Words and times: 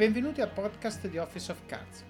benvenuti 0.00 0.40
al 0.40 0.48
podcast 0.48 1.08
di 1.08 1.18
Office 1.18 1.52
of 1.52 1.66
Cards. 1.66 2.04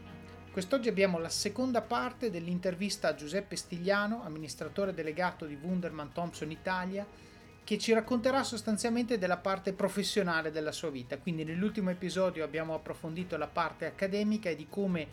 Quest'oggi 0.53 0.89
abbiamo 0.89 1.19
la 1.19 1.29
seconda 1.29 1.83
parte 1.83 2.31
dell'intervista 2.31 3.09
a 3.09 3.15
Giuseppe 3.17 3.57
Stigliano, 3.57 4.23
amministratore 4.23 4.95
delegato 4.95 5.45
di 5.45 5.59
Wunderman 5.61 6.13
Thompson 6.13 6.53
Italia, 6.53 7.05
che 7.65 7.79
ci 7.79 7.93
racconterà 7.93 8.45
sostanzialmente 8.45 9.19
della 9.19 9.39
parte 9.39 9.73
professionale 9.73 10.53
della 10.53 10.71
sua 10.71 10.89
vita. 10.89 11.19
Quindi 11.19 11.43
nell'ultimo 11.43 11.91
episodio 11.91 12.45
abbiamo 12.45 12.75
approfondito 12.75 13.37
la 13.37 13.49
parte 13.49 13.87
accademica 13.87 14.49
e 14.49 14.55
di 14.55 14.69
come 14.69 15.09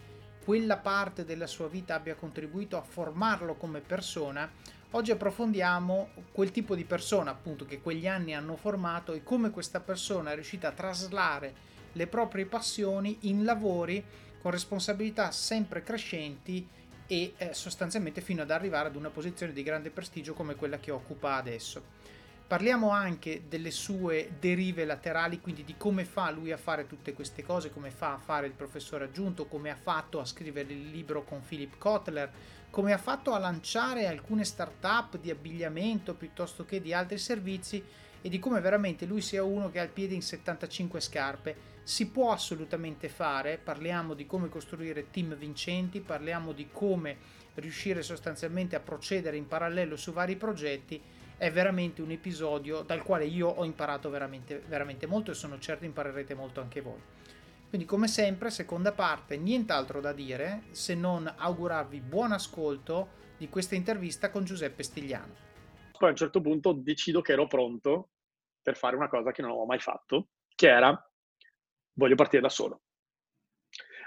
quella 0.46 0.78
parte 0.78 1.26
della 1.26 1.48
sua 1.48 1.68
vita 1.68 1.96
abbia 1.96 2.14
contribuito 2.14 2.78
a 2.78 2.84
formarlo 2.84 3.56
come 3.56 3.80
persona. 3.80 4.48
Oggi 4.92 5.10
approfondiamo 5.10 6.10
quel 6.32 6.52
tipo 6.52 6.76
di 6.76 6.86
persona 6.86 7.32
appunto 7.32 7.66
che 7.66 7.82
quegli 7.82 8.08
anni 8.08 8.36
hanno 8.36 8.56
formato 8.56 9.14
e 9.14 9.24
come 9.24 9.50
questa 9.50 9.80
persona 9.80 10.30
è 10.30 10.36
riuscita 10.36 10.68
a 10.68 10.74
traslare 10.74 11.67
le 11.98 12.08
proprie 12.08 12.46
passioni 12.46 13.18
in 13.22 13.44
lavori 13.44 14.02
con 14.40 14.52
responsabilità 14.52 15.32
sempre 15.32 15.84
crescenti 15.84 16.66
e 17.08 17.34
eh, 17.38 17.54
sostanzialmente 17.54 18.22
fino 18.22 18.44
ad 18.44 18.52
arrivare 18.52 18.88
ad 18.88 18.96
una 18.96 19.10
posizione 19.10 19.52
di 19.52 19.64
grande 19.64 19.90
prestigio 19.90 20.34
come 20.34 20.56
quella 20.56 20.78
che 20.78 20.92
occupa 20.92 21.36
adesso. 21.36 21.96
Parliamo 22.48 22.92
anche 22.92 23.44
delle 23.50 23.72
sue 23.72 24.36
derive 24.40 24.86
laterali, 24.86 25.42
quindi 25.42 25.66
di 25.66 25.76
come 25.76 26.06
fa 26.06 26.30
lui 26.30 26.54
a 26.54 26.58
fare 26.58 26.88
tutte 26.88 27.12
queste 27.12 27.44
cose, 27.44 27.72
come 27.72 27.92
fa 27.92 28.14
a 28.14 28.20
fare 28.20 28.48
il 28.48 28.54
professore 28.54 29.06
aggiunto, 29.06 29.48
come 29.48 29.70
ha 29.70 29.76
fatto 29.76 30.22
a 30.22 30.26
scrivere 30.26 30.72
il 30.72 30.90
libro 30.90 31.26
con 31.26 31.42
Philip 31.46 31.78
Kotler, 31.78 32.32
come 32.70 32.94
ha 32.94 32.98
fatto 32.98 33.34
a 33.34 33.40
lanciare 33.40 34.08
alcune 34.08 34.46
start-up 34.46 35.18
di 35.18 35.30
abbigliamento 35.30 36.14
piuttosto 36.14 36.64
che 36.64 36.80
di 36.80 36.94
altri 36.94 37.18
servizi 37.18 37.84
e 38.22 38.30
di 38.30 38.40
come 38.40 38.62
veramente 38.62 39.06
lui 39.06 39.22
sia 39.22 39.44
uno 39.44 39.70
che 39.70 39.80
ha 39.80 39.84
il 39.84 39.90
piede 39.90 40.14
in 40.14 40.22
75 40.22 41.02
scarpe 41.02 41.76
si 41.88 42.10
può 42.10 42.34
assolutamente 42.34 43.08
fare, 43.08 43.58
parliamo 43.58 44.14
di 44.14 44.26
come 44.26 44.50
costruire 44.50 45.10
team 45.10 45.36
vincenti, 45.36 46.02
parliamo 46.02 46.52
di 46.52 46.68
come 46.70 47.16
riuscire 47.54 48.02
sostanzialmente 48.02 48.76
a 48.76 48.82
procedere 48.82 49.38
in 49.38 49.48
parallelo 49.48 49.96
su 49.96 50.12
vari 50.12 50.36
progetti, 50.36 51.02
è 51.38 51.50
veramente 51.50 52.02
un 52.02 52.12
episodio 52.12 52.82
dal 52.82 53.04
quale 53.04 53.24
io 53.24 53.48
ho 53.48 53.64
imparato 53.64 54.10
veramente, 54.10 54.60
veramente 54.68 55.08
molto 55.08 55.32
e 55.32 55.34
sono 55.34 55.60
certo 55.60 55.86
imparerete 55.86 56.34
molto 56.34 56.60
anche 56.60 56.82
voi. 56.82 57.02
Quindi 57.70 57.88
come 57.88 58.10
sempre, 58.10 58.50
seconda 58.50 58.92
parte, 58.92 59.38
nient'altro 59.38 60.02
da 60.02 60.12
dire 60.12 60.64
se 60.72 60.94
non 60.94 61.34
augurarvi 61.38 62.02
buon 62.02 62.34
ascolto 62.34 63.12
di 63.38 63.48
questa 63.48 63.76
intervista 63.76 64.30
con 64.30 64.44
Giuseppe 64.44 64.84
Stigliano. 64.84 65.34
Poi 65.98 66.10
a 66.10 66.12
un 66.12 66.18
certo 66.18 66.42
punto 66.42 66.74
decido 66.74 67.22
che 67.22 67.32
ero 67.32 67.48
pronto 67.48 68.10
per 68.62 68.76
fare 68.76 68.98
una 68.98 69.08
cosa 69.08 69.32
che 69.32 69.42
non 69.42 69.52
avevo 69.52 69.66
mai 69.66 69.80
fatto, 69.80 70.32
che 70.54 70.68
era 70.68 71.07
voglio 71.98 72.16
partire 72.16 72.42
da 72.42 72.50
solo. 72.50 72.82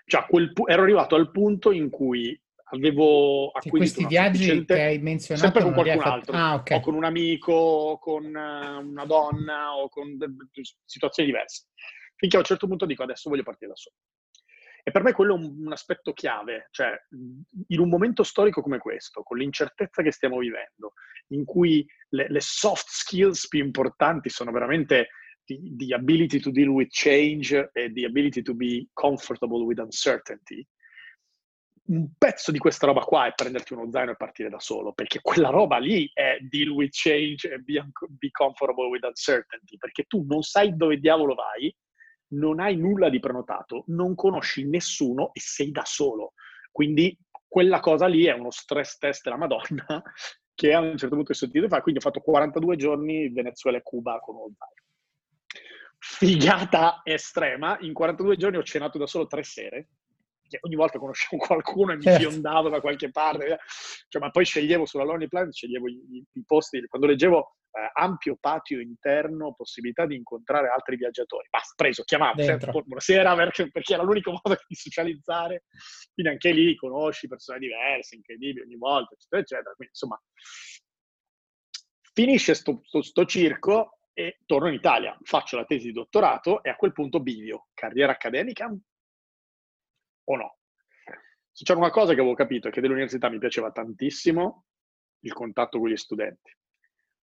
Cioè, 0.07 0.27
quel, 0.27 0.53
ero 0.67 0.83
arrivato 0.83 1.15
al 1.15 1.31
punto 1.31 1.71
in 1.71 1.91
cui 1.91 2.41
avevo 2.73 3.51
acquisito 3.51 3.77
questi 3.77 4.07
viaggi 4.07 4.65
che 4.65 4.83
hai 4.83 4.99
menzionato 4.99 5.45
sempre 5.45 5.63
con 5.63 5.73
qualcun 5.73 6.03
altro, 6.03 6.37
ah, 6.37 6.55
okay. 6.55 6.79
o 6.79 6.81
con 6.81 6.95
un 6.95 7.05
amico, 7.05 7.53
o 7.53 7.99
con 7.99 8.25
eh, 8.25 8.77
una 8.77 9.05
donna, 9.05 9.77
o 9.77 9.89
con 9.89 10.17
situazioni 10.85 11.29
diverse. 11.29 11.67
Finché 12.17 12.37
a 12.37 12.41
un 12.41 12.45
certo 12.45 12.67
punto 12.67 12.87
dico 12.87 13.03
adesso 13.03 13.29
voglio 13.29 13.43
partire 13.43 13.71
da 13.71 13.77
solo. 13.77 13.97
E 14.83 14.91
per 14.93 15.03
me 15.03 15.13
quello 15.13 15.35
è 15.35 15.39
un, 15.39 15.65
un 15.67 15.73
aspetto 15.73 16.13
chiave, 16.13 16.69
cioè 16.71 16.93
in 17.69 17.81
un 17.81 17.89
momento 17.89 18.23
storico 18.23 18.63
come 18.63 18.79
questo, 18.79 19.23
con 19.23 19.37
l'incertezza 19.37 20.03
che 20.03 20.11
stiamo 20.11 20.39
vivendo, 20.39 20.95
in 21.29 21.45
cui 21.45 21.87
le, 22.11 22.27
le 22.29 22.41
soft 22.41 22.87
skills 22.89 23.47
più 23.49 23.63
importanti 23.63 24.31
sono 24.31 24.51
veramente 24.51 25.09
the, 25.51 25.61
the 25.77 25.95
ability 25.95 26.39
to 26.39 26.51
deal 26.51 26.71
with 26.71 26.91
change 26.91 27.53
e 27.53 27.93
the 27.93 28.05
ability 28.05 28.43
to 28.43 28.55
be 28.55 28.89
comfortable 28.95 29.65
with 29.65 29.79
uncertainty, 29.79 30.67
un 31.87 32.13
pezzo 32.17 32.53
di 32.53 32.59
questa 32.59 32.87
roba 32.87 33.01
qua 33.01 33.27
è 33.27 33.33
prenderti 33.35 33.73
uno 33.73 33.91
zaino 33.91 34.13
e 34.13 34.17
partire 34.17 34.49
da 34.49 34.61
solo, 34.61 34.93
perché 34.93 35.19
quella 35.21 35.49
roba 35.49 35.79
lì 35.79 36.09
è 36.13 36.39
deal 36.41 36.69
with 36.69 36.91
change 36.93 37.51
e 37.53 37.59
be, 37.59 37.85
be, 38.11 38.31
comfortable 38.31 38.87
with 38.87 39.03
uncertainty, 39.03 39.77
perché 39.77 40.05
tu 40.05 40.25
non 40.29 40.43
sai 40.43 40.77
dove 40.77 40.99
diavolo 40.99 41.35
vai, 41.35 41.75
non 42.35 42.61
hai 42.61 42.77
nulla 42.77 43.09
di 43.09 43.19
prenotato, 43.19 43.83
non 43.89 44.15
conosci 44.15 44.65
nessuno 44.69 45.31
e 45.33 45.41
sei 45.41 45.73
da 45.73 45.85
solo. 45.85 46.35
Quindi 46.71 47.19
quella 47.49 47.81
cosa 47.81 48.07
lì 48.07 48.27
è 48.27 48.33
uno 48.35 48.53
stress 48.53 48.97
test 48.99 49.25
della 49.25 49.37
Madonna 49.37 49.85
che 50.55 50.73
a 50.73 50.79
un 50.79 50.97
certo 50.97 51.17
punto 51.17 51.33
ho 51.33 51.35
sentito 51.35 51.67
fare, 51.67 51.83
quindi 51.83 51.99
ho 51.99 52.09
fatto 52.09 52.21
42 52.21 52.77
giorni 52.77 53.31
Venezuela 53.31 53.79
e 53.79 53.83
Cuba 53.83 54.21
con 54.21 54.37
uno 54.37 54.53
zaino 54.57 54.80
figata 56.01 57.03
estrema. 57.05 57.77
In 57.81 57.93
42 57.93 58.37
giorni 58.37 58.57
ho 58.57 58.63
cenato 58.63 58.99
da 58.99 59.07
solo 59.07 59.27
tre 59.27 59.45
sere. 59.45 59.89
Ogni 60.63 60.75
volta 60.75 60.99
conoscevo 60.99 61.37
qualcuno 61.47 61.93
e 61.93 61.97
mi 61.97 62.03
certo. 62.03 62.29
fiondavo 62.29 62.69
da 62.71 62.81
qualche 62.81 63.11
parte. 63.11 63.59
Cioè, 64.09 64.21
ma 64.21 64.31
poi 64.31 64.45
sceglievo 64.45 64.87
sulla 64.87 65.05
Lonely 65.05 65.29
Planet, 65.29 65.53
sceglievo 65.53 65.89
i, 65.89 66.25
i 66.33 66.45
posti. 66.45 66.85
Quando 66.89 67.07
leggevo 67.07 67.57
eh, 67.73 67.91
ampio 68.01 68.37
patio 68.41 68.81
interno, 68.81 69.55
possibilità 69.55 70.07
di 70.07 70.17
incontrare 70.17 70.69
altri 70.69 70.97
viaggiatori. 70.97 71.47
Basta, 71.51 71.75
preso, 71.77 72.03
chiamato, 72.03 72.43
sempre, 72.43 72.73
buonasera, 72.73 73.37
perché, 73.37 73.71
perché 73.71 73.95
era 73.95 74.03
l'unico 74.03 74.33
modo 74.43 74.59
di 74.67 74.75
socializzare. 74.75 75.65
Quindi 76.13 76.33
anche 76.33 76.51
lì 76.51 76.75
conosci 76.75 77.29
persone 77.29 77.59
diverse, 77.59 78.17
incredibili 78.17 78.63
ogni 78.63 78.77
volta, 78.77 79.15
eccetera, 79.15 79.43
eccetera. 79.43 79.75
Quindi, 79.75 79.93
insomma, 79.93 80.21
finisce 82.13 82.55
sto, 82.55 82.81
sto, 82.85 83.03
sto 83.03 83.25
circo 83.25 84.00
e 84.21 84.41
torno 84.45 84.69
in 84.69 84.75
Italia, 84.75 85.17
faccio 85.23 85.57
la 85.57 85.65
tesi 85.65 85.87
di 85.87 85.93
dottorato 85.93 86.63
e 86.63 86.69
a 86.69 86.77
quel 86.77 86.93
punto 86.93 87.21
bivio, 87.21 87.69
carriera 87.73 88.13
accademica? 88.13 88.71
O 90.25 90.37
no? 90.37 90.59
Se 91.51 91.65
c'era 91.65 91.79
una 91.79 91.91
cosa 91.91 92.13
che 92.13 92.21
avevo 92.21 92.35
capito 92.35 92.69
è 92.69 92.71
che 92.71 92.83
dell'università 92.83 93.31
mi 93.31 93.39
piaceva 93.39 93.71
tantissimo 93.71 94.67
il 95.21 95.33
contatto 95.33 95.79
con 95.79 95.89
gli 95.89 95.97
studenti, 95.97 96.55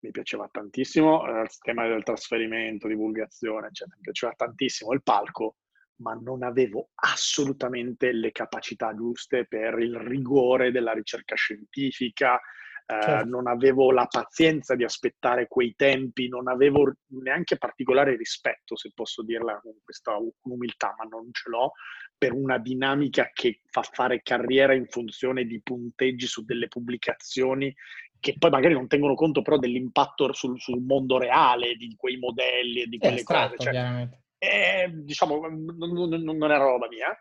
mi 0.01 0.11
piaceva 0.11 0.49
tantissimo 0.51 1.27
eh, 1.27 1.43
il 1.43 1.59
tema 1.59 1.87
del 1.87 2.03
trasferimento, 2.03 2.89
divulgazione, 2.89 3.67
eccetera, 3.67 3.97
mi 3.97 4.03
piaceva 4.03 4.33
tantissimo 4.35 4.93
il 4.93 5.03
palco, 5.03 5.57
ma 5.97 6.15
non 6.15 6.43
avevo 6.43 6.91
assolutamente 6.95 8.11
le 8.13 8.33
capacità 8.33 8.95
giuste 8.95 9.47
per 9.47 9.79
il 9.79 9.97
rigore 9.99 10.71
della 10.71 10.93
ricerca 10.93 11.35
scientifica, 11.35 12.41
eh, 12.87 13.03
certo. 13.03 13.29
non 13.29 13.49
avevo 13.49 13.91
la 13.91 14.07
pazienza 14.07 14.77
di 14.77 14.85
aspettare 14.85 15.49
quei 15.49 15.75
tempi, 15.77 16.29
non 16.29 16.47
avevo 16.47 16.93
neanche 17.09 17.59
particolare 17.59 18.17
rispetto, 18.17 18.77
se 18.77 18.93
posso 18.95 19.23
dirla 19.23 19.59
con 19.61 19.75
questa 19.83 20.17
umiltà, 20.43 20.95
ma 20.97 21.05
non 21.05 21.29
ce 21.33 21.51
l'ho, 21.51 21.73
per 22.17 22.33
una 22.33 22.59
dinamica 22.59 23.31
che 23.33 23.61
fa 23.69 23.83
fare 23.83 24.23
carriera 24.23 24.73
in 24.73 24.87
funzione 24.87 25.45
di 25.45 25.61
punteggi 25.61 26.27
su 26.27 26.45
delle 26.45 26.69
pubblicazioni 26.69 27.75
che 28.19 28.35
poi 28.39 28.51
magari 28.51 28.75
non 28.75 28.89
tengono 28.89 29.15
conto 29.15 29.43
però 29.43 29.59
dell'impatto 29.59 30.33
sul, 30.33 30.59
sul 30.59 30.81
mondo 30.81 31.19
reale 31.19 31.75
di 31.75 31.95
quei 31.97 32.17
modelli 32.17 32.83
e 32.83 32.87
di 32.87 32.99
quelle 32.99 33.23
cose. 33.23 33.55
Cioè, 33.59 34.09
eh, 34.39 34.91
diciamo, 34.93 35.41
non, 35.49 35.93
non, 35.93 36.09
non 36.23 36.51
era 36.51 36.65
roba 36.65 36.89
mia. 36.89 37.17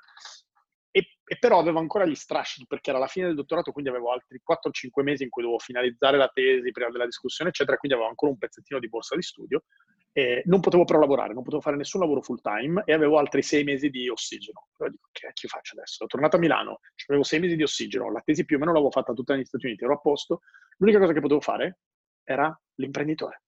E, 1.27 1.37
però 1.39 1.57
avevo 1.57 1.79
ancora 1.79 2.05
gli 2.05 2.13
strascichi 2.13 2.67
perché 2.67 2.91
era 2.91 2.99
la 2.99 3.07
fine 3.07 3.25
del 3.25 3.35
dottorato, 3.35 3.71
quindi 3.71 3.89
avevo 3.89 4.11
altri 4.11 4.39
4-5 4.43 5.01
mesi 5.01 5.23
in 5.23 5.29
cui 5.29 5.41
dovevo 5.41 5.59
finalizzare 5.59 6.17
la 6.17 6.29
tesi 6.31 6.69
prima 6.71 6.91
della 6.91 7.05
discussione, 7.05 7.49
eccetera, 7.49 7.77
quindi 7.77 7.97
avevo 7.97 8.11
ancora 8.11 8.31
un 8.31 8.37
pezzettino 8.37 8.79
di 8.79 8.87
borsa 8.87 9.15
di 9.15 9.23
studio. 9.23 9.63
E 10.11 10.43
non 10.45 10.61
potevo 10.61 10.85
però 10.85 10.99
lavorare, 10.99 11.33
non 11.33 11.43
potevo 11.43 11.61
fare 11.61 11.75
nessun 11.75 11.99
lavoro 11.99 12.21
full 12.21 12.39
time 12.39 12.83
e 12.85 12.93
avevo 12.93 13.17
altri 13.17 13.41
6 13.41 13.63
mesi 13.63 13.89
di 13.89 14.07
ossigeno. 14.07 14.67
Però 14.77 14.89
dico, 14.89 15.09
che, 15.11 15.31
che 15.33 15.47
faccio 15.47 15.75
adesso? 15.75 15.95
Sono 15.95 16.09
tornato 16.09 16.37
a 16.37 16.39
Milano, 16.39 16.79
avevo 17.07 17.23
6 17.23 17.39
mesi 17.39 17.55
di 17.55 17.63
ossigeno, 17.63 18.11
la 18.11 18.21
tesi 18.23 18.45
più 18.45 18.55
o 18.55 18.59
meno 18.59 18.71
l'avevo 18.71 18.91
fatta 18.91 19.13
tutta 19.13 19.33
negli 19.33 19.43
Stati 19.43 19.65
Uniti, 19.65 19.83
ero 19.83 19.95
a 19.95 19.99
posto. 19.99 20.41
L'unica 20.77 20.99
cosa 20.99 21.11
che 21.11 21.19
potevo 21.19 21.41
fare 21.41 21.79
era 22.23 22.57
l'imprenditore 22.75 23.41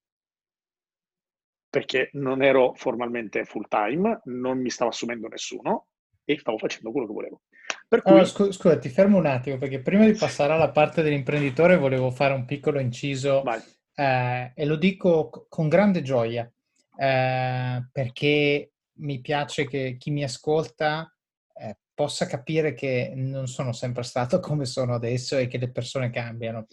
perché 1.70 2.08
non 2.14 2.42
ero 2.42 2.72
formalmente 2.74 3.44
full 3.44 3.68
time, 3.68 4.22
non 4.24 4.58
mi 4.58 4.70
stava 4.70 4.90
assumendo 4.90 5.28
nessuno 5.28 5.88
e 6.30 6.38
stavo 6.38 6.58
facendo 6.58 6.92
quello 6.92 7.06
che 7.06 7.12
volevo. 7.14 7.40
Per 7.88 8.02
cui... 8.02 8.10
allora, 8.10 8.26
scu- 8.26 8.52
scusa, 8.52 8.78
ti 8.78 8.90
fermo 8.90 9.16
un 9.16 9.24
attimo 9.24 9.56
perché 9.56 9.80
prima 9.80 10.04
di 10.04 10.12
passare 10.12 10.52
alla 10.52 10.70
parte 10.70 11.02
dell'imprenditore 11.02 11.78
volevo 11.78 12.10
fare 12.10 12.34
un 12.34 12.44
piccolo 12.44 12.80
inciso 12.80 13.42
eh, 13.94 14.52
e 14.54 14.64
lo 14.66 14.76
dico 14.76 15.46
con 15.48 15.68
grande 15.68 16.02
gioia 16.02 16.50
eh, 16.98 17.88
perché 17.90 18.72
mi 18.98 19.20
piace 19.20 19.66
che 19.66 19.96
chi 19.98 20.10
mi 20.10 20.22
ascolta 20.22 21.10
eh, 21.54 21.78
possa 21.94 22.26
capire 22.26 22.74
che 22.74 23.12
non 23.14 23.46
sono 23.46 23.72
sempre 23.72 24.02
stato 24.02 24.38
come 24.38 24.66
sono 24.66 24.94
adesso 24.94 25.38
e 25.38 25.46
che 25.46 25.56
le 25.56 25.70
persone 25.70 26.10
cambiano. 26.10 26.66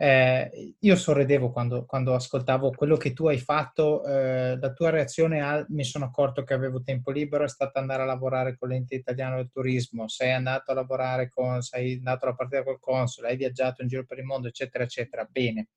Eh, 0.00 0.76
io 0.78 0.94
sorridevo 0.94 1.50
quando, 1.50 1.84
quando, 1.84 2.14
ascoltavo 2.14 2.70
quello 2.70 2.96
che 2.96 3.12
tu 3.12 3.26
hai 3.26 3.38
fatto, 3.38 4.04
eh, 4.04 4.56
la 4.56 4.72
tua 4.72 4.90
reazione 4.90 5.40
a 5.40 5.66
mi 5.70 5.82
sono 5.82 6.04
accorto 6.04 6.44
che 6.44 6.54
avevo 6.54 6.82
tempo 6.82 7.10
libero 7.10 7.42
è 7.42 7.48
stata 7.48 7.80
andare 7.80 8.02
a 8.02 8.06
lavorare 8.06 8.56
con 8.56 8.68
l'ente 8.68 8.94
italiano 8.94 9.34
del 9.34 9.50
turismo, 9.50 10.06
sei 10.06 10.32
andato 10.32 10.70
a 10.70 10.74
lavorare 10.74 11.28
con, 11.28 11.62
sei 11.62 11.94
andato 11.94 12.26
alla 12.26 12.36
partita 12.36 12.62
col 12.62 12.78
console, 12.78 13.30
hai 13.30 13.36
viaggiato 13.36 13.82
in 13.82 13.88
giro 13.88 14.04
per 14.04 14.18
il 14.18 14.24
mondo, 14.24 14.46
eccetera, 14.46 14.84
eccetera. 14.84 15.26
Bene. 15.28 15.70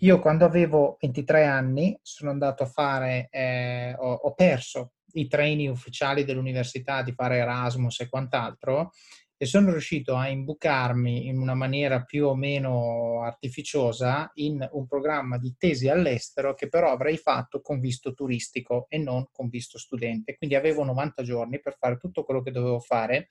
Io 0.00 0.18
quando 0.18 0.44
avevo 0.44 0.96
23 1.00 1.44
anni 1.44 1.96
sono 2.02 2.30
andato 2.30 2.64
a 2.64 2.66
fare, 2.66 3.28
eh, 3.30 3.94
ho, 3.96 4.14
ho, 4.14 4.34
perso 4.34 4.94
i 5.12 5.28
training 5.28 5.70
ufficiali 5.70 6.24
dell'università 6.24 7.02
di 7.02 7.12
fare 7.12 7.36
Erasmus 7.36 8.00
e 8.00 8.08
quant'altro 8.08 8.90
e 9.40 9.46
sono 9.46 9.70
riuscito 9.70 10.16
a 10.16 10.28
imbucarmi 10.28 11.28
in 11.28 11.38
una 11.38 11.54
maniera 11.54 12.02
più 12.02 12.26
o 12.26 12.34
meno 12.34 13.22
artificiosa 13.22 14.30
in 14.34 14.68
un 14.72 14.86
programma 14.88 15.38
di 15.38 15.54
tesi 15.56 15.88
all'estero 15.88 16.54
che 16.54 16.68
però 16.68 16.90
avrei 16.90 17.16
fatto 17.16 17.60
con 17.60 17.78
visto 17.78 18.14
turistico 18.14 18.86
e 18.88 18.98
non 18.98 19.28
con 19.30 19.48
visto 19.48 19.78
studente. 19.78 20.36
Quindi 20.36 20.56
avevo 20.56 20.82
90 20.82 21.22
giorni 21.22 21.60
per 21.60 21.76
fare 21.78 21.98
tutto 21.98 22.24
quello 22.24 22.42
che 22.42 22.50
dovevo 22.50 22.80
fare 22.80 23.28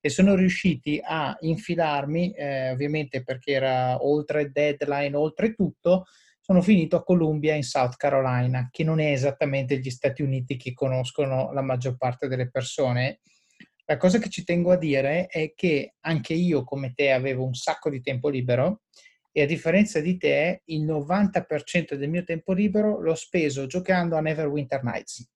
e 0.00 0.08
sono 0.08 0.34
riusciti 0.34 1.00
a 1.02 1.36
infilarmi, 1.40 2.32
eh, 2.32 2.70
ovviamente 2.70 3.22
perché 3.22 3.52
era 3.52 4.04
oltre 4.04 4.50
deadline, 4.50 5.16
oltre 5.16 5.54
tutto, 5.54 6.06
sono 6.40 6.62
finito 6.62 6.96
a 6.96 7.02
Columbia 7.02 7.54
in 7.54 7.64
South 7.64 7.96
Carolina, 7.96 8.68
che 8.70 8.84
non 8.84 9.00
è 9.00 9.10
esattamente 9.10 9.78
gli 9.78 9.90
Stati 9.90 10.22
Uniti 10.22 10.56
che 10.56 10.74
conoscono 10.74 11.52
la 11.52 11.62
maggior 11.62 11.96
parte 11.96 12.28
delle 12.28 12.48
persone. 12.50 13.18
La 13.88 13.96
cosa 13.96 14.18
che 14.18 14.28
ci 14.28 14.42
tengo 14.42 14.72
a 14.72 14.76
dire 14.76 15.26
è 15.26 15.54
che 15.54 15.94
anche 16.00 16.34
io, 16.34 16.64
come 16.64 16.92
te, 16.92 17.12
avevo 17.12 17.44
un 17.44 17.54
sacco 17.54 17.88
di 17.88 18.00
tempo 18.00 18.28
libero 18.28 18.82
e 19.30 19.42
a 19.42 19.46
differenza 19.46 20.00
di 20.00 20.16
te, 20.16 20.62
il 20.66 20.84
90% 20.84 21.94
del 21.94 22.08
mio 22.08 22.24
tempo 22.24 22.52
libero 22.52 23.00
l'ho 23.00 23.14
speso 23.14 23.66
giocando 23.66 24.16
a 24.16 24.20
Neverwinter 24.20 24.82
Nights. 24.82 25.30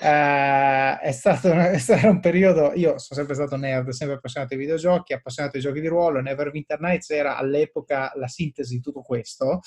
Uh, 0.00 0.98
è, 1.00 1.12
stato, 1.12 1.52
è, 1.52 1.78
stato, 1.78 2.08
un 2.08 2.18
periodo, 2.18 2.72
io 2.74 2.98
sono 2.98 3.20
sempre 3.20 3.34
stato 3.34 3.56
nerd, 3.56 3.90
sempre 3.90 4.16
appassionato 4.16 4.54
ai 4.54 4.60
videogiochi, 4.60 5.12
appassionato 5.12 5.56
ai 5.56 5.62
giochi 5.62 5.80
di 5.80 5.86
ruolo, 5.86 6.20
Neverwinter 6.20 6.80
Nights 6.80 7.10
era 7.10 7.36
all'epoca 7.36 8.10
la 8.16 8.26
sintesi 8.26 8.76
di 8.76 8.80
tutto 8.80 9.02
questo 9.02 9.60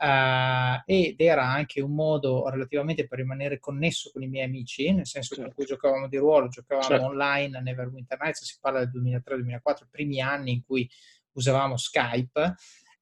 uh, 0.00 0.82
ed 0.86 1.20
era 1.20 1.44
anche 1.44 1.80
un 1.80 1.94
modo 1.94 2.48
relativamente 2.48 3.06
per 3.06 3.18
rimanere 3.18 3.58
connesso 3.58 4.10
con 4.12 4.22
i 4.22 4.28
miei 4.28 4.46
amici, 4.46 4.92
nel 4.92 5.06
senso 5.06 5.34
certo. 5.34 5.50
che 5.50 5.54
cui 5.54 5.66
giocavamo 5.66 6.08
di 6.08 6.16
ruolo, 6.16 6.48
giocavamo 6.48 6.86
certo. 6.86 7.04
online 7.04 7.58
a 7.58 7.60
Neverwinter 7.60 8.18
Nights, 8.20 8.44
si 8.44 8.56
parla 8.60 8.84
del 8.84 9.02
2003-2004, 9.02 9.88
primi 9.90 10.20
anni 10.20 10.52
in 10.52 10.64
cui 10.64 10.88
usavamo 11.32 11.76
Skype 11.76 12.54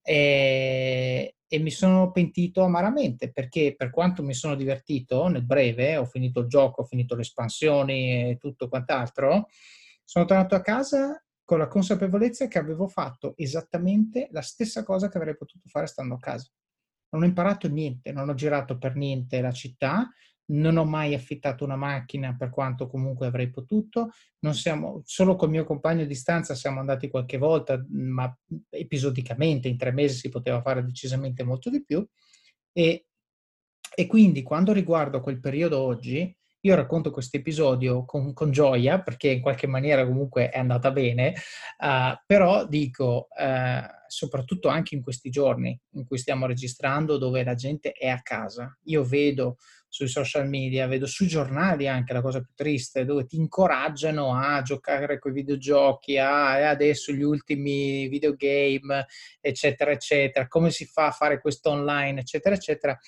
e, 0.03 1.37
e, 1.47 1.59
mi 1.59 1.71
sono 1.71 2.11
pentito 2.11 2.63
amaramente 2.63 3.31
perché 3.31 3.75
per 3.77 3.91
quanto 3.91 4.23
mi 4.23 4.35
sono 4.35 4.55
divertito 4.55 5.29
nel 5.29 5.45
breve, 5.45 5.97
ho 5.97 6.05
finito 6.05 6.41
il 6.41 6.49
gioco, 6.49 6.83
ho 6.83 6.85
finito 6.85 7.15
le 7.15 7.23
espansioni 7.23 8.31
e 8.31 8.37
tutto 8.39 8.69
quant'altro, 8.69 9.49
sono 10.05 10.25
tornato 10.25 10.55
a 10.55 10.61
casa 10.61 11.23
con 11.45 11.59
la 11.59 11.69
consapevolezza 11.69 12.47
che 12.49 12.59
avevo 12.59 12.89
fatto 12.89 13.33
esattamente 13.37 14.29
la 14.33 14.43
stessa 14.43 14.83
cosa 14.83 15.09
che 15.09 15.17
avrei 15.17 15.37
potuto 15.37 15.69
fare 15.69 15.87
stando 15.87 16.15
a 16.15 16.19
casa 16.19 16.51
non 17.11 17.23
ho 17.23 17.27
imparato 17.27 17.69
niente, 17.69 18.13
non 18.13 18.29
ho 18.29 18.35
girato 18.35 18.79
per 18.79 18.97
niente 18.97 19.41
la 19.41 19.53
città, 19.53 20.11
non 20.51 20.77
ho 20.77 20.85
mai 20.85 21.15
affittato 21.15 21.65
una 21.65 21.77
macchina 21.77 22.35
per 22.37 22.51
quanto 22.51 22.87
comunque 22.87 23.27
avrei 23.27 23.51
potuto, 23.51 24.11
siamo, 24.53 25.03
solo 25.05 25.37
col 25.37 25.51
mio 25.51 25.65
compagno 25.65 26.05
di 26.05 26.15
stanza 26.15 26.55
siamo 26.55 26.81
andati 26.81 27.09
qualche 27.09 27.37
volta, 27.37 27.83
ma 27.91 28.35
episodicamente, 28.71 29.69
in 29.69 29.77
tre 29.77 29.93
mesi 29.93 30.17
si 30.17 30.29
poteva 30.29 30.63
fare 30.63 30.85
decisamente 30.85 31.43
molto 31.45 31.71
di 31.71 31.85
più. 31.85 32.07
E, 32.73 33.07
e 33.95 34.07
quindi 34.07 34.43
quando 34.43 34.73
riguardo 34.73 35.21
quel 35.21 35.41
periodo 35.41 35.81
oggi, 35.81 36.35
io 36.63 36.75
racconto 36.75 37.11
questo 37.11 37.37
episodio 37.37 38.05
con, 38.05 38.33
con, 38.33 38.51
gioia 38.51 39.01
perché 39.01 39.29
in 39.29 39.41
qualche 39.41 39.67
maniera 39.67 40.05
comunque 40.05 40.49
è 40.49 40.59
andata 40.59 40.91
bene, 40.91 41.35
uh, 41.79 42.19
però 42.27 42.67
dico, 42.67 43.29
uh, 43.31 43.87
soprattutto 44.09 44.69
anche 44.69 44.95
in 44.95 45.03
questi 45.03 45.31
giorni 45.31 45.79
in 45.93 46.05
cui 46.05 46.19
stiamo 46.19 46.47
registrando, 46.47 47.17
dove 47.17 47.45
la 47.45 47.55
gente 47.55 47.93
è 47.93 48.09
a 48.09 48.23
casa, 48.23 48.77
io 48.85 49.05
vedo 49.05 49.57
sui 49.91 50.09
social 50.09 50.49
media, 50.49 50.87
vedo 50.87 51.07
sui 51.07 51.27
giornali 51.27 51.89
anche 51.89 52.13
la 52.13 52.21
cosa 52.21 52.41
più 52.41 52.53
triste, 52.55 53.05
dove 53.05 53.25
ti 53.25 53.37
incoraggiano 53.37 54.35
a 54.35 54.61
giocare 54.63 55.19
con 55.19 55.31
i 55.31 55.35
videogiochi, 55.35 56.19
a 56.19 56.69
adesso 56.69 57.13
gli 57.13 57.23
ultimi 57.23 58.09
videogame, 58.09 59.07
eccetera, 59.41 59.93
eccetera, 59.93 60.47
come 60.47 60.71
si 60.71 60.85
fa 60.85 61.07
a 61.07 61.13
fare 61.13 61.41
questo 61.41 61.71
online, 61.71 62.21
eccetera, 62.21 62.55
eccetera 62.55 62.99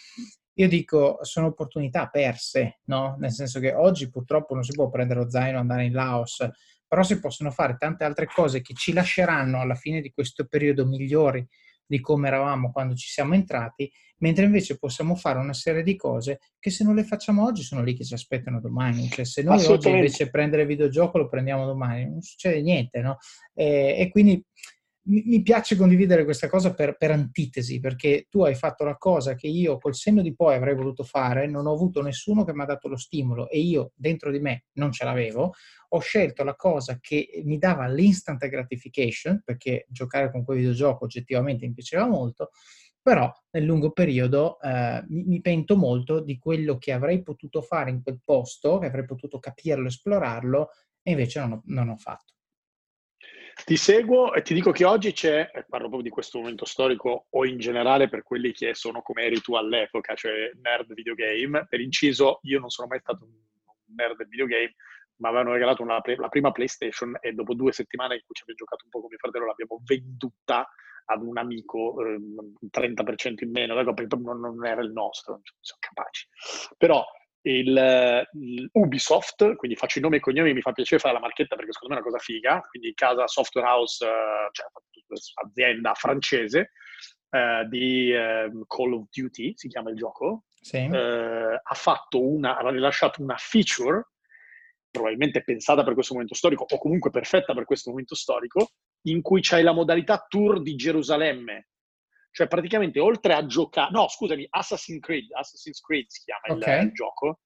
io 0.60 0.68
dico 0.68 1.18
sono 1.22 1.46
opportunità 1.46 2.08
perse, 2.08 2.80
no? 2.84 3.16
Nel 3.18 3.32
senso 3.32 3.60
che 3.60 3.72
oggi 3.72 4.10
purtroppo 4.10 4.54
non 4.54 4.62
si 4.62 4.72
può 4.72 4.90
prendere 4.90 5.20
lo 5.20 5.30
zaino 5.30 5.56
e 5.56 5.60
andare 5.60 5.84
in 5.84 5.92
Laos, 5.92 6.46
però 6.86 7.02
si 7.02 7.18
possono 7.18 7.50
fare 7.50 7.76
tante 7.78 8.04
altre 8.04 8.26
cose 8.26 8.60
che 8.60 8.74
ci 8.74 8.92
lasceranno 8.92 9.60
alla 9.60 9.74
fine 9.74 10.00
di 10.00 10.10
questo 10.10 10.44
periodo 10.46 10.86
migliori 10.86 11.46
di 11.86 11.98
come 11.98 12.28
eravamo 12.28 12.70
quando 12.70 12.94
ci 12.94 13.08
siamo 13.08 13.34
entrati, 13.34 13.90
mentre 14.18 14.44
invece 14.44 14.78
possiamo 14.78 15.16
fare 15.16 15.40
una 15.40 15.54
serie 15.54 15.82
di 15.82 15.96
cose 15.96 16.38
che 16.60 16.70
se 16.70 16.84
non 16.84 16.94
le 16.94 17.02
facciamo 17.02 17.44
oggi 17.44 17.62
sono 17.62 17.82
lì 17.82 17.96
che 17.96 18.04
ci 18.04 18.14
aspettano 18.14 18.60
domani. 18.60 19.08
Cioè, 19.08 19.24
se 19.24 19.42
noi 19.42 19.64
oggi 19.64 19.88
invece 19.88 20.30
prendere 20.30 20.62
il 20.62 20.68
videogioco 20.68 21.18
lo 21.18 21.28
prendiamo 21.28 21.66
domani, 21.66 22.08
non 22.08 22.20
succede 22.20 22.60
niente, 22.60 23.00
no? 23.00 23.16
E, 23.54 23.96
e 23.98 24.08
quindi 24.10 24.44
mi, 25.04 25.42
piace 25.42 25.76
condividere 25.76 26.24
questa 26.24 26.48
cosa 26.48 26.74
per, 26.74 26.96
per, 26.96 27.10
antitesi, 27.10 27.80
perché 27.80 28.26
tu 28.28 28.42
hai 28.42 28.54
fatto 28.54 28.84
la 28.84 28.96
cosa 28.96 29.34
che 29.34 29.46
io 29.46 29.78
col 29.78 29.94
senno 29.94 30.22
di 30.22 30.34
poi 30.34 30.54
avrei 30.54 30.74
voluto 30.74 31.02
fare, 31.04 31.46
non 31.46 31.66
ho 31.66 31.72
avuto 31.72 32.02
nessuno 32.02 32.44
che 32.44 32.52
mi 32.52 32.62
ha 32.62 32.66
dato 32.66 32.88
lo 32.88 32.96
stimolo 32.96 33.48
e 33.48 33.60
io 33.60 33.92
dentro 33.94 34.30
di 34.30 34.40
me 34.40 34.64
non 34.74 34.92
ce 34.92 35.04
l'avevo, 35.04 35.54
ho 35.88 35.98
scelto 35.98 36.44
la 36.44 36.54
cosa 36.54 36.98
che 37.00 37.42
mi 37.44 37.58
dava 37.58 37.88
l'instant 37.88 38.46
gratification, 38.46 39.42
perché 39.44 39.86
giocare 39.88 40.30
con 40.30 40.44
quel 40.44 40.58
videogioco 40.58 41.04
oggettivamente 41.04 41.66
mi 41.66 41.72
piaceva 41.72 42.06
molto, 42.06 42.50
però 43.02 43.32
nel 43.52 43.64
lungo 43.64 43.92
periodo 43.92 44.60
eh, 44.60 45.02
mi, 45.08 45.24
mi, 45.24 45.40
pento 45.40 45.76
molto 45.76 46.20
di 46.20 46.38
quello 46.38 46.76
che 46.76 46.92
avrei 46.92 47.22
potuto 47.22 47.62
fare 47.62 47.90
in 47.90 48.02
quel 48.02 48.20
posto, 48.22 48.78
che 48.78 48.86
avrei 48.86 49.06
potuto 49.06 49.38
capirlo, 49.38 49.86
esplorarlo, 49.88 50.68
e 51.02 51.12
invece 51.12 51.40
non 51.40 51.52
ho, 51.52 51.62
non 51.66 51.88
ho 51.88 51.96
fatto. 51.96 52.34
Ti 53.64 53.76
seguo 53.76 54.32
e 54.32 54.42
ti 54.42 54.54
dico 54.54 54.70
che 54.72 54.84
oggi 54.84 55.12
c'è, 55.12 55.50
parlo 55.68 55.88
proprio 55.88 56.02
di 56.02 56.10
questo 56.10 56.38
momento 56.38 56.64
storico 56.64 57.26
o 57.30 57.44
in 57.44 57.58
generale 57.58 58.08
per 58.08 58.22
quelli 58.22 58.52
che 58.52 58.74
sono 58.74 59.02
come 59.02 59.22
eri 59.22 59.40
tu 59.40 59.54
all'epoca, 59.54 60.14
cioè 60.14 60.50
nerd 60.60 60.92
videogame. 60.94 61.66
Per 61.68 61.80
inciso, 61.80 62.40
io 62.42 62.58
non 62.58 62.70
sono 62.70 62.88
mai 62.88 63.00
stato 63.00 63.24
un 63.24 63.94
nerd 63.94 64.26
videogame, 64.28 64.74
ma 65.16 65.28
avevano 65.28 65.52
regalato 65.52 65.82
una, 65.82 66.00
la 66.04 66.28
prima 66.28 66.50
PlayStation 66.50 67.16
e 67.20 67.32
dopo 67.32 67.54
due 67.54 67.72
settimane 67.72 68.14
in 68.14 68.22
cui 68.24 68.34
ci 68.34 68.42
abbiamo 68.42 68.60
giocato 68.60 68.84
un 68.84 68.90
po' 68.90 69.00
con 69.00 69.08
mio 69.08 69.18
fratello 69.18 69.46
l'abbiamo 69.46 69.80
venduta 69.84 70.68
ad 71.06 71.22
un 71.22 71.38
amico 71.38 71.96
eh, 72.04 72.18
30% 72.70 73.44
in 73.44 73.50
meno, 73.50 73.74
perché 73.94 74.16
non, 74.16 74.40
non 74.40 74.64
era 74.64 74.80
il 74.80 74.92
nostro, 74.92 75.34
non 75.34 75.42
siamo 75.60 75.80
capaci. 75.80 76.28
Però 76.76 77.04
il, 77.42 78.28
il, 78.32 78.68
Ubisoft, 78.72 79.56
quindi 79.56 79.76
faccio 79.76 79.98
i 79.98 80.02
nomi 80.02 80.16
e 80.16 80.20
cognomi, 80.20 80.52
mi 80.52 80.60
fa 80.60 80.72
piacere 80.72 81.00
fare 81.00 81.14
la 81.14 81.20
marchetta 81.20 81.56
perché 81.56 81.72
secondo 81.72 81.94
me 81.94 82.00
è 82.00 82.02
una 82.02 82.10
cosa 82.10 82.22
figa, 82.22 82.60
quindi 82.68 82.92
casa 82.94 83.26
software 83.26 83.66
house, 83.66 84.04
uh, 84.04 84.50
cioè 84.52 84.66
azienda 85.44 85.94
francese 85.94 86.70
uh, 87.30 87.66
di 87.68 88.12
uh, 88.12 88.66
Call 88.66 88.92
of 88.92 89.06
Duty, 89.10 89.54
si 89.56 89.68
chiama 89.68 89.90
il 89.90 89.96
gioco, 89.96 90.44
sì. 90.60 90.78
ha 90.78 91.74
fatto 91.74 92.22
una, 92.22 92.58
ha 92.58 92.70
rilasciato 92.70 93.22
una 93.22 93.36
feature 93.38 94.08
probabilmente 94.90 95.42
pensata 95.42 95.84
per 95.84 95.94
questo 95.94 96.14
momento 96.14 96.34
storico 96.34 96.66
o 96.68 96.78
comunque 96.78 97.10
perfetta 97.10 97.54
per 97.54 97.64
questo 97.64 97.90
momento 97.90 98.14
storico, 98.14 98.72
in 99.02 99.22
cui 99.22 99.40
c'hai 99.40 99.62
la 99.62 99.72
modalità 99.72 100.26
tour 100.28 100.60
di 100.60 100.74
Gerusalemme, 100.74 101.69
cioè, 102.32 102.46
praticamente, 102.46 103.00
oltre 103.00 103.34
a 103.34 103.44
giocare... 103.44 103.90
No, 103.92 104.08
scusami, 104.08 104.46
Assassin's 104.48 105.00
Creed, 105.00 105.26
Assassin's 105.32 105.80
Creed 105.80 106.06
si 106.08 106.22
chiama 106.24 106.56
okay. 106.56 106.80
il, 106.80 106.86
il, 106.86 106.92
gioco, 106.92 107.40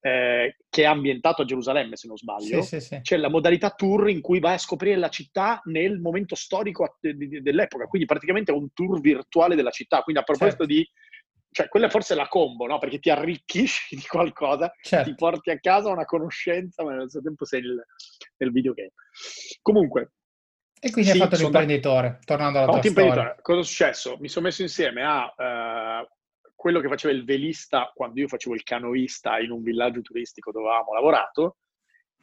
eh, 0.00 0.56
che 0.68 0.82
è 0.82 0.86
ambientato 0.86 1.42
a 1.42 1.44
Gerusalemme, 1.44 1.96
se 1.96 2.08
non 2.08 2.16
sbaglio. 2.16 2.62
Sì, 2.62 2.80
sì, 2.80 2.86
sì. 2.86 3.00
C'è 3.02 3.16
la 3.18 3.28
modalità 3.28 3.70
tour 3.70 4.08
in 4.08 4.20
cui 4.20 4.40
vai 4.40 4.54
a 4.54 4.58
scoprire 4.58 4.96
la 4.96 5.10
città 5.10 5.60
nel 5.64 5.98
momento 6.00 6.34
storico 6.34 6.96
dell'epoca. 7.00 7.86
Quindi, 7.86 8.06
praticamente 8.06 8.50
è 8.50 8.54
un 8.54 8.72
tour 8.72 9.00
virtuale 9.00 9.56
della 9.56 9.70
città. 9.70 10.02
Quindi, 10.02 10.22
a 10.22 10.24
proposito 10.24 10.66
certo. 10.66 10.72
di 10.72 10.88
cioè 11.52 11.68
quella 11.68 11.86
è 11.86 11.90
forse 11.90 12.14
la 12.14 12.28
combo, 12.28 12.66
no? 12.66 12.78
Perché 12.78 13.00
ti 13.00 13.10
arricchisci 13.10 13.96
di 13.96 14.06
qualcosa, 14.06 14.72
certo. 14.80 15.08
ti 15.08 15.14
porti 15.16 15.50
a 15.50 15.58
casa 15.58 15.90
una 15.90 16.04
conoscenza, 16.04 16.84
ma 16.84 16.92
nello 16.92 17.08
stesso 17.08 17.24
tempo 17.24 17.44
sei 17.44 17.60
nel, 17.60 17.84
nel 18.36 18.52
videogame. 18.52 18.92
Comunque, 19.60 20.12
e 20.80 20.90
quindi 20.90 21.10
sì, 21.10 21.16
hai 21.16 21.28
fatto 21.28 21.40
l'imprenditore, 21.40 22.08
da... 22.08 22.18
tornando 22.24 22.58
alla 22.58 22.80
tua 22.80 22.90
storia. 22.90 23.36
Cosa 23.42 23.60
è 23.60 23.64
successo? 23.64 24.16
Mi 24.18 24.28
sono 24.28 24.46
messo 24.46 24.62
insieme 24.62 25.04
a 25.04 25.24
uh, 25.26 26.08
quello 26.54 26.80
che 26.80 26.88
faceva 26.88 27.12
il 27.12 27.24
velista 27.24 27.92
quando 27.94 28.18
io 28.18 28.28
facevo 28.28 28.54
il 28.54 28.62
canoista 28.62 29.38
in 29.38 29.50
un 29.50 29.62
villaggio 29.62 30.00
turistico 30.00 30.50
dove 30.50 30.68
avevamo 30.68 30.94
lavorato, 30.94 31.58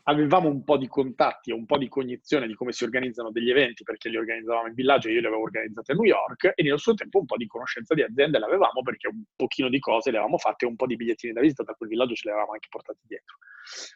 avevamo 0.10 0.48
un 0.48 0.64
po' 0.64 0.78
di 0.78 0.88
contatti 0.88 1.52
e 1.52 1.54
un 1.54 1.66
po' 1.66 1.78
di 1.78 1.90
cognizione 1.90 2.48
di 2.48 2.56
come 2.56 2.72
si 2.72 2.84
organizzano 2.84 3.32
degli 3.32 3.50
eventi 3.50 3.84
perché 3.84 4.10
li 4.10 4.18
organizzavamo 4.18 4.68
in 4.68 4.74
villaggio 4.74 5.10
e 5.10 5.14
io 5.14 5.20
li 5.20 5.26
avevo 5.26 5.42
organizzati 5.42 5.92
a 5.92 5.96
New 5.96 6.06
York 6.06 6.54
e 6.56 6.64
nello 6.64 6.78
suo 6.78 6.94
tempo 6.94 7.20
un 7.20 7.26
po' 7.26 7.36
di 7.36 7.46
conoscenza 7.46 7.94
di 7.94 8.04
aziende 8.04 8.40
l'avevamo 8.40 8.82
perché 8.84 9.08
un 9.08 9.24
pochino 9.36 9.70
di 9.70 9.80
cose 9.80 10.12
le 10.12 10.18
avevamo 10.18 10.38
fatte 10.38 10.66
e 10.66 10.70
un 10.70 10.76
po' 10.76 10.86
di 10.86 10.96
bigliettini 10.96 11.34
da 11.34 11.42
visita 11.42 11.64
da 11.64 11.74
quel 11.74 11.90
villaggio 11.90 12.14
ce 12.14 12.22
li 12.26 12.30
avevamo 12.30 12.54
anche 12.54 12.68
portati 12.70 13.00
dietro. 13.06 13.36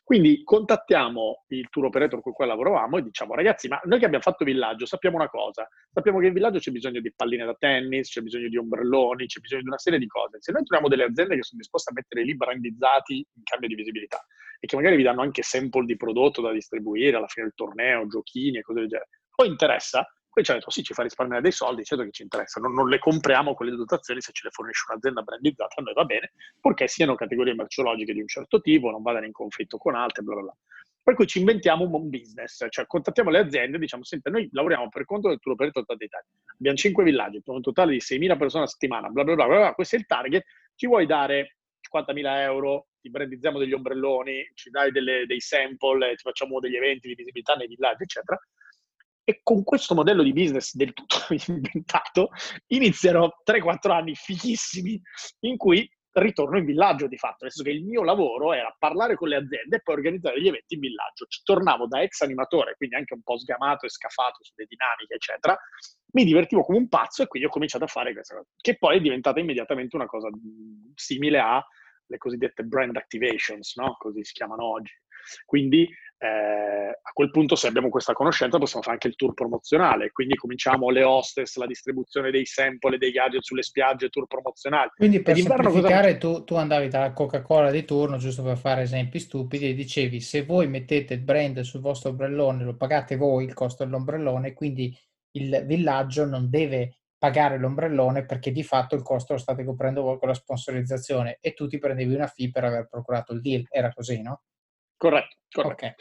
Quindi 0.04 0.44
contattiamo 0.44 1.46
il 1.48 1.70
tour 1.70 1.86
operator 1.86 2.22
con 2.22 2.34
cui 2.34 2.46
lavoravamo 2.46 2.98
e 2.98 3.04
diciamo 3.04 3.34
ragazzi 3.34 3.70
ma 3.70 3.80
noi 3.86 4.00
che 4.00 4.06
abbiamo 4.06 4.24
fatto 4.24 4.44
villaggio 4.44 4.86
sappiamo 4.86 5.16
una 5.16 5.30
cosa, 5.30 5.66
sappiamo 5.94 6.20
che 6.20 6.28
in 6.28 6.34
villaggio 6.34 6.60
c'è 6.60 6.72
bisogno 6.72 7.00
di 7.00 7.14
palline 7.16 7.46
da 7.46 7.56
tennis, 7.58 8.10
c'è 8.10 8.20
bisogno 8.20 8.50
di 8.50 8.58
ombrelloni, 8.58 9.28
c'è 9.28 9.40
bisogno 9.40 9.62
di 9.62 9.68
una 9.70 9.78
serie 9.78 9.98
di 9.98 10.08
cose. 10.08 10.42
Se 10.42 10.52
noi 10.52 10.64
troviamo 10.66 10.90
delle 10.90 11.06
aziende 11.06 11.36
che 11.36 11.44
sono 11.44 11.62
disposte 11.62 11.92
a 11.92 11.94
mettere 11.96 12.24
lì 12.24 12.36
brandizzati 12.36 13.16
in 13.16 13.44
cambio 13.44 13.70
di 13.70 13.76
visibilità 13.76 14.22
e 14.64 14.68
che 14.68 14.76
magari 14.76 14.96
vi 14.96 15.02
danno 15.02 15.22
anche 15.22 15.42
sample 15.42 15.86
di 15.86 15.98
prodotto 16.02 16.42
da 16.42 16.52
distribuire 16.52 17.18
alla 17.18 17.28
fine 17.28 17.46
del 17.46 17.56
torneo, 17.56 18.08
giochini 18.08 18.58
e 18.58 18.62
cose 18.62 18.80
del 18.80 18.90
genere. 18.90 19.10
Poi 19.36 19.48
interessa? 19.48 20.04
Poi 20.34 20.44
ci 20.44 20.52
ha 20.52 20.54
detto 20.56 20.72
sì, 20.72 20.82
ci 20.82 20.94
fa 20.94 21.04
risparmiare 21.04 21.42
dei 21.42 21.52
soldi, 21.52 21.84
certo 21.84 22.06
che 22.06 22.12
ci 22.12 22.24
interessa, 22.24 22.60
non, 22.60 22.74
non 22.74 22.88
le 22.88 23.00
compriamo 23.00 23.54
quelle 23.54 23.76
dotazioni 23.76 24.22
se 24.22 24.32
ce 24.32 24.46
le 24.46 24.52
fornisce 24.52 24.86
un'azienda 24.90 25.22
brandizzata, 25.22 25.76
a 25.78 25.82
noi 25.84 25.94
va 25.94 26.06
bene, 26.06 26.32
purché 26.60 26.88
siano 26.88 27.16
categorie 27.16 27.54
merceologiche 27.54 28.14
di 28.14 28.22
un 28.22 28.28
certo 28.28 28.62
tipo, 28.62 28.90
non 28.90 29.02
vadano 29.02 29.26
in 29.26 29.34
conflitto 29.34 29.78
con 29.78 29.94
altre, 29.94 30.24
bla 30.24 30.36
bla 30.36 30.44
bla. 30.44 30.56
Per 31.04 31.16
cui 31.16 31.28
ci 31.28 31.40
inventiamo 31.40 31.84
un 31.84 32.10
business, 32.10 32.66
cioè 32.70 32.86
contattiamo 32.86 33.30
le 33.30 33.40
aziende 33.40 33.76
e 33.76 33.80
diciamo, 33.80 34.04
senti, 34.04 34.30
noi 34.30 34.48
lavoriamo 34.54 34.88
per 34.88 35.04
conto 35.04 35.28
del 35.28 35.40
tour 35.40 35.56
operator 35.56 35.82
totale 35.82 36.00
d'Italia, 36.00 36.28
abbiamo 36.54 36.78
5 36.78 37.04
villaggi, 37.04 37.42
per 37.42 37.54
un 37.56 37.62
totale 37.62 37.92
di 37.92 38.00
6.000 38.00 38.38
persone 38.38 38.64
a 38.64 38.68
settimana, 38.68 39.10
bla 39.10 39.24
bla 39.26 39.36
bla, 39.36 39.48
bla, 39.48 39.58
bla, 39.58 39.74
questo 39.74 39.98
è 39.98 40.00
il 40.00 40.06
target, 40.06 40.46
ci 40.76 40.88
vuoi 40.88 41.06
dare 41.06 41.58
50.000 41.92 42.40
euro, 42.42 42.88
ti 43.02 43.10
brandizziamo 43.10 43.60
degli 43.60 43.74
ombrelloni, 43.74 44.52
ci 44.54 44.70
dai 44.70 44.92
delle, 44.92 45.26
dei 45.26 45.40
sample, 45.40 46.16
ti 46.16 46.24
facciamo 46.24 46.60
degli 46.60 46.76
eventi 46.76 47.08
di 47.08 47.16
visibilità 47.16 47.56
nei 47.56 47.68
villaggi, 47.68 48.04
eccetera, 48.04 48.40
e 49.24 49.42
con 49.44 49.64
questo 49.64 49.94
modello 49.94 50.24
di 50.24 50.34
business 50.34 50.74
del 50.76 50.94
tutto 50.94 51.18
inventato 51.48 52.30
iniziano 52.68 53.42
3-4 53.46 53.92
anni 53.92 54.16
fighissimi 54.16 55.00
in 55.42 55.58
cui 55.58 55.88
ritorno 56.14 56.58
in 56.58 56.66
villaggio 56.66 57.08
di 57.08 57.18
fatto, 57.18 57.46
nel 57.46 57.52
senso 57.52 57.70
che 57.70 57.76
il 57.76 57.86
mio 57.86 58.04
lavoro 58.04 58.52
era 58.52 58.76
parlare 58.78 59.16
con 59.16 59.30
le 59.30 59.38
aziende 59.38 59.78
e 59.78 59.82
poi 59.82 59.96
organizzare 59.96 60.42
gli 60.42 60.48
eventi 60.48 60.74
in 60.74 60.82
villaggio. 60.82 61.26
Ci 61.26 61.42
tornavo 61.44 61.88
da 61.88 62.02
ex 62.02 62.20
animatore, 62.22 62.76
quindi 62.76 62.96
anche 62.96 63.14
un 63.14 63.22
po' 63.22 63.38
sgamato 63.38 63.86
e 63.86 63.90
scafato 63.90 64.44
sulle 64.44 64.66
dinamiche, 64.68 65.14
eccetera. 65.14 65.58
Mi 66.14 66.26
divertivo 66.26 66.64
come 66.64 66.80
un 66.80 66.90
pazzo 66.90 67.24
e 67.24 67.28
quindi 67.28 67.48
ho 67.48 67.52
cominciato 67.52 67.86
a 67.86 67.88
fare 67.88 68.12
questa 68.12 68.36
cosa, 68.36 68.48
che 68.60 68.78
poi 68.78 68.98
è 68.98 69.00
diventata 69.02 69.40
immediatamente 69.40 69.96
una 69.96 70.08
cosa 70.08 70.28
simile 70.96 71.40
alle 72.12 72.18
cosiddette 72.18 72.64
brand 72.64 72.96
activations, 72.96 73.76
no? 73.78 73.96
così 73.98 74.24
si 74.24 74.34
chiamano 74.34 74.66
oggi. 74.66 74.94
Quindi 75.46 75.88
eh, 76.18 76.28
a 76.28 77.12
quel 77.14 77.32
punto 77.32 77.56
se 77.56 77.68
abbiamo 77.68 77.90
questa 77.90 78.14
conoscenza 78.14 78.58
possiamo 78.58 78.84
fare 78.84 78.96
anche 78.96 79.08
il 79.08 79.16
tour 79.16 79.34
promozionale, 79.34 80.12
quindi 80.12 80.36
cominciamo 80.36 80.90
le 80.90 81.04
hostess, 81.04 81.56
la 81.58 81.66
distribuzione 81.66 82.32
dei 82.32 82.46
sample, 82.46 82.98
dei 82.98 83.12
gadget 83.12 83.42
sulle 83.42 83.64
spiagge, 83.64 84.10
tour 84.10 84.28
promozionali. 84.28 84.90
Quindi 84.96 85.22
per 85.22 85.36
semplificare 85.36 86.18
cosa... 86.18 86.38
tu, 86.38 86.44
tu, 86.44 86.56
andavi 86.56 86.90
dalla 86.90 87.14
Coca-Cola 87.14 87.72
di 87.72 87.86
turno, 87.86 88.18
giusto 88.18 88.44
per 88.44 88.58
fare 88.58 88.84
esempi 88.84 89.20
stupidi, 89.20 89.70
e 89.70 89.74
dicevi 89.74 90.20
se 90.20 90.44
voi 90.44 90.68
mettete 90.68 91.16
il 91.16 91.22
brand 91.22 91.60
sul 91.62 91.82
vostro 91.82 92.12
ombrellone, 92.12 92.64
lo 92.64 92.76
pagate 92.76 93.16
voi 93.16 93.46
il 93.46 93.54
costo 93.54 93.84
dell'ombrellone, 93.84 94.54
quindi 94.54 94.96
il 95.34 95.64
villaggio 95.66 96.26
non 96.26 96.50
deve 96.50 97.01
pagare 97.22 97.60
l'ombrellone 97.60 98.26
perché 98.26 98.52
di 98.52 98.64
fatto 98.64 98.96
il 98.96 99.04
costo 99.04 99.34
lo 99.34 99.40
state 99.40 99.64
coprendo 99.64 100.02
voi 100.02 100.18
con 100.18 100.30
la 100.30 100.34
sponsorizzazione 100.34 101.38
e 101.40 101.54
tu 101.54 101.68
ti 101.68 101.78
prendevi 101.78 102.16
una 102.16 102.26
fee 102.26 102.50
per 102.50 102.64
aver 102.64 102.88
procurato 102.88 103.32
il 103.34 103.42
deal, 103.42 103.64
era 103.70 103.94
così, 103.94 104.24
no? 104.24 104.42
Corretto, 104.98 105.36
corretto. 105.52 105.84
Okay. 105.84 105.94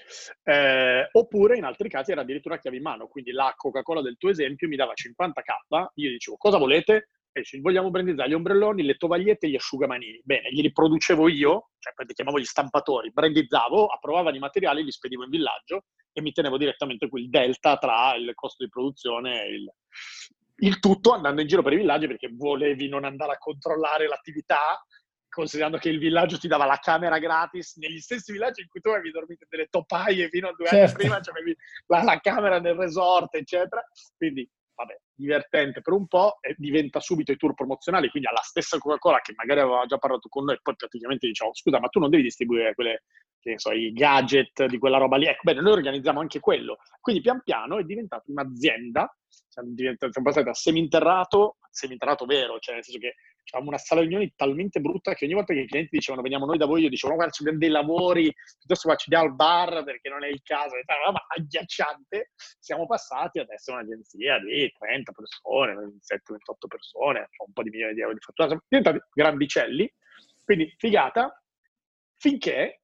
Eh, 0.44 1.08
oppure 1.12 1.58
in 1.58 1.64
altri 1.64 1.90
casi 1.90 2.12
era 2.12 2.22
addirittura 2.22 2.56
chiave 2.56 2.78
in 2.78 2.84
mano, 2.84 3.06
quindi 3.06 3.32
la 3.32 3.52
Coca-Cola 3.54 4.00
del 4.00 4.16
tuo 4.16 4.30
esempio 4.30 4.66
mi 4.66 4.76
dava 4.76 4.94
50k, 4.94 5.88
io 5.96 6.08
dicevo 6.08 6.38
cosa 6.38 6.56
volete? 6.56 7.08
E 7.32 7.40
dice, 7.40 7.60
vogliamo 7.60 7.90
brandizzare 7.90 8.30
gli 8.30 8.34
ombrelloni, 8.34 8.82
le 8.82 8.96
tovagliette 8.96 9.44
e 9.44 9.50
gli 9.50 9.56
asciugamanini. 9.56 10.22
Bene, 10.24 10.50
glieli 10.50 10.72
producevo 10.72 11.28
io, 11.28 11.72
cioè 11.80 11.92
li 11.98 12.14
chiamavo 12.14 12.38
gli 12.38 12.44
stampatori, 12.44 13.12
brandizzavo, 13.12 13.88
approvavano 13.88 14.36
i 14.36 14.40
materiali, 14.40 14.82
li 14.82 14.90
spedivo 14.90 15.24
in 15.24 15.30
villaggio 15.30 15.84
e 16.12 16.22
mi 16.22 16.32
tenevo 16.32 16.56
direttamente 16.56 17.10
quel 17.10 17.28
delta 17.28 17.76
tra 17.76 18.14
il 18.14 18.32
costo 18.34 18.64
di 18.64 18.70
produzione 18.70 19.44
e 19.44 19.54
il, 19.54 19.70
il 20.60 20.78
tutto 20.78 21.12
andando 21.12 21.40
in 21.40 21.46
giro 21.46 21.62
per 21.62 21.72
i 21.72 21.76
villaggi 21.76 22.06
perché 22.06 22.30
volevi 22.32 22.88
non 22.88 23.04
andare 23.04 23.32
a 23.32 23.38
controllare 23.38 24.08
l'attività 24.08 24.82
considerando 25.30 25.78
che 25.78 25.88
il 25.88 25.98
villaggio 25.98 26.38
ti 26.38 26.48
dava 26.48 26.66
la 26.66 26.78
camera 26.82 27.18
gratis 27.18 27.76
negli 27.76 28.00
stessi 28.00 28.32
villaggi 28.32 28.62
in 28.62 28.68
cui 28.68 28.80
tu 28.80 28.88
avevi 28.90 29.10
dormito 29.10 29.46
delle 29.48 29.68
topaie 29.70 30.28
fino 30.28 30.48
a 30.48 30.52
due 30.52 30.66
certo. 30.66 30.84
anni 30.84 30.94
prima, 30.94 31.20
cioè 31.20 31.34
avevi 31.34 31.56
la, 31.86 32.02
la, 32.02 32.18
camera 32.18 32.60
nel 32.60 32.74
resort, 32.74 33.34
eccetera. 33.36 33.82
Quindi, 34.16 34.46
vabbè, 34.74 34.98
divertente 35.14 35.80
per 35.80 35.92
un 35.92 36.06
po' 36.06 36.38
e 36.40 36.54
diventa 36.58 37.00
subito 37.00 37.32
i 37.32 37.36
tour 37.36 37.54
promozionali, 37.54 38.10
quindi 38.10 38.28
alla 38.28 38.42
stessa 38.42 38.78
Coca-Cola 38.78 39.20
che 39.20 39.32
magari 39.36 39.60
aveva 39.60 39.86
già 39.86 39.98
parlato 39.98 40.28
con 40.28 40.44
noi, 40.44 40.58
poi 40.60 40.74
praticamente 40.74 41.26
diciamo, 41.28 41.54
scusa, 41.54 41.78
ma 41.78 41.88
tu 41.88 42.00
non 42.00 42.10
devi 42.10 42.24
distribuire 42.24 42.74
quelle, 42.74 43.04
che 43.38 43.58
so, 43.58 43.70
i 43.70 43.92
gadget 43.92 44.66
di 44.66 44.78
quella 44.78 44.98
roba 44.98 45.16
lì. 45.16 45.26
Ecco, 45.26 45.42
bene, 45.44 45.60
noi 45.60 45.72
organizziamo 45.72 46.20
anche 46.20 46.40
quello. 46.40 46.78
Quindi 47.00 47.22
pian 47.22 47.40
piano 47.42 47.78
è 47.78 47.84
diventata 47.84 48.24
un'azienda, 48.26 49.14
diventati, 49.62 50.12
siamo 50.12 50.28
passati 50.28 50.46
da 50.46 50.54
seminterrato, 50.54 51.56
seminterrato 51.70 52.24
vero, 52.24 52.58
cioè 52.58 52.74
nel 52.74 52.84
senso 52.84 53.00
che 53.00 53.14
avevamo 53.52 53.70
una 53.70 53.78
sala 53.78 54.00
riunioni 54.00 54.32
talmente 54.36 54.80
brutta 54.80 55.14
che 55.14 55.24
ogni 55.24 55.34
volta 55.34 55.52
che 55.52 55.60
i 55.60 55.66
clienti 55.66 55.96
dicevano 55.96 56.22
veniamo 56.22 56.46
noi 56.46 56.58
da 56.58 56.66
voi, 56.66 56.82
io 56.82 56.88
dicevo 56.88 57.12
no 57.12 57.16
guarda 57.16 57.34
ci 57.34 57.42
abbiamo 57.42 57.58
dei 57.58 57.68
lavori, 57.68 58.32
piuttosto 58.58 58.88
qua 58.88 58.96
ci 58.96 59.08
diamo 59.08 59.24
al 59.24 59.34
bar 59.34 59.84
perché 59.84 60.08
non 60.08 60.24
è 60.24 60.28
il 60.28 60.40
caso, 60.42 60.76
e 60.76 60.82
tal, 60.84 61.12
ma 61.12 61.24
agghiacciante, 61.28 62.32
siamo 62.58 62.86
passati 62.86 63.38
ad 63.38 63.50
essere 63.50 63.78
un'agenzia 63.78 64.38
di 64.38 64.72
30 64.78 65.12
persone, 65.12 65.74
27-28 65.74 66.66
persone, 66.68 67.18
cioè 67.30 67.46
un 67.46 67.52
po' 67.52 67.62
di 67.62 67.70
milioni 67.70 67.94
di 67.94 68.00
euro 68.00 68.14
di 68.14 68.20
fattura, 68.20 68.48
siamo 68.48 68.62
diventati 68.68 68.98
grandicelli, 69.12 69.92
quindi 70.44 70.74
figata, 70.78 71.42
finché 72.16 72.79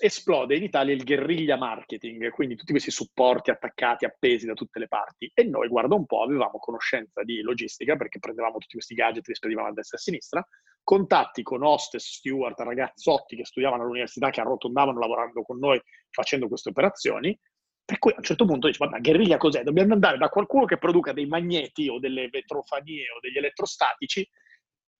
esplode 0.00 0.56
in 0.56 0.64
Italia 0.64 0.92
il 0.92 1.04
guerriglia 1.04 1.56
marketing, 1.56 2.30
quindi 2.30 2.56
tutti 2.56 2.72
questi 2.72 2.90
supporti 2.90 3.50
attaccati, 3.50 4.04
appesi 4.04 4.46
da 4.46 4.54
tutte 4.54 4.78
le 4.78 4.88
parti. 4.88 5.30
E 5.32 5.44
noi, 5.44 5.68
guarda 5.68 5.94
un 5.94 6.06
po', 6.06 6.22
avevamo 6.22 6.58
conoscenza 6.58 7.22
di 7.22 7.40
logistica 7.40 7.96
perché 7.96 8.18
prendevamo 8.18 8.58
tutti 8.58 8.74
questi 8.74 8.94
gadget 8.94 9.26
e 9.26 9.30
li 9.30 9.34
spedivamo 9.34 9.68
a 9.68 9.72
destra 9.72 9.96
e 9.96 10.00
a 10.00 10.02
sinistra, 10.02 10.48
contatti 10.82 11.42
con 11.42 11.62
hostess, 11.62 12.16
steward, 12.16 12.58
ragazzotti 12.58 13.36
che 13.36 13.44
studiavano 13.44 13.82
all'università, 13.82 14.30
che 14.30 14.40
arrotondavano 14.40 14.98
lavorando 14.98 15.42
con 15.42 15.58
noi 15.58 15.80
facendo 16.10 16.48
queste 16.48 16.70
operazioni. 16.70 17.38
Per 17.84 18.00
cui 18.00 18.10
a 18.10 18.16
un 18.18 18.24
certo 18.24 18.44
punto 18.44 18.66
dice, 18.66 18.84
vabbè, 18.84 19.00
guerriglia 19.00 19.36
cos'è? 19.36 19.62
Dobbiamo 19.62 19.92
andare 19.92 20.18
da 20.18 20.28
qualcuno 20.28 20.64
che 20.64 20.76
produca 20.76 21.12
dei 21.12 21.26
magneti 21.26 21.88
o 21.88 22.00
delle 22.00 22.28
vetrofanie 22.28 23.04
o 23.16 23.20
degli 23.20 23.36
elettrostatici 23.36 24.28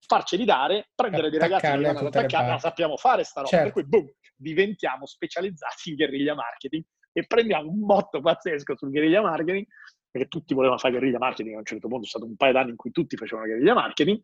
farceli 0.06 0.44
dare, 0.44 0.90
prendere 0.94 1.30
dei 1.30 1.40
ragazzi 1.40 1.66
che 1.66 1.80
vanno 1.80 1.98
ad 1.98 2.06
attaccare, 2.06 2.48
la 2.48 2.58
sappiamo 2.58 2.96
fare 2.96 3.24
sta 3.24 3.40
roba, 3.40 3.50
certo. 3.50 3.64
per 3.64 3.72
cui 3.72 3.84
boom, 3.88 4.08
diventiamo 4.36 5.06
specializzati 5.06 5.90
in 5.90 5.96
guerriglia 5.96 6.34
marketing 6.34 6.84
e 7.12 7.26
prendiamo 7.26 7.70
un 7.70 7.84
botto 7.84 8.20
pazzesco 8.20 8.76
sul 8.76 8.90
guerriglia 8.90 9.22
marketing, 9.22 9.66
perché 10.10 10.28
tutti 10.28 10.54
volevano 10.54 10.78
fare 10.78 10.94
guerriglia 10.94 11.18
marketing, 11.18 11.54
a 11.54 11.58
un 11.58 11.64
certo 11.64 11.88
punto 11.88 12.04
è 12.04 12.08
stato 12.08 12.26
un 12.26 12.36
paio 12.36 12.52
d'anni 12.52 12.70
in 12.70 12.76
cui 12.76 12.90
tutti 12.90 13.16
facevano 13.16 13.46
guerriglia 13.46 13.74
marketing, 13.74 14.20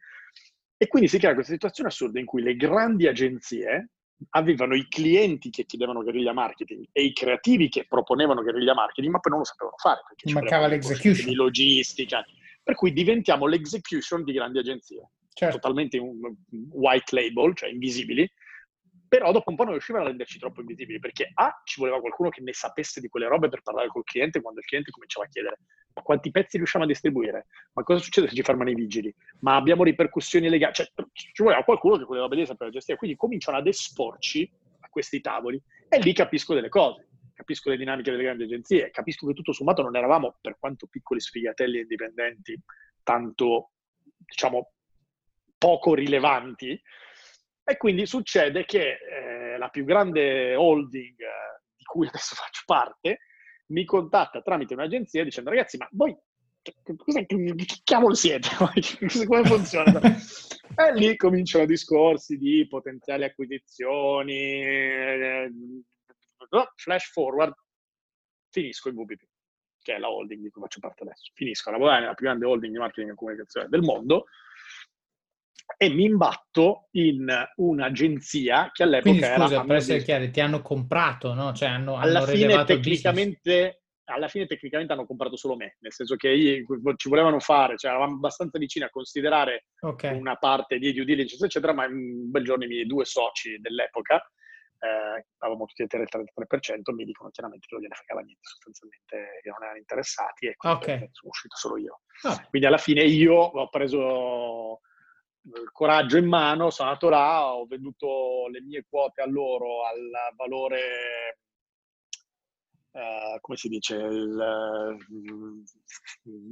e 0.77 0.87
quindi 0.89 1.09
si 1.09 1.19
crea 1.19 1.35
questa 1.35 1.53
situazione 1.53 1.89
assurda 1.89 2.19
in 2.19 2.27
cui 2.27 2.43
le 2.43 2.57
grandi 2.57 3.07
agenzie 3.07 3.91
avevano 4.31 4.75
i 4.75 4.87
clienti 4.89 5.51
che 5.51 5.65
chiedevano 5.65 6.03
guerriglia 6.03 6.33
marketing 6.33 6.87
e 6.93 7.03
i 7.03 7.13
creativi 7.13 7.69
che 7.69 7.87
proponevano 7.89 8.43
guerriglia 8.43 8.75
marketing, 8.75 9.13
ma 9.13 9.21
poi 9.21 9.31
non 9.33 9.41
lo 9.41 9.47
sapevano 9.47 9.77
fare. 9.79 10.01
Perché 10.07 10.33
Mancava 10.33 10.67
l'execution. 10.67 11.29
Di 11.29 11.35
logistica. 11.35 12.25
Per 12.63 12.75
cui 12.75 12.93
diventiamo 12.93 13.47
l'execution 13.47 14.23
di 14.23 14.33
grandi 14.33 14.59
agenzie 14.59 15.11
certo. 15.33 15.57
totalmente 15.57 15.99
white 16.71 17.15
label, 17.15 17.55
cioè 17.55 17.71
invisibili, 17.71 18.31
però 19.13 19.31
dopo 19.31 19.51
un 19.51 19.57
po' 19.57 19.65
non 19.65 19.73
riuscivano 19.73 20.05
a 20.05 20.09
renderci 20.09 20.39
troppo 20.39 20.61
invisibili, 20.61 20.99
perché 20.99 21.31
A, 21.35 21.61
ci 21.65 21.81
voleva 21.81 22.01
qualcuno 22.01 22.31
che 22.31 22.41
ne 22.41 22.55
sapesse 22.55 22.99
di 22.99 23.09
quelle 23.09 23.29
robe 23.29 23.51
per 23.51 23.61
parlare 23.61 23.89
col 23.89 24.05
cliente 24.05 24.41
quando 24.41 24.61
il 24.61 24.65
cliente 24.65 24.91
cominciava 24.91 25.27
a 25.27 25.29
chiedere 25.29 25.59
ma 25.93 26.01
quanti 26.01 26.31
pezzi 26.31 26.57
riusciamo 26.57 26.85
a 26.85 26.87
distribuire? 26.87 27.49
Ma 27.75 27.83
cosa 27.83 28.01
succede 28.01 28.29
se 28.29 28.35
ci 28.35 28.43
fermano 28.43 28.71
i 28.71 28.75
vigili? 28.75 29.15
Ma 29.41 29.57
abbiamo 29.57 29.85
ripercussioni 29.85 30.49
legali? 30.49 30.73
Cioè, 30.73 30.91
ci 31.13 31.43
voleva 31.43 31.63
qualcuno 31.63 31.99
che 31.99 32.05
quelle 32.05 32.23
robe 32.23 32.37
lì 32.37 32.47
sapeva 32.47 32.71
gestire, 32.71 32.97
quindi 32.97 33.15
cominciano 33.19 33.59
ad 33.59 33.67
esporci 33.67 34.51
a 34.81 34.89
questi 34.89 35.21
tavoli 35.21 35.61
e 35.91 35.99
lì 35.99 36.15
capisco 36.15 36.55
delle 36.55 36.71
cose 36.71 37.09
capisco 37.35 37.69
le 37.69 37.77
dinamiche 37.77 38.11
delle 38.11 38.23
grandi 38.23 38.45
agenzie, 38.45 38.91
capisco 38.91 39.27
che 39.27 39.35
tutto 39.35 39.53
sommato 39.53 39.83
non 39.83 39.95
eravamo, 39.95 40.39
per 40.41 40.57
quanto 40.59 40.87
piccoli 40.87 41.21
sfigatelli 41.21 41.81
indipendenti, 41.81 42.59
tanto, 43.03 43.73
diciamo, 44.25 44.73
poco 45.59 45.95
rilevanti. 45.95 46.81
E 47.73 47.79
quindi 47.79 48.05
succede 48.05 48.67
che 48.67 48.99
eh, 48.99 49.57
la 49.57 49.71
più 49.71 49.85
grande 49.85 50.55
holding 50.55 51.19
eh, 51.19 51.63
di 51.75 51.85
cui 51.85 52.07
adesso 52.07 52.35
faccio 52.37 52.63
parte 52.67 53.21
mi 53.69 53.87
contatta 53.87 54.43
tramite 54.43 54.75
un'agenzia 54.75 55.25
dicendo 55.25 55.49
ragazzi 55.49 55.79
ma 55.79 55.89
voi 55.93 56.15
che, 56.61 56.75
che 56.85 57.67
cavolo 57.83 58.13
siete? 58.13 58.49
Come 59.27 59.45
funziona? 59.45 60.01
e 60.03 60.95
lì 60.95 61.17
cominciano 61.17 61.65
discorsi 61.65 62.37
di 62.37 62.67
potenziali 62.69 63.25
acquisizioni, 63.25 64.63
eh, 64.63 65.51
flash 66.77 67.11
forward, 67.11 67.55
finisco 68.51 68.91
in 68.91 68.97
VPP, 68.97 69.23
che 69.83 69.95
è 69.95 69.99
la 69.99 70.11
holding 70.11 70.43
di 70.43 70.51
cui 70.51 70.61
faccio 70.61 70.79
parte 70.79 71.05
adesso. 71.05 71.33
Finisco 71.35 71.71
a 71.71 71.73
lavorare 71.73 72.01
nella 72.03 72.15
più 72.15 72.27
grande 72.27 72.45
holding 72.45 72.73
di 72.73 72.79
marketing 72.79 73.13
e 73.13 73.15
comunicazione 73.15 73.69
del 73.69 73.81
mondo, 73.81 74.27
e 75.77 75.89
mi 75.89 76.05
imbatto 76.05 76.89
in 76.93 77.27
un'agenzia 77.57 78.71
che 78.73 78.83
all'epoca 78.83 79.11
Quindi, 79.11 79.27
scusa, 79.27 79.55
era... 79.55 79.65
per 79.65 79.77
essere 79.77 80.03
chiari, 80.03 80.31
ti 80.31 80.41
hanno 80.41 80.63
comprato, 80.63 81.35
no? 81.35 81.53
Cioè 81.53 81.69
hanno, 81.69 81.97
alla 81.97 82.19
hanno 82.19 82.27
fine 82.27 82.65
tecnicamente 82.65 83.83
alla 84.05 84.29
fine 84.29 84.47
tecnicamente 84.47 84.93
hanno 84.93 85.07
comprato 85.07 85.37
solo 85.37 85.57
me, 85.57 85.77
nel 85.81 85.93
senso 85.93 86.17
che 86.17 86.29
io, 86.29 86.65
ci 86.97 87.09
volevano 87.09 87.39
fare, 87.39 87.77
cioè 87.79 87.93
eravamo 87.93 88.17
abbastanza 88.17 88.59
vicini 88.59 88.85
a 88.85 88.91
considerare 88.91 89.67
okay. 89.81 90.15
una 90.15 90.37
parte 90.37 90.79
di 90.79 90.93
due 90.93 91.05
diligence, 91.05 91.47
eccetera, 91.47 91.73
ma 91.73 91.87
un 91.87 92.31
bel 92.31 92.45
giorno 92.45 92.65
i 92.65 92.69
miei 92.69 92.85
due 92.85 93.05
soci 93.05 93.59
dell'epoca 93.59 94.23
eh, 94.83 95.27
avevamo 95.39 95.67
tutti 95.67 95.83
a 95.83 95.87
tenere 95.87 96.09
il 96.13 96.29
33%, 96.35 96.93
mi 96.93 97.05
dicono 97.05 97.31
chiaramente 97.31 97.67
che 97.67 97.75
non 97.75 97.83
gliene 97.83 97.95
fregava 97.95 98.21
niente, 98.23 98.43
sostanzialmente 98.43 99.41
che 99.41 99.49
non 99.49 99.63
erano 99.63 99.79
interessati 99.79 100.47
e 100.47 100.57
quindi 100.57 100.79
okay. 100.83 101.09
sono 101.13 101.31
uscito 101.31 101.57
solo 101.57 101.77
io. 101.79 102.01
Ah. 102.23 102.45
Quindi 102.49 102.67
alla 102.67 102.79
fine 102.79 103.05
io 103.05 103.35
ho 103.35 103.69
preso 103.69 104.81
coraggio 105.73 106.17
in 106.17 106.27
mano, 106.27 106.71
sono 106.71 106.89
andato 106.89 107.09
là, 107.09 107.55
ho 107.55 107.67
venduto 107.67 108.49
le 108.51 108.61
mie 108.61 108.85
quote 108.89 109.23
a 109.23 109.27
loro 109.27 109.85
al 109.85 110.11
valore 110.37 111.39
Uh, 112.93 113.41
come 113.41 113.57
si 113.57 113.71
dice, 113.71 113.95
il, 113.95 114.37
uh, 114.37 115.63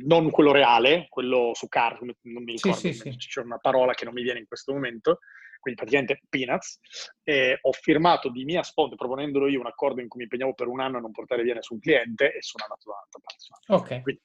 non 0.06 0.30
quello 0.30 0.52
reale, 0.52 1.04
quello 1.10 1.50
su 1.52 1.68
car, 1.68 2.00
non 2.00 2.42
mi 2.42 2.52
ricordo, 2.52 2.78
sì, 2.78 2.94
sì, 2.94 3.10
sì. 3.10 3.16
c'è 3.18 3.42
una 3.42 3.58
parola 3.58 3.92
che 3.92 4.06
non 4.06 4.14
mi 4.14 4.22
viene 4.22 4.38
in 4.38 4.46
questo 4.46 4.72
momento, 4.72 5.18
quindi 5.60 5.78
praticamente 5.78 6.22
peanuts, 6.30 6.80
e 7.22 7.58
ho 7.60 7.72
firmato 7.72 8.30
di 8.30 8.44
mia 8.44 8.62
sponte, 8.62 8.96
proponendolo 8.96 9.48
io, 9.48 9.60
un 9.60 9.66
accordo 9.66 10.00
in 10.00 10.08
cui 10.08 10.20
mi 10.20 10.24
impegnavo 10.24 10.54
per 10.54 10.68
un 10.68 10.80
anno 10.80 10.96
a 10.96 11.00
non 11.00 11.10
portare 11.10 11.42
via 11.42 11.52
nessun 11.52 11.78
cliente 11.78 12.32
e 12.32 12.40
sono 12.40 12.64
andato 12.64 12.88
dall'altra 12.88 13.20
parte. 13.20 13.96
Ok. 13.96 14.02
Quindi, 14.02 14.22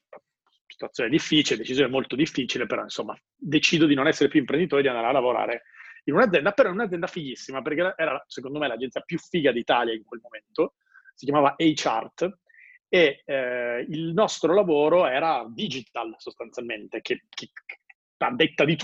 situazione 0.67 1.09
difficile, 1.09 1.57
decisione 1.57 1.89
molto 1.89 2.15
difficile, 2.15 2.65
però 2.65 2.83
insomma 2.83 3.17
decido 3.35 3.85
di 3.85 3.95
non 3.95 4.07
essere 4.07 4.29
più 4.29 4.39
imprenditore 4.39 4.81
e 4.81 4.83
di 4.83 4.89
andare 4.89 5.07
a 5.07 5.13
lavorare 5.13 5.63
in 6.05 6.13
un'azienda, 6.13 6.51
però 6.51 6.69
in 6.69 6.75
un'azienda 6.75 7.07
fighissima, 7.07 7.61
perché 7.61 7.93
era 7.97 8.23
secondo 8.27 8.59
me 8.59 8.67
l'agenzia 8.67 9.01
più 9.01 9.17
figa 9.17 9.51
d'Italia 9.51 9.93
in 9.93 10.03
quel 10.03 10.21
momento, 10.21 10.75
si 11.13 11.25
chiamava 11.25 11.55
HArt 11.57 12.39
e 12.87 13.23
eh, 13.25 13.85
il 13.89 14.13
nostro 14.13 14.53
lavoro 14.53 15.07
era 15.07 15.45
digital 15.49 16.13
sostanzialmente, 16.17 17.01
che, 17.01 17.23
che 17.29 17.49
a 18.17 18.31
detta 18.31 18.65
di 18.65 18.77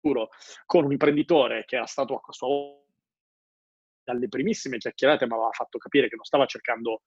futuro, 0.00 0.30
con 0.66 0.84
un 0.84 0.92
imprenditore 0.92 1.64
che 1.64 1.76
era 1.76 1.86
stato 1.86 2.16
a 2.16 2.32
sua 2.32 2.48
volta 2.48 2.86
dalle 4.04 4.28
primissime 4.28 4.78
chiacchierate 4.78 5.26
mi 5.26 5.34
aveva 5.34 5.50
fatto 5.52 5.76
capire 5.76 6.08
che 6.08 6.16
non 6.16 6.24
stava 6.24 6.46
cercando, 6.46 7.02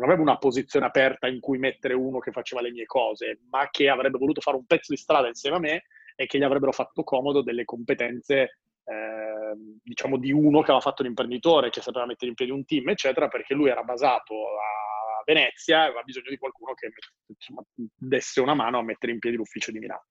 non 0.00 0.08
aveva 0.08 0.22
una 0.22 0.38
posizione 0.38 0.86
aperta 0.86 1.26
in 1.26 1.40
cui 1.40 1.58
mettere 1.58 1.94
uno 1.94 2.18
che 2.18 2.32
faceva 2.32 2.60
le 2.60 2.70
mie 2.70 2.86
cose, 2.86 3.40
ma 3.50 3.68
che 3.70 3.88
avrebbe 3.88 4.18
voluto 4.18 4.40
fare 4.40 4.56
un 4.56 4.66
pezzo 4.66 4.92
di 4.92 4.98
strada 4.98 5.28
insieme 5.28 5.56
a 5.56 5.60
me 5.60 5.82
e 6.14 6.26
che 6.26 6.38
gli 6.38 6.42
avrebbero 6.42 6.72
fatto 6.72 7.02
comodo 7.02 7.42
delle 7.42 7.64
competenze 7.64 8.58
Ehm, 8.88 9.80
diciamo 9.82 10.16
di 10.16 10.30
uno 10.30 10.58
che 10.58 10.70
aveva 10.70 10.80
fatto 10.80 11.02
l'imprenditore, 11.02 11.70
che 11.70 11.80
sapeva 11.80 12.06
mettere 12.06 12.28
in 12.30 12.36
piedi 12.36 12.52
un 12.52 12.64
team, 12.64 12.88
eccetera, 12.88 13.28
perché 13.28 13.54
lui 13.54 13.68
era 13.68 13.82
basato 13.82 14.34
a 14.34 15.22
Venezia 15.24 15.82
e 15.82 15.86
aveva 15.86 16.02
bisogno 16.02 16.30
di 16.30 16.38
qualcuno 16.38 16.72
che 16.74 16.92
insomma, 17.26 17.62
desse 17.74 18.40
una 18.40 18.54
mano 18.54 18.78
a 18.78 18.82
mettere 18.82 19.12
in 19.12 19.18
piedi 19.18 19.36
l'ufficio 19.36 19.72
di 19.72 19.80
Milano. 19.80 20.06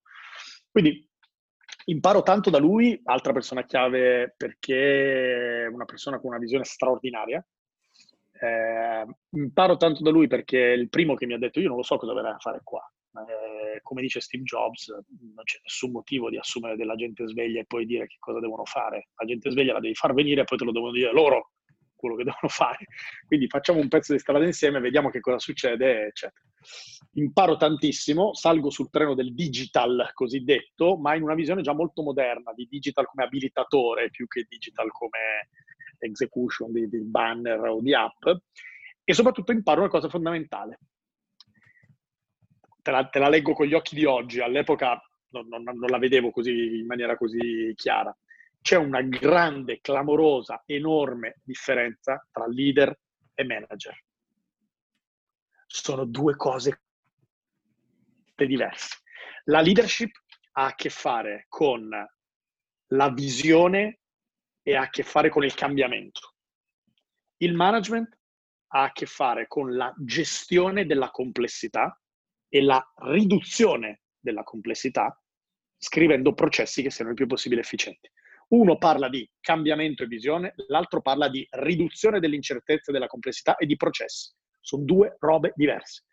Quindi 0.70 1.08
imparo 1.86 2.22
tanto 2.22 2.50
da 2.50 2.58
lui, 2.58 3.00
altra 3.04 3.32
persona 3.32 3.64
chiave 3.64 4.34
perché 4.36 5.64
è 5.64 5.66
una 5.68 5.86
persona 5.86 6.18
con 6.18 6.30
una 6.30 6.38
visione 6.38 6.64
straordinaria. 6.64 7.44
Eh, 8.38 9.06
imparo 9.30 9.76
tanto 9.76 10.02
da 10.02 10.10
lui 10.10 10.26
perché 10.26 10.72
è 10.72 10.76
il 10.76 10.90
primo 10.90 11.14
che 11.14 11.24
mi 11.24 11.32
ha 11.32 11.38
detto 11.38 11.58
io 11.58 11.68
non 11.68 11.78
lo 11.78 11.82
so 11.82 11.96
cosa 11.96 12.12
verrà 12.12 12.34
a 12.34 12.38
fare 12.38 12.60
qua 12.62 12.86
eh, 13.24 13.80
come 13.82 14.02
dice 14.02 14.20
Steve 14.20 14.44
Jobs, 14.44 14.88
non 14.88 15.44
c'è 15.44 15.58
nessun 15.62 15.90
motivo 15.90 16.28
di 16.28 16.36
assumere 16.36 16.76
della 16.76 16.94
gente 16.96 17.26
sveglia 17.26 17.60
e 17.60 17.64
poi 17.64 17.86
dire 17.86 18.06
che 18.06 18.16
cosa 18.18 18.40
devono 18.40 18.64
fare. 18.64 19.08
La 19.16 19.26
gente 19.26 19.50
sveglia 19.50 19.72
la 19.72 19.80
devi 19.80 19.94
far 19.94 20.12
venire 20.12 20.42
e 20.42 20.44
poi 20.44 20.58
te 20.58 20.64
lo 20.64 20.72
devono 20.72 20.92
dire 20.92 21.12
loro 21.12 21.52
quello 21.94 22.16
che 22.16 22.24
devono 22.24 22.48
fare. 22.48 22.86
Quindi 23.26 23.48
facciamo 23.48 23.80
un 23.80 23.88
pezzo 23.88 24.12
di 24.12 24.18
strada 24.18 24.44
insieme, 24.44 24.80
vediamo 24.80 25.10
che 25.10 25.20
cosa 25.20 25.38
succede, 25.38 26.06
eccetera. 26.06 26.42
Imparo 27.14 27.56
tantissimo, 27.56 28.34
salgo 28.34 28.70
sul 28.70 28.90
treno 28.90 29.14
del 29.14 29.32
digital 29.34 30.10
cosiddetto, 30.12 30.96
ma 30.96 31.14
in 31.14 31.22
una 31.22 31.34
visione 31.34 31.62
già 31.62 31.72
molto 31.72 32.02
moderna, 32.02 32.52
di 32.52 32.66
digital 32.68 33.06
come 33.06 33.24
abilitatore 33.24 34.10
più 34.10 34.26
che 34.26 34.44
digital 34.48 34.90
come 34.90 35.48
execution 35.98 36.72
di, 36.72 36.88
di 36.88 36.98
banner 36.98 37.60
o 37.60 37.80
di 37.80 37.94
app. 37.94 38.26
E 39.04 39.14
soprattutto 39.14 39.52
imparo 39.52 39.80
una 39.80 39.88
cosa 39.88 40.08
fondamentale, 40.08 40.80
te 42.82 42.90
la, 42.90 43.06
te 43.08 43.18
la, 43.18 43.28
leggo 43.28 43.52
con 43.52 43.66
gli 43.66 43.74
occhi 43.74 43.94
di 43.94 44.04
oggi, 44.04 44.40
all'epoca 44.40 45.00
non, 45.30 45.46
non, 45.48 45.62
non 45.62 45.88
la 45.88 45.98
vedevo 45.98 46.30
così 46.30 46.78
in 46.78 46.86
maniera 46.86 47.16
così 47.16 47.72
chiara. 47.76 48.16
C'è 48.60 48.76
una 48.76 49.02
grande, 49.02 49.80
clamorosa, 49.80 50.62
enorme 50.66 51.40
differenza 51.44 52.26
tra 52.32 52.46
leader 52.46 52.98
e 53.34 53.44
manager. 53.44 53.96
Sono 55.66 56.04
due 56.04 56.34
cose 56.34 56.80
diverse. 58.34 59.02
La 59.44 59.60
leadership 59.60 60.10
ha 60.52 60.66
a 60.66 60.74
che 60.74 60.90
fare 60.90 61.46
con 61.48 61.88
la 62.90 63.10
visione 63.10 64.00
e 64.68 64.74
ha 64.74 64.82
a 64.82 64.90
che 64.90 65.04
fare 65.04 65.28
con 65.28 65.44
il 65.44 65.54
cambiamento. 65.54 66.34
Il 67.36 67.54
management 67.54 68.18
ha 68.72 68.82
a 68.82 68.92
che 68.92 69.06
fare 69.06 69.46
con 69.46 69.76
la 69.76 69.94
gestione 69.96 70.86
della 70.86 71.12
complessità 71.12 71.96
e 72.48 72.62
la 72.62 72.84
riduzione 72.96 74.00
della 74.18 74.42
complessità 74.42 75.16
scrivendo 75.78 76.34
processi 76.34 76.82
che 76.82 76.90
siano 76.90 77.10
il 77.10 77.16
più 77.16 77.28
possibile 77.28 77.60
efficienti. 77.60 78.10
Uno 78.48 78.76
parla 78.76 79.08
di 79.08 79.28
cambiamento 79.40 80.02
e 80.02 80.06
visione, 80.06 80.54
l'altro 80.66 81.00
parla 81.00 81.28
di 81.28 81.46
riduzione 81.50 82.18
dell'incertezza 82.18 82.90
della 82.90 83.06
complessità 83.06 83.54
e 83.54 83.66
di 83.66 83.76
processi. 83.76 84.32
Sono 84.60 84.82
due 84.82 85.16
robe 85.20 85.52
diverse. 85.54 86.06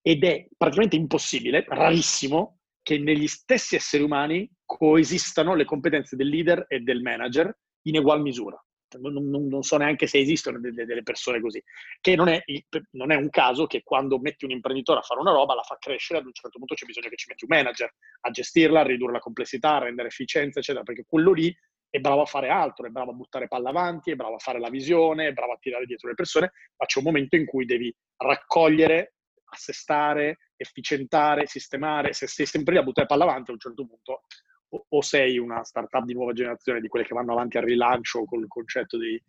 Ed 0.00 0.22
è 0.22 0.46
praticamente 0.56 0.94
impossibile, 0.94 1.64
rarissimo, 1.66 2.60
che 2.84 2.98
negli 2.98 3.26
stessi 3.26 3.74
esseri 3.74 4.04
umani 4.04 4.48
coesistano 4.64 5.54
le 5.54 5.64
competenze 5.64 6.16
del 6.16 6.28
leader 6.28 6.66
e 6.68 6.80
del 6.80 7.00
manager 7.00 7.52
in 7.86 7.96
egual 7.96 8.20
misura. 8.20 8.62
Non, 9.00 9.12
non, 9.12 9.48
non, 9.48 9.62
so 9.62 9.76
neanche 9.76 10.06
se 10.06 10.18
esistono 10.18 10.60
delle, 10.60 10.84
delle 10.84 11.02
persone 11.02 11.40
così, 11.40 11.60
che 12.00 12.14
non 12.14 12.28
è, 12.28 12.44
non 12.92 13.10
è, 13.10 13.16
un 13.16 13.28
caso 13.28 13.66
che 13.66 13.82
quando 13.82 14.20
metti 14.20 14.44
un 14.44 14.52
imprenditore 14.52 15.00
a 15.00 15.02
fare 15.02 15.20
una 15.20 15.32
roba 15.32 15.54
la 15.54 15.62
fa 15.62 15.76
crescere, 15.80 16.20
ad 16.20 16.26
un 16.26 16.32
certo 16.32 16.58
punto 16.58 16.74
c'è 16.74 16.86
bisogno 16.86 17.08
che 17.08 17.16
ci 17.16 17.26
metti 17.28 17.44
un 17.44 17.56
manager 17.56 17.92
a 18.20 18.30
gestirla, 18.30 18.80
a 18.80 18.84
ridurre 18.84 19.14
la 19.14 19.18
complessità, 19.18 19.74
a 19.74 19.84
rendere 19.84 20.08
efficienza, 20.08 20.60
eccetera, 20.60 20.84
perché 20.84 21.04
quello 21.08 21.32
lì 21.32 21.52
è 21.90 21.98
bravo 21.98 22.20
a 22.20 22.26
fare 22.26 22.50
altro, 22.50 22.86
è 22.86 22.90
bravo 22.90 23.10
a 23.10 23.14
buttare 23.14 23.48
palla 23.48 23.70
avanti, 23.70 24.12
è 24.12 24.14
bravo 24.14 24.36
a 24.36 24.38
fare 24.38 24.60
la 24.60 24.70
visione, 24.70 25.26
è 25.26 25.32
bravo 25.32 25.54
a 25.54 25.58
tirare 25.58 25.86
dietro 25.86 26.08
le 26.08 26.14
persone, 26.14 26.52
ma 26.76 26.86
c'è 26.86 26.98
un 26.98 27.06
momento 27.06 27.34
in 27.34 27.46
cui 27.46 27.64
devi 27.64 27.92
raccogliere, 28.16 29.14
assestare, 29.46 30.38
efficientare, 30.56 31.46
sistemare, 31.46 32.12
se 32.12 32.26
sei 32.26 32.46
sempre 32.46 32.74
lì 32.74 32.80
a 32.80 32.82
buttare 32.82 33.06
palla 33.06 33.24
avanti 33.24 33.50
a 33.50 33.54
un 33.54 33.60
certo 33.60 33.86
punto 33.86 34.22
o 34.88 35.02
sei 35.02 35.38
una 35.38 35.62
startup 35.62 36.04
di 36.04 36.14
nuova 36.14 36.32
generazione, 36.32 36.80
di 36.80 36.88
quelle 36.88 37.06
che 37.06 37.14
vanno 37.14 37.32
avanti 37.32 37.58
al 37.58 37.64
rilancio 37.64 38.24
col 38.24 38.46
concetto 38.48 38.98
di 38.98 39.20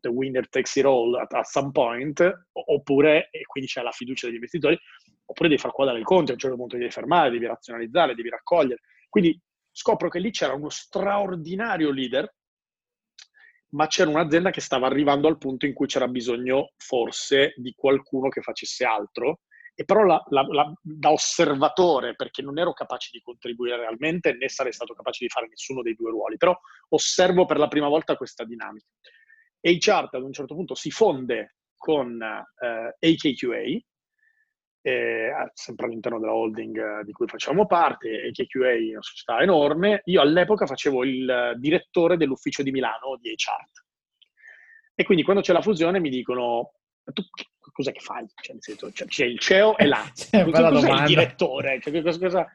the 0.00 0.08
winner 0.08 0.48
takes 0.48 0.76
it 0.76 0.84
all 0.84 1.14
at, 1.16 1.32
at 1.32 1.46
some 1.46 1.70
point, 1.72 2.46
oppure, 2.52 3.28
e 3.30 3.44
quindi 3.46 3.70
c'è 3.70 3.82
la 3.82 3.90
fiducia 3.90 4.26
degli 4.26 4.36
investitori, 4.36 4.78
oppure 5.24 5.48
devi 5.48 5.60
far 5.60 5.72
quadrare 5.72 5.98
il 5.98 6.04
conto, 6.04 6.30
a 6.30 6.34
un 6.34 6.40
certo 6.40 6.56
punto 6.56 6.76
devi 6.76 6.90
fermare, 6.90 7.30
devi 7.30 7.46
razionalizzare, 7.46 8.14
devi 8.14 8.28
raccogliere. 8.28 8.80
Quindi 9.08 9.40
scopro 9.70 10.08
che 10.08 10.18
lì 10.18 10.30
c'era 10.30 10.54
uno 10.54 10.68
straordinario 10.68 11.90
leader, 11.90 12.32
ma 13.70 13.86
c'era 13.86 14.08
un'azienda 14.08 14.50
che 14.50 14.60
stava 14.60 14.86
arrivando 14.86 15.28
al 15.28 15.36
punto 15.36 15.66
in 15.66 15.74
cui 15.74 15.86
c'era 15.86 16.08
bisogno 16.08 16.72
forse 16.76 17.52
di 17.56 17.74
qualcuno 17.76 18.28
che 18.28 18.40
facesse 18.40 18.84
altro 18.84 19.40
e 19.80 19.84
però 19.84 20.02
la, 20.02 20.20
la, 20.30 20.44
la, 20.50 20.72
da 20.82 21.12
osservatore, 21.12 22.16
perché 22.16 22.42
non 22.42 22.58
ero 22.58 22.72
capace 22.72 23.10
di 23.12 23.20
contribuire 23.20 23.76
realmente, 23.76 24.32
né 24.32 24.48
sarei 24.48 24.72
stato 24.72 24.92
capace 24.92 25.24
di 25.24 25.30
fare 25.30 25.46
nessuno 25.46 25.82
dei 25.82 25.94
due 25.94 26.10
ruoli, 26.10 26.36
però 26.36 26.58
osservo 26.88 27.44
per 27.44 27.58
la 27.58 27.68
prima 27.68 27.86
volta 27.86 28.16
questa 28.16 28.42
dinamica. 28.42 28.88
HART 29.60 30.14
ad 30.14 30.24
un 30.24 30.32
certo 30.32 30.56
punto 30.56 30.74
si 30.74 30.90
fonde 30.90 31.58
con 31.76 32.20
eh, 32.20 33.08
AKQA, 33.08 33.80
eh, 34.80 35.32
sempre 35.54 35.86
all'interno 35.86 36.18
della 36.18 36.34
holding 36.34 36.76
eh, 36.76 37.04
di 37.04 37.12
cui 37.12 37.28
facciamo 37.28 37.66
parte, 37.66 38.32
AKQA 38.32 38.70
è 38.70 38.90
una 38.90 39.02
società 39.02 39.38
enorme, 39.42 40.00
io 40.06 40.20
all'epoca 40.20 40.66
facevo 40.66 41.04
il 41.04 41.54
direttore 41.58 42.16
dell'ufficio 42.16 42.64
di 42.64 42.72
Milano 42.72 43.16
di 43.20 43.28
HART. 43.28 43.84
E 44.96 45.04
quindi 45.04 45.22
quando 45.22 45.40
c'è 45.40 45.52
la 45.52 45.62
fusione 45.62 46.00
mi 46.00 46.10
dicono, 46.10 46.72
tu 47.12 47.22
cos'è 47.78 47.92
che 47.92 48.00
fai? 48.00 48.26
Cioè, 48.34 48.54
nel 48.54 48.62
senso, 48.62 48.90
cioè, 48.90 49.06
c'è 49.06 49.24
il 49.24 49.38
CEO 49.38 49.76
e 49.76 49.86
là, 49.86 50.04
cioè, 50.12 50.42
il 50.42 51.04
direttore? 51.06 51.80
Cioè, 51.80 52.02
cosa, 52.02 52.18
cosa... 52.18 52.50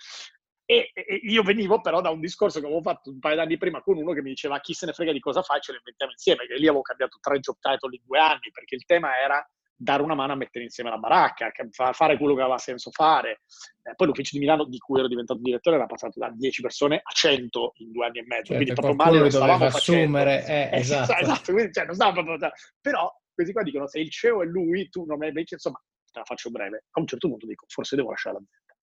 E, 0.66 0.92
e, 0.94 1.16
io 1.24 1.44
venivo 1.44 1.80
però 1.80 2.02
da 2.02 2.10
un 2.10 2.20
discorso 2.20 2.60
che 2.60 2.66
avevo 2.66 2.82
fatto 2.82 3.10
un 3.10 3.20
paio 3.20 3.38
d'anni 3.38 3.58
prima 3.58 3.82
con 3.82 3.98
uno 3.98 4.12
che 4.12 4.22
mi 4.22 4.30
diceva 4.30 4.60
chi 4.60 4.74
se 4.74 4.86
ne 4.86 4.92
frega 4.92 5.14
di 5.14 5.22
cosa 5.22 5.42
fai, 5.42 5.62
ce 5.62 5.72
lo 5.72 5.78
inventiamo 5.78 6.12
insieme, 6.12 6.46
che 6.46 6.56
lì 6.56 6.68
avevo 6.68 6.82
cambiato 6.82 7.20
tre 7.22 7.40
job 7.40 7.56
title 7.62 7.96
in 7.96 8.02
due 8.04 8.20
anni, 8.20 8.52
perché 8.52 8.76
il 8.76 8.84
tema 8.84 9.18
era 9.18 9.48
dare 9.74 10.02
una 10.02 10.14
mano 10.14 10.34
a 10.34 10.36
mettere 10.36 10.66
insieme 10.66 10.90
la 10.90 10.98
baracca, 10.98 11.52
fare 11.94 12.18
quello 12.18 12.36
che 12.36 12.42
aveva 12.42 12.58
senso 12.58 12.92
fare. 12.92 13.42
Eh, 13.82 13.96
poi 13.96 14.08
l'ufficio 14.08 14.32
di 14.34 14.40
Milano, 14.40 14.66
di 14.66 14.78
cui 14.78 15.00
ero 15.00 15.08
diventato 15.08 15.40
direttore, 15.42 15.78
era 15.78 15.86
passato 15.86 16.20
da 16.20 16.30
10 16.34 16.62
persone 16.62 16.98
a 16.98 17.12
100 17.12 17.74
in 17.78 17.92
due 17.92 18.06
anni 18.06 18.20
e 18.20 18.26
mezzo. 18.26 18.54
Certo, 18.54 18.64
quindi 18.64 18.74
proprio 18.74 18.96
male 18.96 19.20
lo 19.20 19.30
stavamo 19.30 19.66
assumere, 19.66 20.46
eh, 20.46 20.70
eh, 20.76 20.80
esatto. 20.80 21.14
esatto 21.18 21.52
quindi, 21.54 21.72
cioè, 21.72 21.86
non 21.86 21.96
stavo 21.96 22.24
proprio... 22.24 22.50
Però 22.82 23.23
questi 23.34 23.54
qua 23.54 23.64
dicono 23.64 23.88
se 23.88 24.00
il 24.00 24.10
CEO 24.10 24.42
è 24.44 24.46
lui, 24.46 24.90
tu 24.90 25.06
non 25.06 25.22
hai 25.22 25.30
invece, 25.30 25.56
insomma, 25.56 25.82
te 26.12 26.20
la 26.20 26.26
faccio 26.26 26.52
breve. 26.52 26.86
A 26.92 27.00
un 27.00 27.08
certo 27.08 27.28
punto 27.28 27.46
dico, 27.46 27.66
forse 27.68 27.96
devo 27.96 28.12
lasciare 28.12 28.38
l'azienda. 28.38 28.76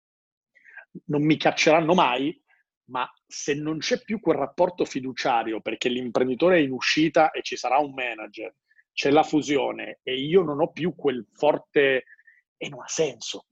Non 1.06 1.24
mi 1.24 1.38
cacceranno 1.38 1.94
mai, 1.94 2.42
ma 2.90 3.10
se 3.26 3.54
non 3.54 3.78
c'è 3.78 4.02
più 4.02 4.20
quel 4.20 4.38
rapporto 4.38 4.86
fiduciario 4.86 5.62
perché 5.62 5.90
l'imprenditore 5.90 6.58
è 6.58 6.62
in 6.62 6.72
uscita 6.72 7.32
e 7.32 7.42
ci 7.42 7.56
sarà 7.56 7.78
un 7.78 7.94
manager, 7.94 8.54
c'è 8.92 9.12
la 9.12 9.24
fusione 9.24 10.00
e 10.04 10.20
io 10.20 10.42
non 10.42 10.60
ho 10.60 10.72
più 10.72 10.96
quel 10.96 11.26
forte 11.32 12.06
e 12.58 12.70
non 12.70 12.82
ha 12.82 12.88
senso. 12.88 13.48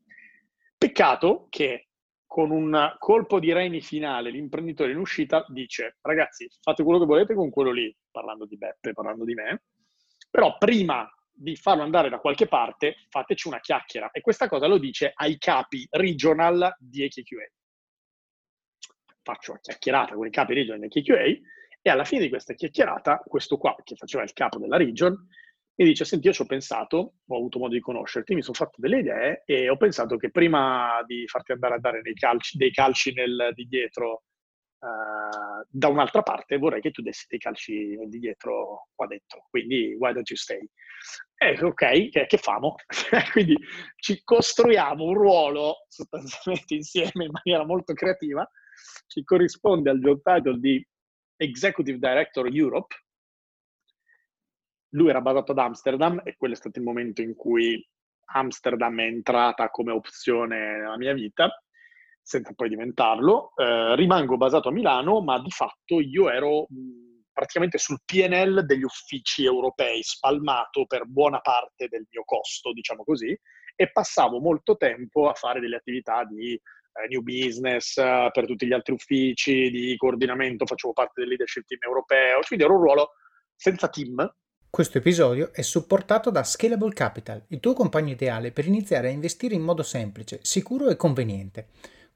Peccato 0.78 1.48
che 1.50 1.90
con 2.26 2.52
un 2.52 2.96
colpo 2.98 3.40
di 3.40 3.54
reni 3.54 3.82
finale 3.82 4.30
l'imprenditore 4.30 4.92
in 4.92 4.98
uscita 4.98 5.46
dice 5.48 5.98
ragazzi 6.02 6.48
fate 6.62 6.84
quello 6.84 7.00
che 7.00 7.06
volete 7.06 7.34
con 7.34 7.50
quello 7.50 7.72
lì, 7.72 7.96
parlando 8.12 8.46
di 8.46 8.58
Beppe, 8.58 8.92
parlando 8.92 9.24
di 9.24 9.34
me, 9.34 9.64
però 10.30 10.58
prima 10.58 11.10
di 11.32 11.56
farlo 11.56 11.84
andare 11.84 12.10
da 12.10 12.20
qualche 12.20 12.48
parte 12.48 12.96
fateci 13.10 13.48
una 13.48 13.60
chiacchiera. 13.60 14.10
E 14.12 14.22
questa 14.22 14.48
cosa 14.48 14.68
lo 14.68 14.78
dice 14.78 15.12
ai 15.14 15.38
capi 15.38 15.88
regional 15.92 16.76
di 16.80 17.04
AKQA 17.04 17.46
faccio 19.28 19.52
una 19.52 19.60
chiacchierata 19.60 20.16
con 20.16 20.26
i 20.26 20.32
capi 20.32 20.54
region 20.54 20.82
e 20.84 20.88
QA 20.88 21.24
e 21.82 21.90
alla 21.90 22.06
fine 22.06 22.22
di 22.22 22.30
questa 22.30 22.54
chiacchierata, 22.54 23.24
questo 23.26 23.58
qua, 23.58 23.76
che 23.84 23.96
faceva 23.96 24.24
il 24.24 24.32
capo 24.32 24.58
della 24.58 24.78
region, 24.78 25.14
mi 25.76 25.86
dice, 25.86 26.06
senti, 26.06 26.28
io 26.28 26.34
ci 26.34 26.42
ho 26.42 26.46
pensato, 26.46 27.14
ho 27.26 27.36
avuto 27.36 27.60
modo 27.60 27.74
di 27.74 27.80
conoscerti, 27.80 28.34
mi 28.34 28.42
sono 28.42 28.56
fatto 28.56 28.82
delle 28.82 29.00
idee 29.00 29.44
e 29.46 29.70
ho 29.70 29.78
pensato 29.78 30.18
che 30.18 30.32
prima 30.32 31.04
di 31.06 31.28
farti 31.28 31.52
andare 31.52 31.76
a 31.76 31.80
dare 31.80 32.02
calci, 32.14 32.58
dei 32.58 32.72
calci 32.72 33.14
nel, 33.14 33.52
di 33.54 33.68
dietro 33.68 34.24
uh, 34.80 35.66
da 35.70 35.88
un'altra 35.88 36.22
parte, 36.22 36.58
vorrei 36.58 36.82
che 36.82 36.92
tu 36.92 37.02
dessi 37.02 37.26
dei 37.30 37.40
calci 37.40 37.98
di 38.08 38.20
dietro 38.20 38.90
qua 38.96 39.08
dentro. 39.08 39.46
Quindi, 39.50 39.96
why 40.00 40.14
don't 40.14 40.30
you 40.30 40.38
stay? 40.38 40.60
Eh, 41.38 41.64
ok, 41.64 42.10
che, 42.10 42.26
che 42.26 42.38
famo? 42.38 42.76
Quindi 43.32 43.58
ci 43.98 44.22
costruiamo 44.24 45.04
un 45.04 45.14
ruolo 45.14 45.86
sostanzialmente 45.88 46.74
insieme 46.76 47.26
in 47.26 47.32
maniera 47.32 47.66
molto 47.66 47.94
creativa 47.94 48.50
ci 49.08 49.24
corrisponde 49.24 49.90
al 49.90 50.00
job 50.00 50.22
title 50.22 50.60
di 50.60 50.86
Executive 51.38 51.98
Director 51.98 52.48
Europe. 52.52 52.96
Lui 54.92 55.10
era 55.10 55.22
basato 55.22 55.52
ad 55.52 55.60
Amsterdam 55.60 56.22
e 56.24 56.36
quello 56.38 56.54
è 56.54 56.58
stato 56.58 56.80
il 56.80 56.86
momento 56.86 57.22
in 57.22 57.36
cui 57.36 57.86
Amsterdam 58.30 59.00
è 59.00 59.06
entrata 59.06 59.70
come 59.70 59.92
opzione 59.92 60.78
nella 60.78 60.98
mia 60.98 61.14
vita, 61.14 61.50
senza 62.28 62.52
poi 62.54 62.68
diventarlo. 62.68 63.54
Eh, 63.56 63.96
rimango 63.96 64.36
basato 64.36 64.68
a 64.68 64.72
Milano, 64.74 65.22
ma 65.22 65.40
di 65.40 65.50
fatto 65.50 66.02
io 66.02 66.30
ero 66.30 66.68
mh, 66.68 67.24
praticamente 67.32 67.78
sul 67.78 68.02
PNL 68.04 68.66
degli 68.66 68.84
uffici 68.84 69.46
europei, 69.46 70.04
spalmato 70.04 70.86
per 70.86 71.06
buona 71.06 71.40
parte 71.40 71.88
del 71.88 72.06
mio 72.12 72.24
costo, 72.26 72.74
diciamo 72.74 73.06
così, 73.06 73.36
e 73.76 73.92
passavo 73.92 74.42
molto 74.42 74.76
tempo 74.76 75.30
a 75.30 75.34
fare 75.36 75.62
delle 75.62 75.78
attività 75.78 76.26
di 76.26 76.52
eh, 76.52 77.08
new 77.08 77.22
business 77.22 77.96
eh, 77.96 78.30
per 78.34 78.46
tutti 78.46 78.68
gli 78.68 78.74
altri 78.74 78.94
uffici, 78.94 79.70
di 79.70 79.96
coordinamento, 79.96 80.66
facevo 80.66 80.92
parte 80.92 81.22
del 81.22 81.30
leadership 81.30 81.66
team 81.66 81.80
europeo, 81.82 82.42
quindi 82.46 82.66
ero 82.66 82.76
un 82.76 82.82
ruolo 82.82 83.12
senza 83.56 83.88
team. 83.88 84.30
Questo 84.70 84.98
episodio 84.98 85.54
è 85.54 85.62
supportato 85.62 86.30
da 86.30 86.44
Scalable 86.44 86.94
Capital, 86.94 87.46
il 87.48 87.62
tuo 87.62 87.72
compagno 87.72 88.12
ideale 88.12 88.52
per 88.52 88.66
iniziare 88.66 89.08
a 89.08 89.12
investire 89.12 89.56
in 89.56 89.62
modo 89.62 89.82
semplice, 89.82 90.40
sicuro 90.42 90.90
e 90.90 90.98
conveniente. 90.98 91.70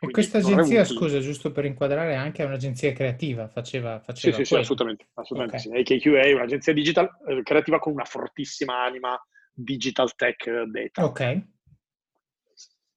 E 0.00 0.10
questa 0.12 0.38
agenzia, 0.38 0.84
scusa, 0.84 1.18
giusto 1.18 1.50
per 1.50 1.64
inquadrare, 1.64 2.14
anche 2.14 2.44
è 2.44 2.46
un'agenzia 2.46 2.92
creativa, 2.92 3.48
faceva, 3.48 3.98
faceva 3.98 4.36
Sì, 4.36 4.44
sì, 4.44 4.54
sì, 4.54 4.60
assolutamente, 4.60 5.08
assolutamente 5.14 5.68
okay. 5.68 5.84
sì. 5.84 5.94
AKQA 5.94 6.20
è 6.20 6.32
un'agenzia 6.34 6.72
digital 6.72 7.08
eh, 7.26 7.42
creativa 7.42 7.80
con 7.80 7.94
una 7.94 8.04
fortissima 8.04 8.84
anima 8.84 9.20
digital 9.52 10.14
tech 10.14 10.48
data. 10.66 11.04
Ok. 11.04 11.42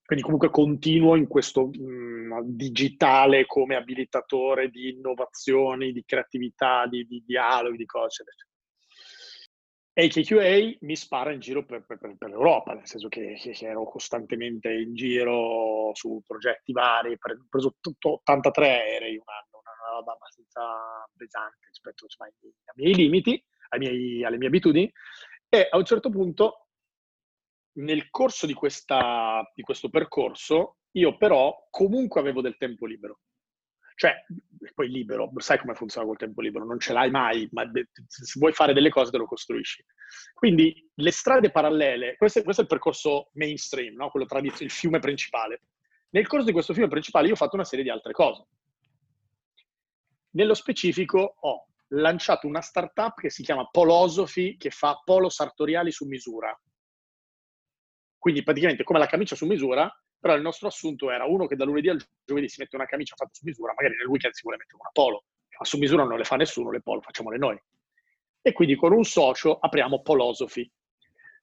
Quindi 0.05 0.25
comunque 0.25 0.51
continuo 0.51 1.15
in 1.15 1.25
questo 1.25 1.67
mh, 1.67 1.81
mm, 1.81 2.39
digitale 2.43 3.45
come 3.47 3.75
abilitatore 3.75 4.69
di 4.69 4.89
innovazioni, 4.89 5.93
di 5.93 6.03
creatività, 6.05 6.85
di, 6.85 7.07
di 7.07 7.23
dialoghi, 7.25 7.77
di 7.77 7.85
cose, 7.85 8.21
eccetera. 8.21 8.50
AKQA 9.93 10.77
mi 10.82 10.95
spara 10.95 11.34
in 11.34 11.39
giro 11.41 11.65
per, 11.65 11.84
per, 11.86 11.99
per 11.99 12.30
l'Europa, 12.30 12.73
nel 12.73 12.88
senso 12.88 13.10
che, 13.10 13.38
che, 13.38 13.58
ero 13.65 13.84
costantemente 13.84 14.71
in 14.71 14.95
giro 14.95 15.91
su 15.93 16.21
progetti 16.25 16.71
vari, 16.71 17.13
ho 17.13 17.45
preso 17.49 17.75
tutto 17.82 18.13
83 18.13 18.67
aerei 18.67 19.17
un 19.17 19.23
anno, 19.25 19.62
una 19.62 19.95
roba 19.97 20.13
abbastanza 20.13 21.06
pesante 21.15 21.67
rispetto 21.67 22.06
insomma, 22.06 22.30
ai, 22.30 22.54
miei 22.75 22.95
limiti, 22.95 23.43
ai 23.69 23.80
miei, 23.80 24.23
alle 24.23 24.38
mie 24.38 24.47
abitudini, 24.47 24.91
e 25.49 25.67
a 25.69 25.77
un 25.77 25.84
certo 25.84 26.10
punto, 26.10 26.67
nel 27.73 28.10
corso 28.10 28.45
di, 28.45 28.54
questa, 28.54 29.49
di 29.54 29.62
questo 29.62 29.89
percorso, 29.89 30.77
io 30.91 31.17
però 31.17 31.67
comunque 31.69 32.21
avevo 32.21 32.41
del 32.41 32.56
tempo 32.58 32.86
libero. 32.86 33.19
Cioè, 34.01 34.25
poi 34.73 34.89
libero, 34.89 35.31
sai 35.35 35.59
come 35.59 35.75
funziona 35.75 36.07
col 36.07 36.17
tempo 36.17 36.41
libero, 36.41 36.65
non 36.65 36.79
ce 36.79 36.91
l'hai 36.91 37.11
mai, 37.11 37.47
ma 37.51 37.69
se 38.07 38.39
vuoi 38.39 38.51
fare 38.51 38.73
delle 38.73 38.89
cose 38.89 39.11
te 39.11 39.17
lo 39.19 39.27
costruisci. 39.27 39.85
Quindi 40.33 40.89
le 40.95 41.11
strade 41.11 41.51
parallele, 41.51 42.15
questo 42.15 42.39
è, 42.39 42.43
questo 42.43 42.61
è 42.61 42.63
il 42.63 42.69
percorso 42.71 43.29
mainstream, 43.33 43.93
no? 43.93 44.09
quello 44.09 44.25
tradizionale, 44.25 44.65
il 44.65 44.71
fiume 44.71 44.97
principale. 44.97 45.61
Nel 46.09 46.25
corso 46.25 46.47
di 46.47 46.51
questo 46.51 46.73
fiume 46.73 46.89
principale 46.89 47.27
io 47.27 47.33
ho 47.33 47.35
fatto 47.35 47.53
una 47.53 47.63
serie 47.63 47.83
di 47.83 47.91
altre 47.91 48.11
cose. 48.11 48.47
Nello 50.31 50.55
specifico 50.55 51.35
ho 51.39 51.67
lanciato 51.89 52.47
una 52.47 52.61
startup 52.61 53.19
che 53.19 53.29
si 53.29 53.43
chiama 53.43 53.69
Polosophy, 53.69 54.57
che 54.57 54.71
fa 54.71 54.99
polo 55.05 55.29
sartoriali 55.29 55.91
su 55.91 56.07
misura. 56.07 56.59
Quindi 58.17 58.41
praticamente 58.41 58.83
come 58.83 58.97
la 58.97 59.05
camicia 59.05 59.35
su 59.35 59.45
misura, 59.45 59.87
però 60.21 60.36
il 60.36 60.43
nostro 60.43 60.67
assunto 60.67 61.10
era 61.10 61.25
uno 61.25 61.47
che 61.47 61.55
da 61.55 61.65
lunedì 61.65 61.89
al 61.89 61.99
giovedì 62.23 62.47
si 62.47 62.62
mette 62.62 62.75
una 62.75 62.86
camicia 62.86 63.15
fatta 63.15 63.31
su 63.34 63.43
misura, 63.43 63.73
magari 63.75 63.97
nel 63.97 64.05
weekend 64.05 64.36
si 64.36 64.43
vuole 64.43 64.57
mettere 64.60 64.77
una 64.79 64.91
polo, 64.93 65.25
ma 65.57 65.65
su 65.65 65.79
misura 65.79 66.03
non 66.03 66.15
le 66.19 66.23
fa 66.23 66.36
nessuno, 66.36 66.69
le 66.69 66.81
polo 66.81 67.01
facciamole 67.01 67.39
noi. 67.39 67.60
E 68.39 68.53
quindi 68.53 68.75
con 68.75 68.93
un 68.93 69.03
socio 69.03 69.57
apriamo 69.57 70.03
Polosophy. 70.03 70.71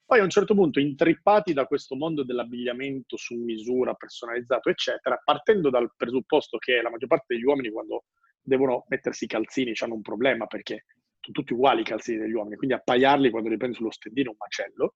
Poi 0.06 0.20
a 0.20 0.22
un 0.22 0.30
certo 0.30 0.54
punto, 0.54 0.78
intrippati 0.78 1.52
da 1.52 1.66
questo 1.66 1.96
mondo 1.96 2.24
dell'abbigliamento 2.24 3.16
su 3.16 3.34
misura, 3.34 3.94
personalizzato, 3.94 4.70
eccetera, 4.70 5.20
partendo 5.22 5.70
dal 5.70 5.92
presupposto 5.96 6.56
che 6.56 6.80
la 6.80 6.88
maggior 6.88 7.08
parte 7.08 7.34
degli 7.34 7.44
uomini 7.44 7.70
quando 7.70 8.04
devono 8.40 8.84
mettersi 8.88 9.24
i 9.24 9.28
calzini 9.28 9.72
hanno 9.80 9.94
un 9.94 10.02
problema 10.02 10.46
perché 10.46 10.86
sono 11.20 11.34
tutti 11.34 11.52
uguali 11.52 11.80
i 11.80 11.84
calzini 11.84 12.18
degli 12.18 12.32
uomini, 12.32 12.56
quindi 12.56 12.76
appaiarli 12.76 13.28
quando 13.30 13.48
li 13.50 13.56
prendi 13.56 13.76
sullo 13.76 13.90
stendino 13.90 14.28
è 14.28 14.32
un 14.32 14.38
macello, 14.38 14.94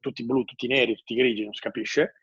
tutti 0.00 0.24
blu, 0.24 0.44
tutti 0.44 0.66
neri, 0.66 0.96
tutti 0.96 1.14
grigi, 1.14 1.44
non 1.44 1.54
si 1.54 1.60
capisce. 1.60 2.14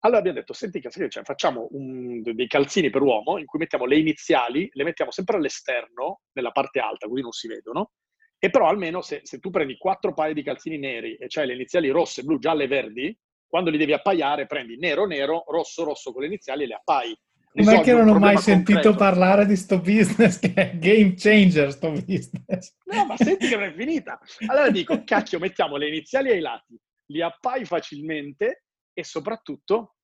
Allora 0.00 0.20
abbiamo 0.20 0.38
detto, 0.38 0.54
senti, 0.54 0.80
cioè, 0.80 1.22
facciamo 1.22 1.68
un, 1.72 2.22
dei 2.22 2.46
calzini 2.46 2.88
per 2.88 3.02
uomo 3.02 3.36
in 3.38 3.44
cui 3.44 3.58
mettiamo 3.58 3.84
le 3.84 3.98
iniziali, 3.98 4.68
le 4.72 4.84
mettiamo 4.84 5.10
sempre 5.10 5.36
all'esterno, 5.36 6.22
nella 6.32 6.52
parte 6.52 6.80
alta, 6.80 7.06
così 7.06 7.20
non 7.20 7.32
si 7.32 7.48
vedono, 7.48 7.90
e 8.38 8.48
però 8.48 8.68
almeno 8.68 9.02
se, 9.02 9.20
se 9.24 9.38
tu 9.38 9.50
prendi 9.50 9.76
quattro 9.76 10.14
paia 10.14 10.32
di 10.32 10.42
calzini 10.42 10.78
neri 10.78 11.16
e 11.16 11.26
c'hai 11.28 11.46
le 11.46 11.52
iniziali 11.52 11.90
rosse, 11.90 12.22
blu, 12.22 12.38
gialle 12.38 12.64
e 12.64 12.68
verdi, 12.68 13.18
quando 13.46 13.68
li 13.68 13.76
devi 13.76 13.92
appaiare 13.92 14.46
prendi 14.46 14.78
nero, 14.78 15.04
nero, 15.04 15.44
rosso, 15.48 15.84
rosso 15.84 16.12
con 16.12 16.22
le 16.22 16.28
iniziali 16.28 16.62
e 16.62 16.66
le 16.66 16.74
appai. 16.74 17.18
Com'è 17.52 17.80
che 17.80 17.92
non 17.92 18.08
ho 18.08 18.18
mai 18.18 18.38
sentito 18.38 18.80
concreto. 18.80 18.96
parlare 18.96 19.44
di 19.44 19.56
sto 19.56 19.80
business 19.80 20.38
che 20.38 20.54
è 20.54 20.78
game 20.78 21.14
changer 21.16 21.72
sto 21.72 21.90
business? 21.90 22.76
No, 22.84 23.04
ma 23.06 23.16
senti 23.16 23.48
che 23.48 23.56
non 23.56 23.64
è 23.64 23.72
finita. 23.74 24.18
Allora 24.46 24.70
dico, 24.70 25.02
cacchio, 25.04 25.40
mettiamo 25.40 25.76
le 25.76 25.88
iniziali 25.88 26.30
ai 26.30 26.40
lati, 26.40 26.80
li 27.06 27.20
appai 27.20 27.64
facilmente 27.64 28.66
e 29.00 29.04
soprattutto 29.04 29.96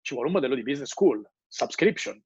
ci 0.00 0.14
vuole 0.14 0.28
un 0.28 0.34
modello 0.34 0.54
di 0.54 0.62
business 0.62 0.90
school, 0.90 1.22
subscription. 1.46 2.20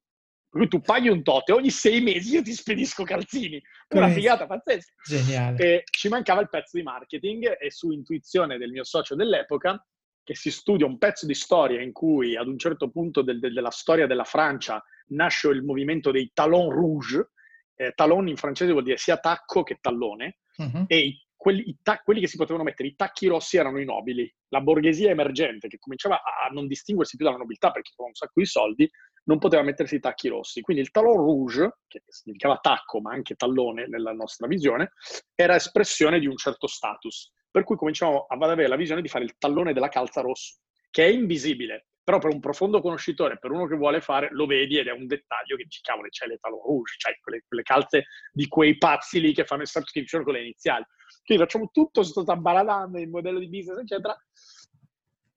Per 0.49 0.61
cui 0.61 0.67
tu 0.69 0.79
paghi 0.79 1.09
un 1.09 1.21
tot 1.23 1.49
e 1.49 1.51
ogni 1.51 1.69
sei 1.69 2.01
mesi 2.01 2.35
io 2.35 2.41
ti 2.41 2.53
spedisco 2.53 3.03
calzini. 3.03 3.61
Una 3.89 4.09
figata 4.09 4.47
pazzesca. 4.47 4.93
Geniale. 5.03 5.57
E 5.57 5.83
ci 5.91 6.07
mancava 6.07 6.41
il 6.41 6.49
pezzo 6.49 6.77
di 6.77 6.83
marketing 6.83 7.57
e 7.59 7.69
su 7.69 7.91
intuizione 7.91 8.57
del 8.57 8.71
mio 8.71 8.85
socio 8.85 9.13
dell'epoca, 9.13 9.85
che 10.23 10.35
si 10.35 10.49
studia 10.49 10.85
un 10.85 10.97
pezzo 10.97 11.25
di 11.25 11.33
storia 11.33 11.81
in 11.81 11.91
cui 11.91 12.37
ad 12.37 12.47
un 12.47 12.57
certo 12.57 12.89
punto 12.89 13.21
del, 13.21 13.39
del, 13.39 13.53
della 13.53 13.69
storia 13.69 14.07
della 14.07 14.23
Francia 14.23 14.81
nasce 15.07 15.49
il 15.49 15.63
movimento 15.63 16.11
dei 16.11 16.31
talons 16.33 16.73
rouge. 16.73 17.31
Eh, 17.75 17.91
talon 17.93 18.27
in 18.27 18.37
francese 18.37 18.71
vuol 18.71 18.83
dire 18.83 18.97
sia 18.97 19.17
tacco 19.17 19.63
che 19.63 19.77
tallone. 19.81 20.39
Uh-huh. 20.55 20.85
E 20.87 20.97
i 20.97 21.26
quelli, 21.47 21.77
ta- 21.81 22.01
quelli, 22.03 22.19
che 22.19 22.27
si 22.27 22.35
potevano 22.35 22.65
mettere, 22.65 22.89
i 22.89 22.95
tacchi 22.95 23.27
rossi 23.27 23.55
erano 23.55 23.79
i 23.79 23.85
nobili, 23.85 24.29
la 24.49 24.59
borghesia 24.59 25.11
emergente 25.11 25.69
che 25.69 25.77
cominciava 25.77 26.17
a 26.17 26.49
non 26.51 26.67
distinguersi 26.67 27.15
più 27.15 27.23
dalla 27.23 27.37
nobiltà 27.37 27.71
perché 27.71 27.91
aveva 27.93 28.09
un 28.09 28.15
sacco 28.15 28.41
di 28.41 28.45
soldi, 28.45 28.91
non 29.23 29.37
poteva 29.37 29.63
mettersi 29.63 29.95
i 29.95 30.01
tacchi 30.01 30.27
rossi. 30.27 30.59
Quindi 30.59 30.83
il 30.83 30.91
talon 30.91 31.15
rouge, 31.15 31.77
che 31.87 32.03
significava 32.05 32.57
tacco 32.57 32.99
ma 32.99 33.13
anche 33.13 33.35
tallone 33.35 33.87
nella 33.87 34.11
nostra 34.11 34.45
visione, 34.45 34.91
era 35.35 35.55
espressione 35.55 36.19
di 36.19 36.27
un 36.27 36.35
certo 36.35 36.67
status. 36.67 37.31
Per 37.49 37.63
cui 37.63 37.77
cominciamo 37.77 38.25
ad 38.27 38.43
avere 38.43 38.67
la 38.67 38.75
visione 38.75 39.01
di 39.01 39.07
fare 39.07 39.23
il 39.23 39.37
tallone 39.37 39.71
della 39.71 39.87
calza 39.87 40.19
rosso, 40.19 40.57
che 40.91 41.05
è 41.05 41.07
invisibile, 41.07 41.87
però 42.03 42.19
per 42.19 42.33
un 42.33 42.41
profondo 42.41 42.81
conoscitore, 42.81 43.39
per 43.39 43.51
uno 43.51 43.67
che 43.67 43.75
vuole 43.77 44.01
fare, 44.01 44.27
lo 44.31 44.45
vedi 44.45 44.77
ed 44.77 44.87
è 44.87 44.91
un 44.91 45.07
dettaglio 45.07 45.55
che 45.55 45.63
dici, 45.63 45.79
cavolo, 45.79 46.09
c'è 46.09 46.25
le 46.25 46.39
talon 46.41 46.59
rouge, 46.61 46.95
c'hai 46.97 47.15
quelle, 47.21 47.43
quelle 47.47 47.63
calze 47.63 48.05
di 48.33 48.49
quei 48.49 48.77
pazzi 48.77 49.21
lì 49.21 49.33
che 49.33 49.45
fanno 49.45 49.61
il 49.61 49.69
subscription 49.69 50.23
con 50.23 50.33
le 50.33 50.41
iniziali. 50.41 50.83
Quindi 51.23 51.43
facciamo 51.43 51.69
tutto, 51.71 52.03
sto 52.03 52.23
baladando 52.23 52.99
il 52.99 53.09
modello 53.09 53.39
di 53.39 53.49
business, 53.49 53.79
eccetera, 53.79 54.17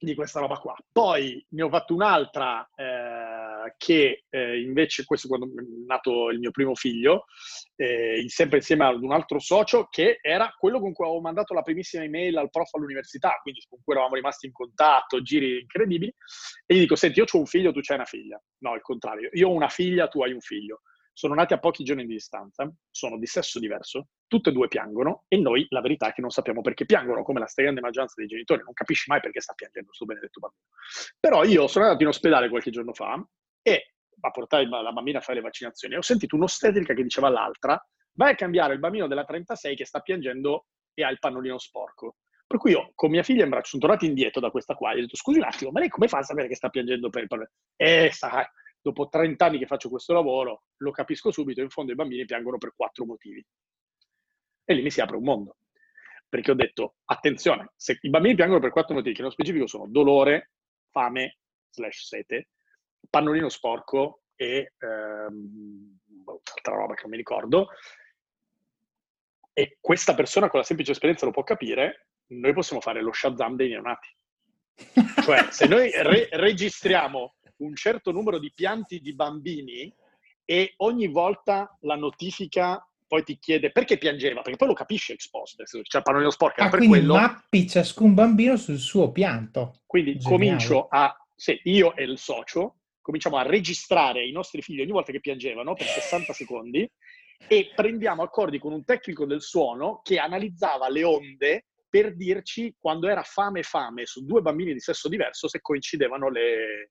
di 0.02 0.14
questa 0.14 0.40
roba 0.40 0.56
qua. 0.56 0.74
Poi 0.90 1.44
ne 1.50 1.62
ho 1.62 1.68
fatto 1.68 1.94
un'altra 1.94 2.68
eh, 2.74 3.74
che 3.76 4.24
eh, 4.30 4.60
invece, 4.62 5.04
questo 5.04 5.28
quando 5.28 5.46
è 5.46 5.62
nato 5.86 6.30
il 6.30 6.38
mio 6.38 6.50
primo 6.50 6.74
figlio, 6.74 7.26
eh, 7.76 8.24
sempre 8.28 8.58
insieme 8.58 8.86
ad 8.86 9.02
un 9.02 9.12
altro 9.12 9.38
socio, 9.38 9.88
che 9.90 10.18
era 10.22 10.54
quello 10.58 10.80
con 10.80 10.92
cui 10.92 11.04
avevo 11.04 11.20
mandato 11.20 11.52
la 11.52 11.62
primissima 11.62 12.02
email 12.02 12.38
al 12.38 12.50
prof 12.50 12.72
all'università, 12.74 13.38
quindi 13.42 13.62
con 13.68 13.78
cui 13.84 13.92
eravamo 13.92 14.14
rimasti 14.14 14.46
in 14.46 14.52
contatto, 14.52 15.20
giri 15.20 15.60
incredibili, 15.60 16.14
e 16.64 16.74
gli 16.74 16.78
dico, 16.80 16.96
senti, 16.96 17.18
io 17.18 17.26
ho 17.30 17.38
un 17.38 17.46
figlio, 17.46 17.72
tu 17.72 17.80
c'hai 17.80 17.96
una 17.96 18.06
figlia. 18.06 18.42
No, 18.60 18.74
il 18.74 18.82
contrario, 18.82 19.28
io 19.32 19.48
ho 19.48 19.52
una 19.52 19.68
figlia, 19.68 20.08
tu 20.08 20.22
hai 20.22 20.32
un 20.32 20.40
figlio 20.40 20.80
sono 21.20 21.34
nati 21.34 21.52
a 21.52 21.58
pochi 21.58 21.84
giorni 21.84 22.06
di 22.06 22.14
distanza, 22.14 22.66
sono 22.90 23.18
di 23.18 23.26
sesso 23.26 23.58
diverso, 23.58 24.08
tutte 24.26 24.48
e 24.48 24.52
due 24.54 24.68
piangono 24.68 25.24
e 25.28 25.36
noi 25.36 25.66
la 25.68 25.82
verità 25.82 26.08
è 26.08 26.12
che 26.12 26.22
non 26.22 26.30
sappiamo 26.30 26.62
perché 26.62 26.86
piangono, 26.86 27.22
come 27.22 27.40
la 27.40 27.46
stragrande 27.46 27.82
maggioranza 27.82 28.14
dei 28.16 28.26
genitori, 28.26 28.62
non 28.64 28.72
capisci 28.72 29.10
mai 29.10 29.20
perché 29.20 29.42
sta 29.42 29.52
piangendo 29.52 29.88
questo 29.88 30.06
benedetto 30.06 30.40
bambino. 30.40 30.62
Però 31.20 31.44
io 31.44 31.66
sono 31.66 31.84
andato 31.84 32.02
in 32.02 32.08
ospedale 32.08 32.48
qualche 32.48 32.70
giorno 32.70 32.94
fa 32.94 33.22
e 33.60 33.92
a 34.18 34.30
portare 34.30 34.66
la 34.66 34.92
bambina 34.92 35.18
a 35.18 35.20
fare 35.20 35.36
le 35.36 35.44
vaccinazioni 35.44 35.92
e 35.92 35.98
ho 35.98 36.02
sentito 36.02 36.36
un'ostetrica 36.36 36.94
che 36.94 37.02
diceva 37.02 37.26
all'altra 37.26 37.78
vai 38.14 38.32
a 38.32 38.34
cambiare 38.34 38.72
il 38.72 38.78
bambino 38.80 39.06
della 39.06 39.24
36 39.24 39.76
che 39.76 39.84
sta 39.84 40.00
piangendo 40.00 40.68
e 40.94 41.04
ha 41.04 41.10
il 41.10 41.18
pannolino 41.18 41.58
sporco. 41.58 42.16
Per 42.46 42.58
cui 42.58 42.70
io 42.70 42.92
con 42.94 43.10
mia 43.10 43.22
figlia 43.22 43.44
in 43.44 43.50
braccio 43.50 43.68
sono 43.68 43.82
tornato 43.82 44.06
indietro 44.06 44.40
da 44.40 44.50
questa 44.50 44.74
qua 44.74 44.92
e 44.92 44.98
ho 44.98 45.00
detto 45.02 45.16
scusi 45.16 45.38
un 45.38 45.44
attimo, 45.44 45.70
ma 45.70 45.80
lei 45.80 45.90
come 45.90 46.08
fa 46.08 46.18
a 46.18 46.22
sapere 46.22 46.48
che 46.48 46.56
sta 46.56 46.70
piangendo 46.70 47.10
per 47.10 47.22
il 47.22 47.28
pannolino? 47.28 47.54
Eh, 47.76 48.10
sai, 48.10 48.44
dopo 48.80 49.08
30 49.08 49.44
anni 49.44 49.58
che 49.58 49.66
faccio 49.66 49.88
questo 49.88 50.12
lavoro, 50.12 50.64
lo 50.78 50.90
capisco 50.90 51.30
subito, 51.30 51.60
in 51.60 51.70
fondo 51.70 51.92
i 51.92 51.94
bambini 51.96 52.24
piangono 52.24 52.58
per 52.58 52.74
quattro 52.74 53.04
motivi. 53.04 53.44
E 54.64 54.74
lì 54.74 54.82
mi 54.82 54.90
si 54.90 55.00
apre 55.00 55.16
un 55.16 55.24
mondo. 55.24 55.56
Perché 56.28 56.52
ho 56.52 56.54
detto, 56.54 56.96
attenzione, 57.04 57.72
se 57.76 57.98
i 58.00 58.08
bambini 58.08 58.36
piangono 58.36 58.60
per 58.60 58.70
quattro 58.70 58.94
motivi, 58.94 59.14
che 59.14 59.22
nello 59.22 59.32
specifico 59.32 59.66
sono 59.66 59.86
dolore, 59.88 60.52
fame, 60.90 61.38
slash 61.70 62.06
sete, 62.06 62.50
pannolino 63.08 63.48
sporco 63.48 64.22
e 64.36 64.74
ehm, 64.78 65.98
altra 66.26 66.74
roba 66.74 66.94
che 66.94 67.02
non 67.02 67.10
mi 67.10 67.16
ricordo, 67.16 67.68
e 69.52 69.78
questa 69.80 70.14
persona 70.14 70.48
con 70.48 70.60
la 70.60 70.64
semplice 70.64 70.92
esperienza 70.92 71.26
lo 71.26 71.32
può 71.32 71.42
capire, 71.42 72.06
noi 72.28 72.52
possiamo 72.52 72.80
fare 72.80 73.02
lo 73.02 73.12
Shazam 73.12 73.56
dei 73.56 73.68
neonati. 73.68 74.08
cioè, 75.22 75.48
se 75.50 75.66
noi 75.66 75.90
re- 75.92 76.28
registriamo 76.30 77.34
un 77.60 77.74
certo 77.74 78.12
numero 78.12 78.38
di 78.38 78.52
pianti 78.54 79.00
di 79.00 79.14
bambini 79.14 79.92
e 80.44 80.74
ogni 80.78 81.08
volta 81.08 81.76
la 81.82 81.96
notifica 81.96 82.84
poi 83.06 83.24
ti 83.24 83.38
chiede 83.38 83.72
perché 83.72 83.98
piangeva, 83.98 84.40
perché 84.40 84.56
poi 84.56 84.68
lo 84.68 84.74
capisce 84.74 85.14
ex 85.14 85.28
post, 85.30 85.60
cioè 85.82 86.02
pannolino 86.02 86.30
sporco. 86.30 86.62
Ah, 86.62 86.68
per 86.68 86.78
quindi 86.78 86.98
quello... 86.98 87.14
mappi 87.14 87.68
ciascun 87.68 88.14
bambino 88.14 88.56
sul 88.56 88.78
suo 88.78 89.10
pianto. 89.10 89.80
Quindi 89.84 90.16
Geniale. 90.16 90.36
comincio 90.36 90.86
a, 90.88 91.16
se 91.34 91.60
io 91.64 91.96
e 91.96 92.04
il 92.04 92.18
socio, 92.18 92.76
cominciamo 93.00 93.36
a 93.36 93.42
registrare 93.42 94.24
i 94.24 94.30
nostri 94.30 94.62
figli 94.62 94.80
ogni 94.80 94.92
volta 94.92 95.10
che 95.10 95.18
piangevano 95.18 95.74
per 95.74 95.86
60 95.86 96.32
secondi 96.32 96.88
e 97.48 97.72
prendiamo 97.74 98.22
accordi 98.22 98.60
con 98.60 98.72
un 98.72 98.84
tecnico 98.84 99.26
del 99.26 99.42
suono 99.42 100.00
che 100.04 100.18
analizzava 100.18 100.88
le 100.88 101.02
onde 101.02 101.64
per 101.88 102.14
dirci 102.14 102.76
quando 102.78 103.08
era 103.08 103.22
fame 103.22 103.64
fame 103.64 104.06
su 104.06 104.24
due 104.24 104.40
bambini 104.40 104.72
di 104.72 104.78
sesso 104.78 105.08
diverso 105.08 105.48
se 105.48 105.60
coincidevano 105.60 106.28
le, 106.28 106.90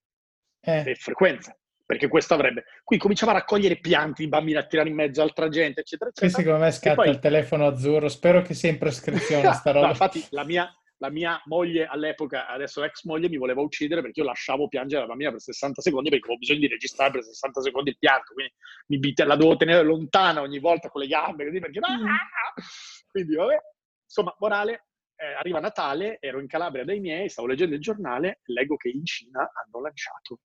eh. 0.62 0.84
le 0.84 0.96
frequenze. 0.96 1.60
Perché 1.90 2.08
questo 2.08 2.36
avrebbe. 2.36 2.66
Qui 2.84 3.00
cominciamo 3.00 3.32
a 3.32 3.36
raccogliere 3.36 3.80
pianti, 3.80 4.22
i 4.22 4.28
bambini 4.28 4.60
a 4.60 4.66
tirare 4.68 4.90
in 4.90 4.96
mezzo 4.96 5.24
altra 5.24 5.50
gente, 5.50 5.80
eccetera, 5.80 6.12
eccetera. 6.12 6.32
Qui 6.32 6.44
secondo 6.44 6.64
me 6.64 6.72
scatta 6.72 6.96
poi... 6.96 7.10
il 7.10 7.18
telefono 7.18 7.66
azzurro. 7.66 8.08
Spero 8.10 8.44
che 8.44 8.54
sia 8.54 8.70
in 8.70 8.78
prescrizione 8.78 9.52
sta 9.54 9.72
roba. 9.72 9.86
no, 9.88 9.92
infatti, 9.92 10.24
la 10.30 10.44
mia, 10.44 10.72
la 10.98 11.10
mia 11.10 11.42
moglie 11.46 11.88
all'epoca, 11.88 12.48
adesso 12.48 12.84
ex 12.84 13.06
moglie, 13.06 13.28
mi 13.28 13.38
voleva 13.38 13.62
uccidere 13.62 14.02
perché 14.02 14.20
io 14.20 14.28
lasciavo 14.28 14.68
piangere 14.68 15.02
la 15.02 15.08
bambina 15.08 15.32
per 15.32 15.42
60 15.42 15.82
secondi 15.82 16.10
perché 16.10 16.26
avevo 16.26 16.40
bisogno 16.40 16.60
di 16.60 16.68
registrare 16.68 17.10
per 17.10 17.24
60 17.24 17.62
secondi 17.62 17.90
il 17.90 17.98
pianto. 17.98 18.34
Quindi 18.36 18.54
mi, 18.86 19.14
la 19.26 19.36
dovevo 19.36 19.58
tenere 19.58 19.82
lontana 19.82 20.42
ogni 20.42 20.60
volta 20.60 20.90
con 20.90 21.02
le 21.02 21.08
gambe, 21.08 21.46
così 21.46 21.60
perché. 21.60 21.80
Mm. 21.80 22.06
Quindi, 23.10 23.34
vabbè. 23.34 23.58
Insomma, 24.04 24.36
morale, 24.38 24.90
eh, 25.16 25.34
arriva 25.34 25.60
Natale, 25.60 26.18
ero 26.22 26.40
in 26.40 26.48
Calabria 26.48 26.86
dai 26.86 27.00
miei, 27.00 27.30
stavo 27.30 27.48
leggendo 27.48 27.74
il 27.74 27.82
giornale, 27.82 28.42
leggo 28.46 28.76
che 28.76 28.90
in 28.90 29.04
Cina 29.06 29.40
hanno 29.40 29.82
lanciato 29.82 30.40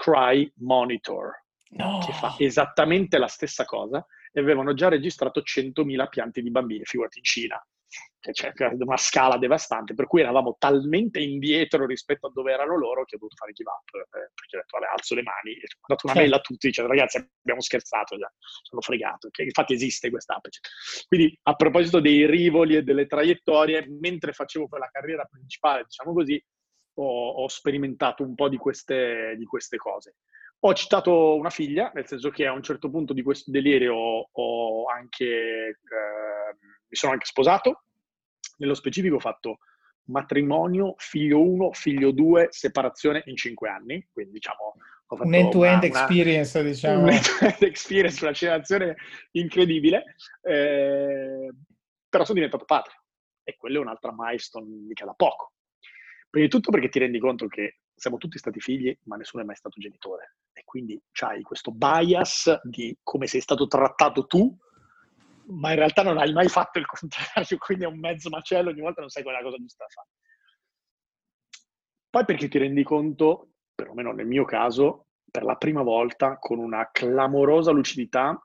Cry 0.00 0.50
Monitor, 0.60 1.44
no. 1.72 2.02
che 2.04 2.12
fa 2.14 2.34
esattamente 2.38 3.18
la 3.18 3.26
stessa 3.26 3.66
cosa 3.66 4.04
e 4.32 4.40
avevano 4.40 4.72
già 4.72 4.88
registrato 4.88 5.42
100.000 5.42 6.08
pianti 6.08 6.40
di 6.40 6.50
bambini, 6.50 6.84
figurati 6.84 7.18
in 7.18 7.24
Cina, 7.24 7.66
che 8.18 8.32
c'è 8.32 8.52
una 8.78 8.96
scala 8.96 9.36
devastante, 9.36 9.92
per 9.92 10.06
cui 10.06 10.22
eravamo 10.22 10.56
talmente 10.58 11.20
indietro 11.20 11.84
rispetto 11.84 12.28
a 12.28 12.30
dove 12.32 12.50
erano 12.50 12.78
loro 12.78 13.04
che 13.04 13.16
ho 13.16 13.18
dovuto 13.18 13.36
fare 13.36 13.52
give 13.52 13.68
up, 13.68 13.94
eh, 13.94 14.30
perché 14.34 14.56
ho 14.56 14.60
detto, 14.60 14.78
vabbè, 14.78 14.90
alzo 14.90 15.14
le 15.14 15.22
mani, 15.22 15.52
e 15.52 15.66
ho 15.68 15.86
dato 15.86 16.06
una 16.06 16.14
mail 16.14 16.32
a 16.32 16.40
tutti 16.40 16.68
dicendo, 16.68 16.90
ragazzi, 16.90 17.18
abbiamo 17.18 17.60
scherzato 17.60 18.16
già, 18.16 18.32
sono 18.62 18.80
fregato, 18.80 19.28
che 19.30 19.42
infatti 19.42 19.74
esiste 19.74 20.08
questa 20.08 20.36
app. 20.36 20.44
Quindi, 21.08 21.38
a 21.42 21.54
proposito 21.54 22.00
dei 22.00 22.26
rivoli 22.26 22.76
e 22.76 22.82
delle 22.82 23.06
traiettorie, 23.06 23.86
mentre 24.00 24.32
facevo 24.32 24.66
quella 24.66 24.88
carriera 24.90 25.24
principale, 25.24 25.82
diciamo 25.82 26.14
così, 26.14 26.42
ho, 27.02 27.30
ho 27.42 27.48
sperimentato 27.48 28.22
un 28.22 28.34
po' 28.34 28.48
di 28.48 28.56
queste, 28.56 29.34
di 29.36 29.44
queste, 29.44 29.76
cose. 29.76 30.16
Ho 30.60 30.74
citato 30.74 31.36
una 31.36 31.50
figlia, 31.50 31.90
nel 31.94 32.06
senso 32.06 32.30
che 32.30 32.46
a 32.46 32.52
un 32.52 32.62
certo 32.62 32.90
punto 32.90 33.12
di 33.12 33.22
questo 33.22 33.50
delirio 33.50 33.94
ho 34.30 34.84
anche, 34.86 35.24
eh, 35.24 35.74
mi 36.86 36.96
sono 36.96 37.12
anche 37.12 37.24
sposato, 37.24 37.84
nello 38.58 38.74
specifico 38.74 39.16
ho 39.16 39.20
fatto 39.20 39.58
matrimonio, 40.04 40.94
figlio 40.98 41.40
1, 41.40 41.72
figlio 41.72 42.10
2, 42.10 42.48
separazione 42.50 43.22
in 43.26 43.36
5 43.36 43.68
anni, 43.68 44.06
quindi 44.12 44.32
diciamo... 44.32 44.74
un 45.08 45.34
end-to-end 45.34 45.84
experience, 45.84 46.62
diciamo. 46.62 47.02
Un 47.02 47.10
end-to-end 47.10 47.62
experience, 47.62 48.22
una 48.22 48.32
generazione 48.32 48.96
incredibile, 49.32 50.16
eh, 50.42 51.50
però 52.08 52.24
sono 52.24 52.34
diventato 52.34 52.64
padre 52.64 52.92
e 53.42 53.56
quello 53.56 53.78
è 53.78 53.80
un'altra 53.80 54.12
milestone 54.14 54.66
mica 54.66 55.06
da 55.06 55.14
poco. 55.14 55.52
Prima 56.30 56.46
di 56.46 56.52
tutto 56.52 56.70
perché 56.70 56.88
ti 56.88 57.00
rendi 57.00 57.18
conto 57.18 57.48
che 57.48 57.80
siamo 57.92 58.16
tutti 58.16 58.38
stati 58.38 58.60
figli, 58.60 58.96
ma 59.04 59.16
nessuno 59.16 59.42
è 59.42 59.46
mai 59.46 59.56
stato 59.56 59.80
genitore. 59.80 60.36
E 60.52 60.62
quindi 60.64 61.00
hai 61.22 61.42
questo 61.42 61.72
bias 61.72 62.60
di 62.62 62.96
come 63.02 63.26
sei 63.26 63.40
stato 63.40 63.66
trattato 63.66 64.26
tu, 64.26 64.56
ma 65.46 65.70
in 65.70 65.76
realtà 65.76 66.04
non 66.04 66.18
hai 66.18 66.32
mai 66.32 66.48
fatto 66.48 66.78
il 66.78 66.86
contrario, 66.88 67.58
quindi 67.58 67.84
è 67.84 67.88
un 67.88 67.98
mezzo 67.98 68.30
macello, 68.30 68.70
ogni 68.70 68.80
volta 68.80 69.00
non 69.00 69.10
sai 69.10 69.24
qual 69.24 69.34
è 69.34 69.38
la 69.38 69.44
cosa 69.44 69.56
giusta 69.58 69.84
da 69.84 69.90
fare. 69.90 70.08
Poi 72.08 72.24
perché 72.24 72.48
ti 72.48 72.58
rendi 72.58 72.84
conto, 72.84 73.50
perlomeno 73.74 74.12
nel 74.12 74.26
mio 74.26 74.44
caso, 74.44 75.06
per 75.28 75.42
la 75.42 75.56
prima 75.56 75.82
volta, 75.82 76.38
con 76.38 76.58
una 76.58 76.90
clamorosa 76.92 77.72
lucidità, 77.72 78.40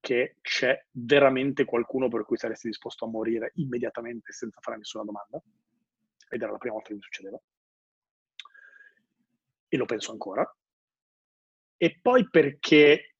che 0.00 0.36
c'è 0.42 0.86
veramente 0.90 1.64
qualcuno 1.64 2.08
per 2.08 2.26
cui 2.26 2.36
saresti 2.36 2.68
disposto 2.68 3.06
a 3.06 3.08
morire 3.08 3.52
immediatamente 3.54 4.32
senza 4.32 4.60
fare 4.60 4.76
nessuna 4.76 5.04
domanda 5.04 5.42
ed 6.28 6.42
era 6.42 6.52
la 6.52 6.58
prima 6.58 6.74
volta 6.74 6.88
che 6.88 6.94
mi 6.94 7.02
succedeva. 7.02 7.40
E 9.68 9.76
lo 9.76 9.86
penso 9.86 10.12
ancora. 10.12 10.44
e 11.76 11.98
poi 12.00 12.28
perché 12.30 13.16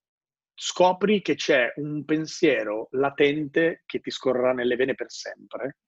scopri 0.55 1.21
che 1.21 1.35
c'è 1.35 1.73
un 1.77 2.05
pensiero 2.05 2.89
latente 2.93 3.83
che 3.87 4.01
ti 4.01 4.11
scorrerà 4.11 4.53
nelle 4.53 4.77
vene 4.77 4.95
per 4.95 5.11
sempre, 5.11 5.79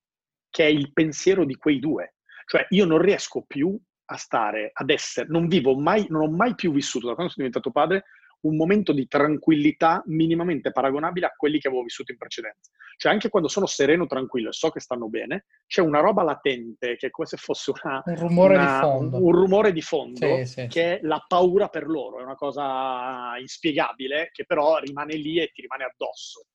che 0.50 0.64
è 0.64 0.68
il 0.68 0.92
pensiero 0.92 1.44
di 1.44 1.54
quei 1.56 1.78
due. 1.78 2.16
Cioè 2.44 2.66
io 2.70 2.84
non 2.84 2.98
riesco 2.98 3.44
più 3.46 3.78
a 4.08 4.16
stare, 4.16 4.70
ad 4.72 4.90
essere, 4.90 5.28
non 5.28 5.48
vivo 5.48 5.76
mai, 5.78 6.06
non 6.08 6.22
ho 6.22 6.30
mai 6.30 6.54
più 6.54 6.72
vissuto 6.72 7.06
da 7.06 7.14
quando 7.14 7.32
sono 7.32 7.46
diventato 7.46 7.72
padre 7.72 8.04
un 8.46 8.56
momento 8.56 8.92
di 8.92 9.06
tranquillità 9.06 10.02
minimamente 10.06 10.70
paragonabile 10.70 11.26
a 11.26 11.34
quelli 11.36 11.58
che 11.58 11.68
avevo 11.68 11.82
vissuto 11.82 12.12
in 12.12 12.18
precedenza. 12.18 12.70
Cioè 12.96 13.12
anche 13.12 13.28
quando 13.28 13.48
sono 13.48 13.66
sereno, 13.66 14.06
tranquillo 14.06 14.48
e 14.50 14.52
so 14.52 14.70
che 14.70 14.80
stanno 14.80 15.08
bene, 15.08 15.46
c'è 15.66 15.80
una 15.80 16.00
roba 16.00 16.22
latente 16.22 16.96
che 16.96 17.08
è 17.08 17.10
come 17.10 17.26
se 17.26 17.36
fosse 17.36 17.72
una, 17.82 18.02
un 18.04 18.16
rumore 18.16 18.54
una, 18.54 18.64
di 18.64 18.80
fondo, 18.80 19.24
un 19.24 19.32
rumore 19.32 19.72
di 19.72 19.82
fondo 19.82 20.36
sì, 20.36 20.46
sì, 20.46 20.66
che 20.68 20.98
è 20.98 21.00
la 21.02 21.22
paura 21.26 21.68
per 21.68 21.86
loro, 21.86 22.20
è 22.20 22.22
una 22.22 22.34
cosa 22.34 23.36
inspiegabile 23.38 24.30
che 24.32 24.44
però 24.44 24.78
rimane 24.78 25.14
lì 25.16 25.40
e 25.40 25.50
ti 25.52 25.62
rimane 25.62 25.84
addosso. 25.84 26.46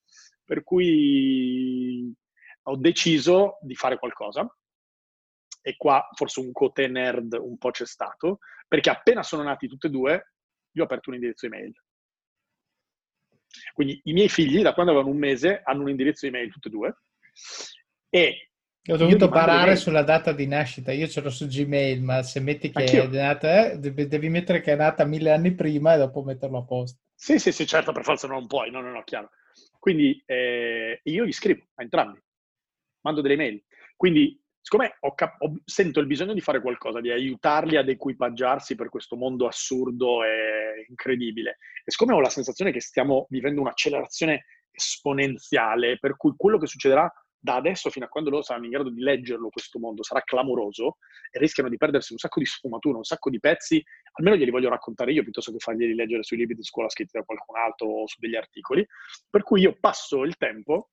Per 0.44 0.64
cui 0.64 2.14
ho 2.64 2.76
deciso 2.76 3.58
di 3.62 3.76
fare 3.76 3.98
qualcosa 3.98 4.48
e 5.62 5.76
qua 5.78 6.08
forse 6.16 6.40
un 6.40 6.52
cote 6.52 6.88
nerd 6.88 7.34
un 7.34 7.58
po' 7.58 7.72
c'è 7.72 7.86
stato, 7.86 8.40
perché 8.68 8.90
appena 8.90 9.22
sono 9.22 9.44
nati 9.44 9.68
tutti 9.68 9.88
e 9.88 9.90
due, 9.90 10.31
io 10.74 10.82
ho 10.82 10.86
aperto 10.86 11.10
un 11.10 11.16
indirizzo 11.16 11.46
email. 11.46 11.74
Quindi 13.74 14.00
i 14.06 14.14
miei 14.14 14.30
figli, 14.30 14.62
da 14.62 14.74
quando 14.74 14.92
avevano 14.92 15.14
un 15.14 15.20
mese, 15.20 15.62
hanno 15.64 15.84
un 15.84 15.90
indirizzo 15.90 16.26
email 16.26 16.52
tutti 16.52 16.68
e 16.68 16.72
due. 16.72 16.98
E 18.10 18.52
ho 18.88 18.98
dovuto 18.98 19.30
parare 19.30 19.76
sulla 19.76 20.02
data 20.02 20.32
di 20.32 20.48
nascita, 20.48 20.92
io 20.92 21.08
ce 21.08 21.22
l'ho 21.22 21.30
su 21.30 21.46
Gmail, 21.46 22.02
ma 22.02 22.24
se 22.24 22.40
metti 22.40 22.72
che 22.72 22.80
Anch'io. 22.80 23.04
è 23.04 23.08
nata, 23.08 23.72
eh, 23.72 23.80
devi 23.80 24.30
mettere 24.30 24.62
che 24.62 24.74
è 24.74 24.76
nata 24.76 25.06
mille 25.06 25.32
anni 25.32 25.54
prima 25.54 25.94
e 25.94 25.98
dopo 25.98 26.24
metterlo 26.24 26.58
a 26.58 26.66
posto. 26.66 27.00
Sì, 27.14 27.38
sì, 27.38 27.52
sì, 27.52 27.68
certo, 27.68 27.92
per 27.92 28.04
forza 28.04 28.28
non 28.28 28.48
puoi, 28.48 28.72
no, 28.72 28.82
no, 28.82 28.92
no, 28.92 29.04
chiaro. 29.04 29.30
Quindi 29.78 30.22
eh, 30.26 31.00
io 31.04 31.26
gli 31.26 31.32
scrivo 31.32 31.68
a 31.76 31.84
entrambi, 31.84 32.20
mando 33.02 33.22
delle 33.22 33.36
email. 33.36 33.64
Quindi 33.96 34.41
siccome 34.62 34.98
ho 35.00 35.14
cap- 35.16 35.42
ho, 35.42 35.60
sento 35.66 36.00
il 36.00 36.08
bisogno 36.08 36.34
di 36.34 36.42
fare 36.42 36.62
qualcosa, 36.62 37.02
di 37.02 37.12
aiutarli 37.12 37.78
ad 37.78 37.90
equipaggiarsi 37.90 38.76
per 38.76 38.90
questo 38.90 39.16
mondo 39.16 39.48
assurdo 39.48 40.24
e 40.24 40.86
incredibile, 40.88 41.58
e 41.84 41.92
siccome 41.92 42.14
ho 42.14 42.20
la 42.20 42.30
sensazione 42.30 42.72
che 42.72 42.80
stiamo 42.80 43.26
vivendo 43.30 43.62
un'accelerazione 43.62 44.46
esponenziale, 44.72 45.98
per 46.00 46.16
cui 46.16 46.34
quello 46.38 46.58
che 46.58 46.68
succederà 46.68 47.12
da 47.44 47.56
adesso 47.56 47.90
fino 47.90 48.06
a 48.06 48.08
quando 48.08 48.30
loro 48.30 48.44
saranno 48.44 48.66
in 48.66 48.72
grado 48.72 48.92
di 48.92 49.02
leggerlo 49.02 49.50
questo 49.50 49.80
mondo 49.80 50.04
sarà 50.04 50.22
clamoroso 50.22 50.98
e 51.32 51.40
rischiano 51.40 51.70
di 51.70 51.78
perdersi 51.78 52.12
un 52.12 52.20
sacco 52.20 52.40
di 52.40 52.46
sfumature, 52.46 52.98
un 52.98 53.04
sacco 53.04 53.32
di 53.32 53.40
pezzi, 53.40 53.84
almeno 54.14 54.38
glieli 54.38 54.52
voglio 54.52 54.70
raccontare 54.70 55.12
io 55.12 55.24
piuttosto 55.24 55.52
che 55.52 55.58
farglieli 55.58 55.96
leggere 55.96 56.22
sui 56.22 56.38
libri 56.38 56.56
di 56.56 56.64
scuola 56.64 56.88
scritti 56.90 57.18
da 57.18 57.24
qualcun 57.24 57.58
altro 57.58 57.88
o 57.88 58.08
su 58.08 58.20
degli 58.20 58.36
articoli, 58.36 58.86
per 59.28 59.42
cui 59.42 59.62
io 59.62 59.76
passo 59.80 60.24
il 60.24 60.38
tempo 60.38 60.92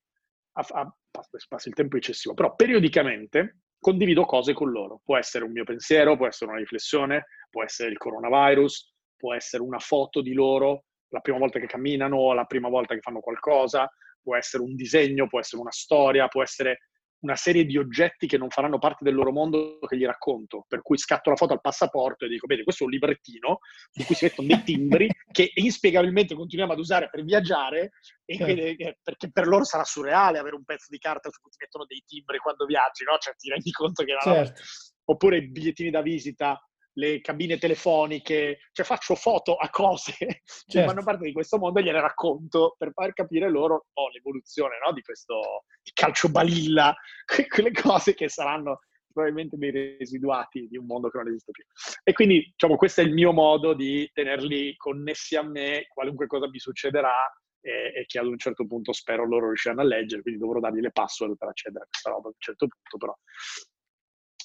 a, 0.52 0.66
a 0.70 0.96
passo 1.11 1.68
il 1.68 1.74
tempo 1.74 1.96
eccessivo, 1.96 2.34
però 2.34 2.54
periodicamente 2.54 3.61
condivido 3.78 4.24
cose 4.24 4.52
con 4.52 4.70
loro. 4.70 5.00
Può 5.04 5.16
essere 5.16 5.44
un 5.44 5.52
mio 5.52 5.64
pensiero, 5.64 6.16
può 6.16 6.26
essere 6.26 6.50
una 6.50 6.61
riflessione, 6.61 7.26
può 7.50 7.62
essere 7.62 7.90
il 7.90 7.98
coronavirus, 7.98 8.94
può 9.16 9.34
essere 9.34 9.62
una 9.62 9.78
foto 9.78 10.20
di 10.20 10.32
loro 10.32 10.84
la 11.11 11.20
prima 11.20 11.38
volta 11.38 11.58
che 11.58 11.66
camminano, 11.66 12.32
la 12.34 12.44
prima 12.44 12.68
volta 12.68 12.94
che 12.94 13.00
fanno 13.00 13.20
qualcosa, 13.20 13.90
può 14.20 14.37
essere 14.37 14.62
un 14.62 14.74
disegno, 14.74 15.26
può 15.26 15.40
essere 15.40 15.61
una 15.62 15.72
storia, 15.72 16.28
può 16.28 16.42
essere 16.42 16.88
una 17.20 17.37
serie 17.37 17.64
di 17.64 17.76
oggetti 17.76 18.26
che 18.26 18.38
non 18.38 18.50
faranno 18.50 18.78
parte 18.78 19.04
del 19.04 19.14
loro 19.14 19.33
mondo 19.33 19.78
che 19.87 19.96
gli 19.96 20.04
racconto, 20.04 20.64
per 20.68 20.83
cui 20.83 20.98
scatto 20.98 21.31
la 21.31 21.37
foto 21.37 21.52
al 21.52 21.61
passaporto 21.61 22.24
e 22.24 22.28
dico, 22.28 22.46
vedi, 22.46 22.62
questo 22.62 22.85
è 22.85 22.87
un 22.87 22.92
librettino 22.92 23.59
su 23.90 24.04
cui 24.04 24.14
si 24.14 24.24
mettono 24.24 24.48
dei 24.48 24.62
timbri 24.62 25.09
che 25.31 25.50
inspiegabilmente 25.54 26.35
continuiamo 26.35 26.72
ad 26.72 26.78
usare 26.78 27.09
per 27.11 27.24
viaggiare, 27.24 27.90
e 28.24 28.37
certo. 28.37 28.52
quindi, 28.52 28.83
eh, 28.83 28.98
perché 29.02 29.31
per 29.31 29.46
loro 29.46 29.64
sarà 29.64 29.85
surreale 29.85 30.38
avere 30.38 30.54
un 30.54 30.64
pezzo 30.64 30.87
di 30.90 30.98
carta 30.98 31.31
su 31.31 31.40
cui 31.40 31.50
ti 31.50 31.59
mettono 31.61 31.85
dei 31.87 32.02
timbri 32.07 32.38
quando 32.38 32.66
viaggi, 32.66 33.04
no? 33.04 33.16
Cioè 33.18 33.35
ti 33.35 33.48
rendi 33.48 33.70
conto 33.70 34.04
che... 34.04 34.16
Certo. 34.20 34.62
Oppure 35.11 35.40
bigliettini 35.40 35.88
da 35.88 36.02
visita 36.02 36.61
le 36.98 37.20
cabine 37.20 37.58
telefoniche, 37.58 38.58
cioè 38.72 38.84
faccio 38.84 39.14
foto 39.14 39.54
a 39.54 39.70
cose 39.70 40.12
che 40.18 40.40
certo. 40.66 40.88
fanno 40.88 41.04
parte 41.04 41.24
di 41.24 41.32
questo 41.32 41.56
mondo 41.58 41.78
e 41.78 41.84
gliele 41.84 42.00
racconto 42.00 42.74
per 42.76 42.92
far 42.92 43.12
capire 43.12 43.48
loro 43.48 43.87
oh, 43.92 44.11
l'evoluzione 44.11 44.76
no? 44.84 44.92
di 44.92 45.00
questo 45.00 45.64
calcio 45.94 46.28
balilla, 46.28 46.94
quelle 47.48 47.72
cose 47.72 48.14
che 48.14 48.28
saranno 48.28 48.80
probabilmente 49.12 49.56
dei 49.56 49.96
residuati 49.98 50.68
di 50.68 50.76
un 50.76 50.87
mondo 50.87 51.08
che 51.08 51.18
non 51.18 51.28
esiste 51.28 51.50
più. 51.50 51.64
E 52.04 52.12
quindi, 52.12 52.40
diciamo, 52.52 52.76
questo 52.76 53.00
è 53.00 53.04
il 53.04 53.12
mio 53.12 53.32
modo 53.32 53.74
di 53.74 54.08
tenerli 54.12 54.76
connessi 54.76 55.34
a 55.34 55.42
me, 55.42 55.87
qualunque 55.88 56.26
cosa 56.26 56.48
mi 56.48 56.58
succederà, 56.58 57.14
e, 57.61 57.92
e, 57.96 58.04
che 58.06 58.18
ad 58.20 58.26
un 58.26 58.38
certo 58.38 58.64
punto 58.66 58.92
spero 58.92 59.26
loro 59.26 59.46
riusciranno 59.46 59.80
a 59.80 59.84
leggere, 59.84 60.22
quindi 60.22 60.40
dovrò 60.40 60.61
dargli 60.61 60.80
le 60.80 60.92
password 60.92 61.37
per 61.37 61.48
accedere 61.48 61.84
a 61.84 61.88
questa 61.88 62.11
roba 62.11 62.28
ad 62.28 62.34
un 62.34 62.40
certo 62.40 62.68
punto, 62.68 62.96
però 62.96 63.16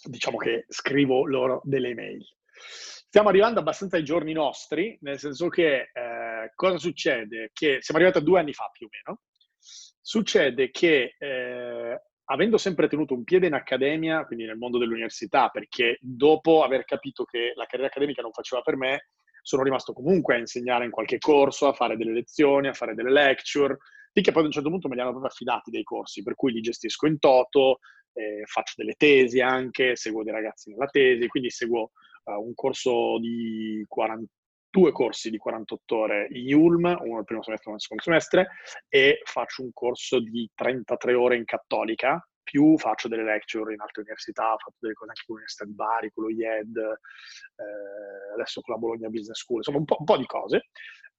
diciamo 0.05 0.37
che 0.37 0.65
scrivo 0.67 1.25
loro 1.25 1.61
delle 1.63 1.89
email. 1.89 2.25
Stiamo 2.67 3.29
arrivando 3.29 3.59
abbastanza 3.59 3.97
ai 3.97 4.03
giorni 4.03 4.33
nostri, 4.33 4.97
nel 5.01 5.19
senso 5.19 5.47
che 5.47 5.89
eh, 5.93 6.51
cosa 6.55 6.77
succede? 6.77 7.51
Che 7.53 7.77
siamo 7.81 7.99
arrivati 7.99 8.21
a 8.21 8.25
due 8.25 8.39
anni 8.39 8.53
fa 8.53 8.69
più 8.71 8.87
o 8.87 8.89
meno. 8.91 9.21
Succede 9.59 10.71
che 10.71 11.15
eh, 11.17 12.01
avendo 12.25 12.57
sempre 12.57 12.87
tenuto 12.87 13.13
un 13.13 13.23
piede 13.23 13.47
in 13.47 13.53
accademia, 13.53 14.25
quindi 14.25 14.45
nel 14.45 14.57
mondo 14.57 14.77
dell'università, 14.77 15.49
perché 15.49 15.97
dopo 16.01 16.63
aver 16.63 16.85
capito 16.85 17.23
che 17.23 17.53
la 17.55 17.65
carriera 17.65 17.87
accademica 17.87 18.21
non 18.21 18.31
faceva 18.31 18.61
per 18.61 18.77
me, 18.77 19.09
sono 19.41 19.63
rimasto 19.63 19.93
comunque 19.93 20.35
a 20.35 20.39
insegnare 20.39 20.85
in 20.85 20.91
qualche 20.91 21.17
corso, 21.19 21.67
a 21.67 21.73
fare 21.73 21.97
delle 21.97 22.13
lezioni, 22.13 22.67
a 22.67 22.73
fare 22.73 22.95
delle 22.95 23.11
lecture, 23.11 23.77
finché 24.11 24.31
poi 24.31 24.41
ad 24.41 24.47
un 24.47 24.53
certo 24.53 24.69
punto 24.69 24.87
me 24.87 24.95
li 24.95 25.01
hanno 25.01 25.11
proprio 25.11 25.31
affidati 25.31 25.69
dei 25.69 25.83
corsi, 25.83 26.23
per 26.23 26.35
cui 26.35 26.53
li 26.53 26.61
gestisco 26.61 27.07
in 27.07 27.19
toto, 27.19 27.79
eh, 28.13 28.43
faccio 28.45 28.75
delle 28.77 28.93
tesi 28.93 29.41
anche, 29.41 29.95
seguo 29.95 30.23
dei 30.23 30.33
ragazzi 30.33 30.69
nella 30.69 30.87
tesi, 30.87 31.27
quindi 31.27 31.49
seguo 31.49 31.91
uh, 32.23 32.31
un 32.33 32.53
corso 32.53 33.19
di 33.19 33.83
40, 33.87 34.31
due 34.69 34.91
corsi 34.91 35.29
di 35.29 35.37
48 35.37 35.95
ore 35.95 36.27
in 36.31 36.53
Ulm, 36.55 36.97
uno 37.01 37.19
il 37.19 37.25
primo 37.25 37.43
semestre 37.43 37.65
e 37.65 37.67
uno 37.67 37.75
il 37.75 37.81
secondo 37.81 38.03
semestre, 38.03 38.47
e 38.89 39.21
faccio 39.23 39.61
un 39.61 39.71
corso 39.71 40.19
di 40.19 40.49
33 40.55 41.13
ore 41.13 41.35
in 41.35 41.45
cattolica, 41.45 42.25
più 42.41 42.77
faccio 42.77 43.07
delle 43.07 43.23
lecture 43.23 43.73
in 43.73 43.81
altre 43.81 44.01
università, 44.01 44.53
ho 44.53 44.57
fatto 44.57 44.77
delle 44.79 44.93
cose 44.93 45.09
anche 45.09 45.23
con 45.25 45.35
l'Università 45.35 45.65
di 45.65 45.73
Bari, 45.73 46.11
con 46.11 46.23
lo 46.23 46.29
IED, 46.29 46.77
eh, 46.77 48.33
adesso 48.33 48.61
con 48.61 48.73
la 48.73 48.79
Bologna 48.79 49.09
Business 49.09 49.39
School, 49.39 49.57
insomma 49.59 49.77
un 49.77 49.85
po', 49.85 49.97
un 49.99 50.05
po 50.05 50.17
di 50.17 50.25
cose. 50.25 50.65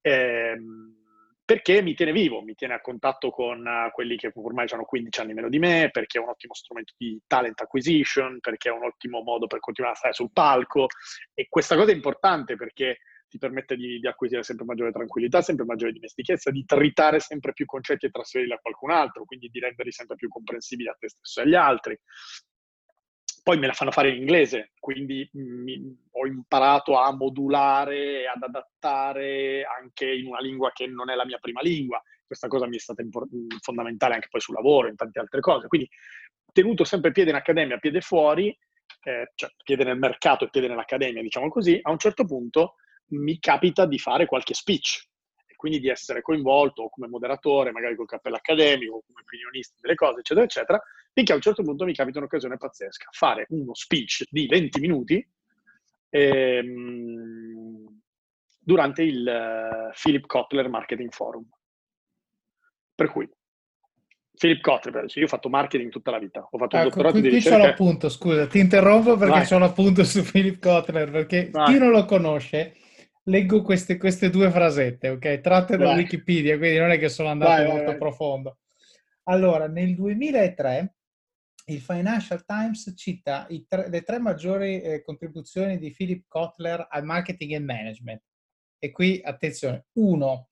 Eh, 0.00 0.56
perché 1.44 1.82
mi 1.82 1.94
tiene 1.94 2.12
vivo, 2.12 2.40
mi 2.40 2.54
tiene 2.54 2.74
a 2.74 2.80
contatto 2.80 3.30
con 3.30 3.60
uh, 3.60 3.90
quelli 3.92 4.16
che 4.16 4.32
ormai 4.34 4.66
hanno 4.70 4.84
15 4.84 5.20
anni 5.20 5.34
meno 5.34 5.48
di 5.48 5.58
me, 5.58 5.90
perché 5.92 6.18
è 6.18 6.22
un 6.22 6.28
ottimo 6.28 6.54
strumento 6.54 6.94
di 6.96 7.20
talent 7.26 7.60
acquisition, 7.60 8.38
perché 8.40 8.70
è 8.70 8.72
un 8.72 8.84
ottimo 8.84 9.22
modo 9.22 9.46
per 9.46 9.60
continuare 9.60 9.94
a 9.94 9.98
stare 9.98 10.14
sul 10.14 10.32
palco. 10.32 10.86
E 11.34 11.46
questa 11.48 11.76
cosa 11.76 11.90
è 11.90 11.94
importante 11.94 12.56
perché 12.56 12.98
ti 13.28 13.38
permette 13.38 13.76
di, 13.76 13.98
di 13.98 14.06
acquisire 14.06 14.42
sempre 14.42 14.64
maggiore 14.64 14.92
tranquillità, 14.92 15.42
sempre 15.42 15.64
maggiore 15.66 15.92
dimestichezza, 15.92 16.50
di 16.50 16.64
tritare 16.64 17.20
sempre 17.20 17.52
più 17.52 17.66
concetti 17.66 18.06
e 18.06 18.10
trasferirli 18.10 18.54
a 18.54 18.60
qualcun 18.62 18.92
altro, 18.92 19.24
quindi 19.24 19.48
di 19.48 19.58
renderli 19.58 19.92
sempre 19.92 20.16
più 20.16 20.28
comprensibili 20.28 20.88
a 20.88 20.96
te 20.98 21.08
stesso 21.08 21.40
e 21.40 21.42
agli 21.42 21.54
altri 21.54 21.98
poi 23.44 23.58
me 23.58 23.66
la 23.66 23.74
fanno 23.74 23.90
fare 23.90 24.08
in 24.08 24.16
inglese, 24.16 24.70
quindi 24.80 25.28
mi, 25.34 25.78
ho 26.12 26.26
imparato 26.26 26.98
a 26.98 27.14
modulare, 27.14 28.26
ad 28.26 28.42
adattare 28.42 29.64
anche 29.64 30.10
in 30.10 30.28
una 30.28 30.40
lingua 30.40 30.72
che 30.72 30.86
non 30.86 31.10
è 31.10 31.14
la 31.14 31.26
mia 31.26 31.36
prima 31.36 31.60
lingua. 31.60 32.02
Questa 32.26 32.48
cosa 32.48 32.66
mi 32.66 32.76
è 32.76 32.78
stata 32.78 33.02
import- 33.02 33.30
fondamentale 33.60 34.14
anche 34.14 34.28
poi 34.30 34.40
sul 34.40 34.54
lavoro, 34.54 34.88
in 34.88 34.96
tante 34.96 35.20
altre 35.20 35.40
cose. 35.40 35.68
Quindi 35.68 35.86
tenuto 36.54 36.84
sempre 36.84 37.12
piede 37.12 37.30
in 37.30 37.36
accademia, 37.36 37.76
piede 37.76 38.00
fuori, 38.00 38.48
eh, 39.02 39.32
cioè 39.34 39.50
piede 39.62 39.84
nel 39.84 39.98
mercato 39.98 40.44
e 40.44 40.48
piede 40.48 40.68
nell'accademia, 40.68 41.20
diciamo 41.20 41.50
così, 41.50 41.78
a 41.82 41.90
un 41.90 41.98
certo 41.98 42.24
punto 42.24 42.76
mi 43.08 43.38
capita 43.38 43.84
di 43.84 43.98
fare 43.98 44.24
qualche 44.24 44.54
speech 44.54 45.06
quindi 45.64 45.80
di 45.80 45.88
essere 45.88 46.20
coinvolto 46.20 46.90
come 46.90 47.08
moderatore, 47.08 47.72
magari 47.72 47.96
col 47.96 48.04
cappello 48.04 48.36
accademico, 48.36 49.02
come 49.06 49.22
opinionista 49.22 49.76
delle 49.80 49.94
cose, 49.94 50.20
eccetera, 50.20 50.44
eccetera, 50.44 50.82
finché 51.10 51.32
a 51.32 51.36
un 51.36 51.40
certo 51.40 51.62
punto 51.62 51.86
mi 51.86 51.94
capita 51.94 52.18
un'occasione 52.18 52.58
pazzesca, 52.58 53.08
fare 53.12 53.46
uno 53.48 53.74
speech 53.74 54.26
di 54.28 54.46
20 54.46 54.80
minuti 54.80 55.26
ehm, 56.10 57.86
durante 58.60 59.04
il 59.04 59.26
uh, 59.26 59.98
Philip 59.98 60.26
Kotler 60.26 60.68
Marketing 60.68 61.10
Forum. 61.10 61.48
Per 62.94 63.10
cui, 63.10 63.26
Philip 64.38 64.60
Kotler, 64.60 65.06
io 65.14 65.24
ho 65.24 65.28
fatto 65.28 65.48
marketing 65.48 65.90
tutta 65.90 66.10
la 66.10 66.18
vita, 66.18 66.46
ho 66.50 66.58
fatto 66.58 66.76
ecco, 66.76 66.88
dottorato 66.90 67.12
qui, 67.14 67.22
di 67.22 67.28
ricerca. 67.30 67.56
Qui 67.56 67.64
c'ho 67.64 67.68
l'appunto, 67.70 68.08
scusa, 68.10 68.46
ti 68.48 68.58
interrompo 68.58 69.16
perché 69.16 69.38
Vai. 69.38 69.46
c'ho 69.46 69.58
l'appunto 69.58 70.04
su 70.04 70.22
Philip 70.22 70.60
Kotler, 70.60 71.10
perché 71.10 71.48
Vai. 71.50 71.72
chi 71.72 71.78
non 71.78 71.90
lo 71.90 72.04
conosce 72.04 72.76
leggo 73.24 73.62
queste, 73.62 73.96
queste, 73.96 74.30
due 74.30 74.50
frasette, 74.50 75.10
ok? 75.10 75.40
Tratte 75.40 75.76
da 75.76 75.86
Vai. 75.86 75.96
Wikipedia, 75.98 76.56
quindi 76.58 76.78
non 76.78 76.90
è 76.90 76.98
che 76.98 77.08
sono 77.08 77.28
andato 77.28 77.62
vai, 77.62 77.66
molto 77.66 77.90
vai, 77.90 77.98
profondo. 77.98 78.58
Allora, 79.24 79.68
nel 79.68 79.94
2003 79.94 80.94
il 81.66 81.80
Financial 81.80 82.44
Times 82.44 82.92
cita 82.94 83.46
tre, 83.66 83.88
le 83.88 84.02
tre 84.02 84.18
maggiori 84.18 84.80
eh, 84.82 85.02
contribuzioni 85.02 85.78
di 85.78 85.92
Philip 85.92 86.24
Kotler 86.28 86.86
al 86.90 87.04
marketing 87.04 87.52
e 87.52 87.58
management 87.58 88.22
e 88.84 88.90
qui 88.90 89.18
attenzione, 89.24 89.86
uno, 89.94 90.50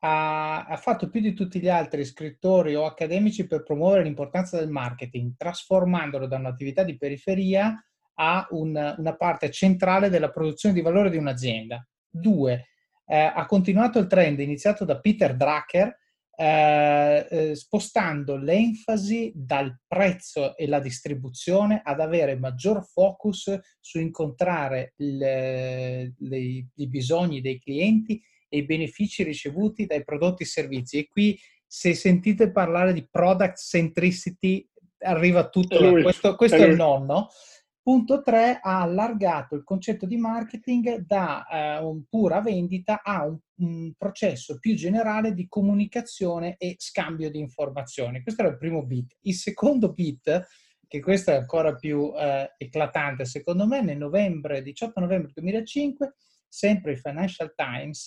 ha, 0.00 0.66
ha, 0.66 0.76
fatto 0.76 1.08
più 1.08 1.22
di 1.22 1.32
tutti 1.32 1.58
gli 1.58 1.70
altri 1.70 2.04
scrittori 2.04 2.74
o 2.74 2.84
accademici 2.84 3.46
per 3.46 3.62
promuovere 3.62 4.02
l'importanza 4.02 4.58
del 4.58 4.68
marketing, 4.68 5.32
trasformandolo 5.38 6.26
da 6.26 6.36
un'attività 6.36 6.82
di 6.82 6.98
periferia 6.98 7.82
a 8.14 8.46
un, 8.50 8.94
una 8.98 9.16
parte 9.16 9.50
centrale 9.50 10.10
della 10.10 10.30
produzione 10.30 10.74
di 10.74 10.82
valore 10.82 11.08
di 11.08 11.16
un'azienda. 11.16 11.82
Due, 12.12 12.66
eh, 13.06 13.16
ha 13.16 13.46
continuato 13.46 13.98
il 13.98 14.06
trend 14.06 14.38
iniziato 14.40 14.84
da 14.84 15.00
Peter 15.00 15.34
Drucker, 15.34 15.98
eh, 16.34 17.26
eh, 17.30 17.54
spostando 17.54 18.36
l'enfasi 18.36 19.32
dal 19.34 19.80
prezzo 19.86 20.56
e 20.56 20.66
la 20.66 20.80
distribuzione 20.80 21.82
ad 21.84 22.00
avere 22.00 22.36
maggior 22.36 22.84
focus 22.86 23.58
su 23.80 24.00
incontrare 24.00 24.94
le, 24.96 26.14
le, 26.18 26.38
i 26.38 26.88
bisogni 26.88 27.40
dei 27.40 27.58
clienti 27.58 28.22
e 28.48 28.58
i 28.58 28.64
benefici 28.64 29.22
ricevuti 29.22 29.86
dai 29.86 30.04
prodotti 30.04 30.42
e 30.42 30.46
servizi. 30.46 30.98
E 30.98 31.08
qui 31.08 31.38
se 31.66 31.94
sentite 31.94 32.50
parlare 32.50 32.92
di 32.92 33.06
product 33.08 33.58
centricity 33.58 34.68
arriva 34.98 35.48
tutto, 35.48 35.92
questo, 36.02 36.36
questo 36.36 36.56
è, 36.56 36.60
è 36.60 36.66
il 36.66 36.76
nonno. 36.76 37.28
Punto 37.84 38.22
3 38.22 38.60
ha 38.62 38.80
allargato 38.80 39.56
il 39.56 39.64
concetto 39.64 40.06
di 40.06 40.16
marketing 40.16 40.98
da 40.98 41.80
un 41.82 42.04
pura 42.08 42.40
vendita 42.40 43.02
a 43.02 43.26
un, 43.26 43.36
un, 43.56 43.92
processo 43.98 44.60
più 44.60 44.76
generale 44.76 45.34
di 45.34 45.48
comunicazione 45.48 46.54
e 46.58 46.76
scambio 46.78 47.28
di 47.28 47.40
informazioni. 47.40 48.22
Questo 48.22 48.42
era 48.42 48.52
il 48.52 48.58
primo 48.58 48.84
bit. 48.84 49.16
Il 49.22 49.34
secondo 49.34 49.92
bit, 49.92 50.46
che 50.86 51.00
questo 51.00 51.32
è 51.32 51.34
ancora 51.34 51.74
più 51.74 51.98
uh, 51.98 52.46
eclatante 52.56 53.24
secondo 53.24 53.66
me, 53.66 53.82
nel 53.82 53.98
novembre, 53.98 54.62
18 54.62 55.00
novembre 55.00 55.32
2005, 55.34 56.14
sempre 56.46 56.92
il 56.92 56.98
Financial 56.98 57.52
Times 57.52 58.06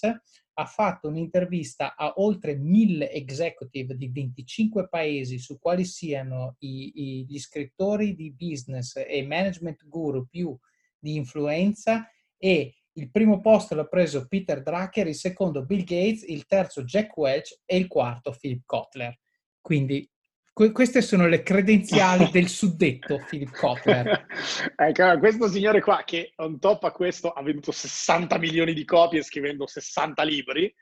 ha 0.58 0.66
fatto 0.66 1.10
un'intervista 1.10 1.96
a 1.96 2.14
oltre 2.18 2.56
mille 2.56 3.12
executive 3.12 3.96
di 3.96 4.10
25 4.10 4.88
paesi 4.88 5.38
su 5.38 5.60
quali 5.60 5.84
siano 5.84 6.56
i, 6.60 6.92
i, 6.96 7.26
gli 7.28 7.38
scrittori 7.40 8.16
di 8.16 8.34
business 8.34 8.96
e 8.96 9.26
management 9.26 9.86
guru 9.88 10.28
più 10.28 10.58
di 10.98 11.16
influenza 11.16 12.10
e 12.38 12.74
il 12.94 13.12
primo 13.12 13.42
posto 13.42 13.76
l'ha 13.76 13.86
preso 13.86 14.28
Peter 14.28 14.62
Drucker, 14.62 15.08
il 15.08 15.16
secondo 15.16 15.66
Bill 15.66 15.84
Gates, 15.84 16.24
il 16.24 16.46
terzo 16.46 16.84
Jack 16.84 17.18
Welch 17.18 17.62
e 17.66 17.76
il 17.76 17.88
quarto 17.88 18.34
Philip 18.40 18.64
Kotler. 18.66 19.20
Quindi 19.60 20.10
Que- 20.56 20.72
queste 20.72 21.02
sono 21.02 21.28
le 21.28 21.44
credenziali 21.44 22.30
del 22.32 22.48
suddetto 22.48 23.22
Philip 23.28 23.52
Kotler. 23.52 24.26
ecco, 24.74 25.20
questo 25.20 25.50
signore 25.50 25.82
qua 25.82 26.04
che 26.06 26.32
on 26.38 26.60
top 26.60 26.86
a 26.86 26.92
questo 26.94 27.32
ha 27.32 27.44
venduto 27.44 27.74
60 27.74 28.38
milioni 28.38 28.74
di 28.74 28.86
copie 28.86 29.22
scrivendo 29.22 29.68
60 29.68 30.24
libri, 30.24 30.74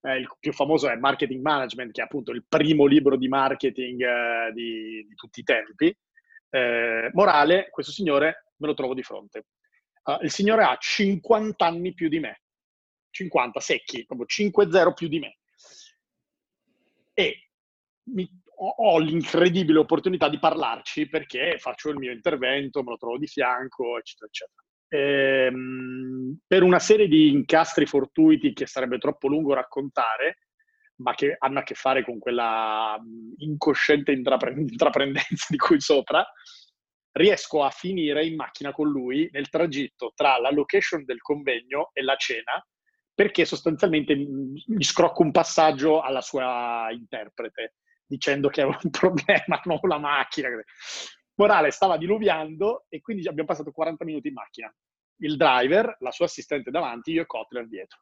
eh, 0.00 0.16
il 0.16 0.34
più 0.40 0.50
famoso 0.54 0.88
è 0.88 0.96
Marketing 0.96 1.42
Management, 1.42 1.92
che 1.92 2.00
è 2.00 2.04
appunto 2.04 2.30
il 2.30 2.46
primo 2.48 2.86
libro 2.86 3.18
di 3.18 3.28
marketing 3.28 4.00
eh, 4.00 4.52
di, 4.54 5.04
di, 5.06 5.14
tutti 5.14 5.40
i 5.40 5.44
tempi. 5.44 5.94
Eh, 6.48 7.10
morale, 7.12 7.68
questo 7.68 7.92
signore 7.92 8.52
me 8.56 8.66
lo 8.66 8.72
trovo 8.72 8.94
di 8.94 9.02
fronte. 9.02 9.48
Uh, 10.04 10.24
il 10.24 10.30
signore 10.30 10.64
ha 10.64 10.74
50 10.74 11.66
anni 11.66 11.92
più 11.92 12.08
di 12.08 12.18
me, 12.18 12.44
50 13.10 13.60
secchi, 13.60 14.06
proprio 14.06 14.26
5-0 14.26 14.94
più 14.94 15.06
di 15.06 15.18
me. 15.18 15.36
E 17.12 17.50
mi, 18.04 18.26
ho 18.60 18.98
l'incredibile 18.98 19.78
opportunità 19.78 20.28
di 20.28 20.38
parlarci 20.38 21.08
perché 21.08 21.56
faccio 21.58 21.90
il 21.90 21.96
mio 21.96 22.12
intervento, 22.12 22.82
me 22.82 22.90
lo 22.90 22.96
trovo 22.96 23.18
di 23.18 23.26
fianco, 23.26 23.98
eccetera, 23.98 24.26
eccetera. 24.26 24.62
Ehm, 24.90 26.38
per 26.46 26.62
una 26.62 26.78
serie 26.78 27.08
di 27.08 27.30
incastri 27.30 27.86
fortuiti 27.86 28.52
che 28.52 28.66
sarebbe 28.66 28.98
troppo 28.98 29.28
lungo 29.28 29.54
raccontare, 29.54 30.38
ma 30.96 31.14
che 31.14 31.36
hanno 31.38 31.60
a 31.60 31.62
che 31.62 31.74
fare 31.74 32.02
con 32.02 32.18
quella 32.18 32.98
incosciente 33.36 34.12
intraprendenza 34.12 35.46
di 35.48 35.56
cui 35.56 35.80
sopra, 35.80 36.26
riesco 37.12 37.62
a 37.62 37.70
finire 37.70 38.24
in 38.24 38.34
macchina 38.34 38.72
con 38.72 38.88
lui 38.88 39.28
nel 39.32 39.48
tragitto 39.48 40.12
tra 40.14 40.38
la 40.38 40.50
location 40.50 41.04
del 41.04 41.20
convegno 41.20 41.90
e 41.92 42.02
la 42.02 42.16
cena, 42.16 42.64
perché 43.14 43.44
sostanzialmente 43.44 44.14
mi 44.14 44.82
scrocco 44.82 45.22
un 45.22 45.30
passaggio 45.30 46.00
alla 46.00 46.20
sua 46.20 46.88
interprete 46.90 47.74
dicendo 48.08 48.48
che 48.48 48.62
aveva 48.62 48.78
un 48.82 48.90
problema 48.90 49.60
con 49.60 49.88
la 49.88 49.98
macchina. 49.98 50.48
Morale, 51.34 51.70
stava 51.70 51.96
diluviando 51.96 52.86
e 52.88 53.00
quindi 53.00 53.28
abbiamo 53.28 53.48
passato 53.48 53.70
40 53.70 54.04
minuti 54.04 54.28
in 54.28 54.34
macchina. 54.34 54.74
Il 55.20 55.36
driver, 55.36 55.96
la 56.00 56.10
sua 56.10 56.24
assistente 56.24 56.70
davanti, 56.70 57.12
io 57.12 57.22
e 57.22 57.26
Kotler 57.26 57.68
dietro. 57.68 58.00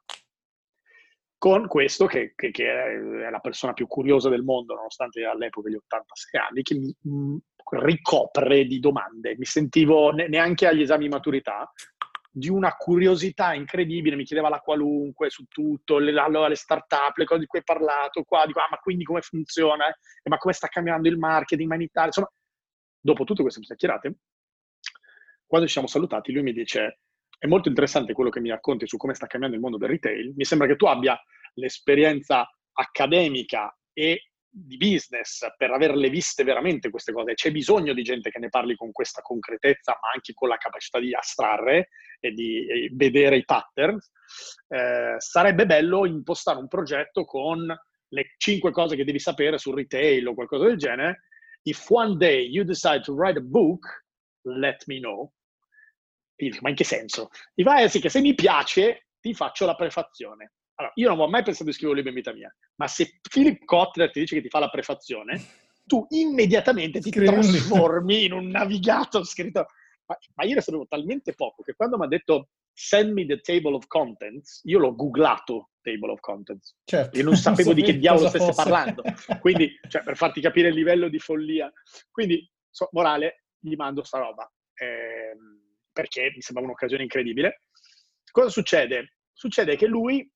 Con 1.37 1.67
questo, 1.67 2.07
che, 2.07 2.33
che, 2.35 2.49
che, 2.49 2.65
è 2.67 3.29
la 3.29 3.39
persona 3.39 3.73
più 3.73 3.85
curiosa 3.85 4.29
del 4.29 4.41
mondo, 4.41 4.73
nonostante 4.73 5.23
all'epoca 5.23 5.69
gli 5.69 5.75
86 5.75 6.41
anni, 6.41 6.61
che 6.63 6.75
mi 6.75 6.95
mm, 7.07 7.37
ricopre 7.71 8.65
di 8.65 8.79
domande. 8.79 9.35
Mi 9.37 9.45
sentivo 9.45 10.11
ne, 10.11 10.27
neanche 10.27 10.65
agli 10.65 10.81
esami 10.81 11.03
di 11.03 11.09
maturità, 11.09 11.71
di 12.37 12.49
una 12.49 12.75
curiosità 12.75 13.55
incredibile, 13.55 14.15
mi 14.15 14.23
chiedeva 14.23 14.47
la 14.47 14.59
qualunque 14.59 15.31
su 15.31 15.45
tutto, 15.47 15.97
le, 15.97 16.11
allora, 16.19 16.47
le 16.47 16.55
start-up, 16.55 17.17
le 17.17 17.25
cose 17.25 17.39
di 17.39 17.45
cui 17.47 17.57
hai 17.57 17.65
parlato, 17.65 18.23
qua, 18.23 18.45
dico, 18.45 18.59
ah, 18.59 18.67
ma 18.69 18.77
quindi 18.77 19.03
come 19.03 19.21
funziona? 19.21 19.87
Eh, 19.87 20.29
ma 20.29 20.37
come 20.37 20.53
sta 20.53 20.67
cambiando 20.67 21.07
il 21.07 21.17
marketing, 21.17 21.67
ma 21.67 21.75
in 21.75 21.81
Italia? 21.81 22.09
Insomma, 22.09 22.31
dopo 22.99 23.23
tutte 23.23 23.41
queste 23.41 23.61
chiacchierate, 23.61 24.17
quando 25.47 25.65
ci 25.65 25.73
siamo 25.73 25.87
salutati, 25.87 26.31
lui 26.31 26.43
mi 26.43 26.53
dice, 26.53 26.99
è 27.39 27.47
molto 27.47 27.69
interessante 27.69 28.13
quello 28.13 28.29
che 28.29 28.39
mi 28.39 28.49
racconti 28.49 28.85
su 28.85 28.97
come 28.97 29.15
sta 29.15 29.25
cambiando 29.25 29.55
il 29.55 29.63
mondo 29.63 29.77
del 29.77 29.89
retail, 29.89 30.33
mi 30.35 30.45
sembra 30.45 30.67
che 30.67 30.75
tu 30.75 30.85
abbia 30.85 31.19
l'esperienza 31.55 32.47
accademica 32.73 33.75
e 33.93 34.26
di 34.49 34.77
business 34.77 35.45
per 35.55 35.71
averle 35.71 36.09
viste 36.09 36.43
veramente 36.43 36.89
queste 36.89 37.11
cose. 37.11 37.33
C'è 37.33 37.51
bisogno 37.51 37.93
di 37.93 38.03
gente 38.03 38.29
che 38.29 38.39
ne 38.39 38.49
parli 38.49 38.75
con 38.75 38.91
questa 38.91 39.21
concretezza, 39.21 39.97
ma 40.01 40.11
anche 40.13 40.33
con 40.33 40.49
la 40.49 40.57
capacità 40.57 40.99
di 40.99 41.13
astrarre 41.13 41.89
e 42.19 42.31
di 42.31 42.89
vedere 42.93 43.37
i 43.37 43.45
pattern. 43.45 43.97
Eh, 44.67 45.15
sarebbe 45.17 45.65
bello 45.65 46.05
impostare 46.05 46.57
un 46.57 46.67
progetto 46.67 47.25
con 47.25 47.65
le 48.09 48.33
cinque 48.37 48.71
cose 48.71 48.95
che 48.95 49.03
devi 49.03 49.19
sapere 49.19 49.57
sul 49.57 49.75
retail 49.75 50.27
o 50.27 50.33
qualcosa 50.33 50.65
del 50.65 50.77
genere. 50.77 51.23
If 51.63 51.89
one 51.89 52.17
day 52.17 52.47
you 52.47 52.63
decide 52.63 53.01
to 53.01 53.13
write 53.13 53.37
a 53.37 53.43
book, 53.43 54.05
let 54.43 54.83
me 54.87 54.99
know. 54.99 55.31
ma 56.61 56.69
in 56.69 56.75
che 56.75 56.83
senso? 56.83 57.29
Fa, 57.55 57.79
eh 57.79 57.89
sì, 57.89 57.99
che 57.99 58.09
se 58.09 58.21
mi 58.21 58.35
piace 58.35 59.07
ti 59.19 59.33
faccio 59.33 59.65
la 59.65 59.75
prefazione. 59.75 60.53
Allora, 60.79 60.93
io 60.95 61.09
non 61.09 61.19
ho 61.19 61.27
mai 61.27 61.43
pensato 61.43 61.65
di 61.65 61.73
scrivere 61.73 61.99
un 61.99 62.05
libro 62.05 62.17
in 62.17 62.23
vita 62.23 62.37
mia, 62.37 62.55
ma 62.75 62.87
se 62.87 63.19
Philip 63.27 63.65
Kotler 63.65 64.11
ti 64.11 64.19
dice 64.19 64.35
che 64.35 64.41
ti 64.41 64.49
fa 64.49 64.59
la 64.59 64.69
prefazione, 64.69 65.41
tu 65.85 66.05
immediatamente 66.09 66.99
ti 66.99 67.09
Scrivi 67.09 67.25
trasformi 67.25 68.25
in 68.25 68.33
un 68.33 68.47
navigato 68.47 69.23
scritto. 69.23 69.65
Ma, 70.05 70.17
ma 70.35 70.43
io 70.45 70.55
ne 70.55 70.61
sapevo 70.61 70.85
talmente 70.87 71.33
poco 71.33 71.63
che 71.63 71.73
quando 71.73 71.97
mi 71.97 72.05
ha 72.05 72.07
detto 72.07 72.49
send 72.71 73.11
me 73.11 73.25
the 73.25 73.39
table 73.39 73.73
of 73.73 73.87
contents, 73.87 74.61
io 74.65 74.77
l'ho 74.77 74.93
googlato 74.93 75.71
table 75.81 76.11
of 76.11 76.19
contents. 76.19 76.75
Certo. 76.83 77.17
Io 77.17 77.23
non 77.23 77.35
sapevo 77.35 77.73
di 77.73 77.81
che 77.81 77.97
diavolo 77.97 78.29
stesse 78.29 78.45
fosse. 78.45 78.61
parlando. 78.61 79.01
Quindi, 79.41 79.79
cioè, 79.89 80.03
per 80.03 80.15
farti 80.15 80.41
capire 80.41 80.67
il 80.67 80.75
livello 80.75 81.09
di 81.09 81.17
follia. 81.17 81.71
Quindi, 82.11 82.47
so, 82.69 82.87
morale, 82.91 83.45
gli 83.59 83.73
mando 83.75 84.03
sta 84.03 84.19
roba. 84.19 84.47
Eh, 84.75 85.35
perché 85.91 86.31
mi 86.35 86.41
sembra 86.41 86.63
un'occasione 86.63 87.01
incredibile. 87.01 87.63
Cosa 88.31 88.49
succede? 88.49 89.15
Succede 89.33 89.75
che 89.75 89.87
lui 89.87 90.29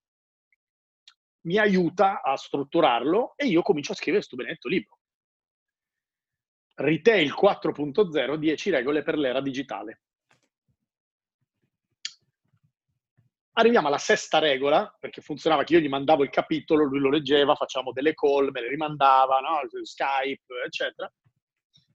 mi 1.41 1.57
aiuta 1.57 2.21
a 2.21 2.35
strutturarlo 2.35 3.33
e 3.35 3.47
io 3.47 3.61
comincio 3.61 3.93
a 3.93 3.95
scrivere 3.95 4.17
questo 4.17 4.35
benedetto 4.35 4.67
libro. 4.67 4.97
Retail 6.75 7.33
4.0, 7.33 8.35
10 8.35 8.69
regole 8.69 9.03
per 9.03 9.17
l'era 9.17 9.41
digitale. 9.41 10.01
Arriviamo 13.53 13.87
alla 13.87 13.97
sesta 13.97 14.39
regola, 14.39 14.95
perché 14.99 15.21
funzionava 15.21 15.63
che 15.63 15.73
io 15.73 15.79
gli 15.79 15.89
mandavo 15.89 16.23
il 16.23 16.29
capitolo, 16.29 16.85
lui 16.85 16.99
lo 16.99 17.09
leggeva, 17.09 17.55
facciamo 17.55 17.91
delle 17.91 18.13
call, 18.13 18.49
me 18.49 18.61
le 18.61 18.69
rimandava, 18.69 19.39
no? 19.39 19.59
Skype, 19.83 20.45
eccetera. 20.65 21.11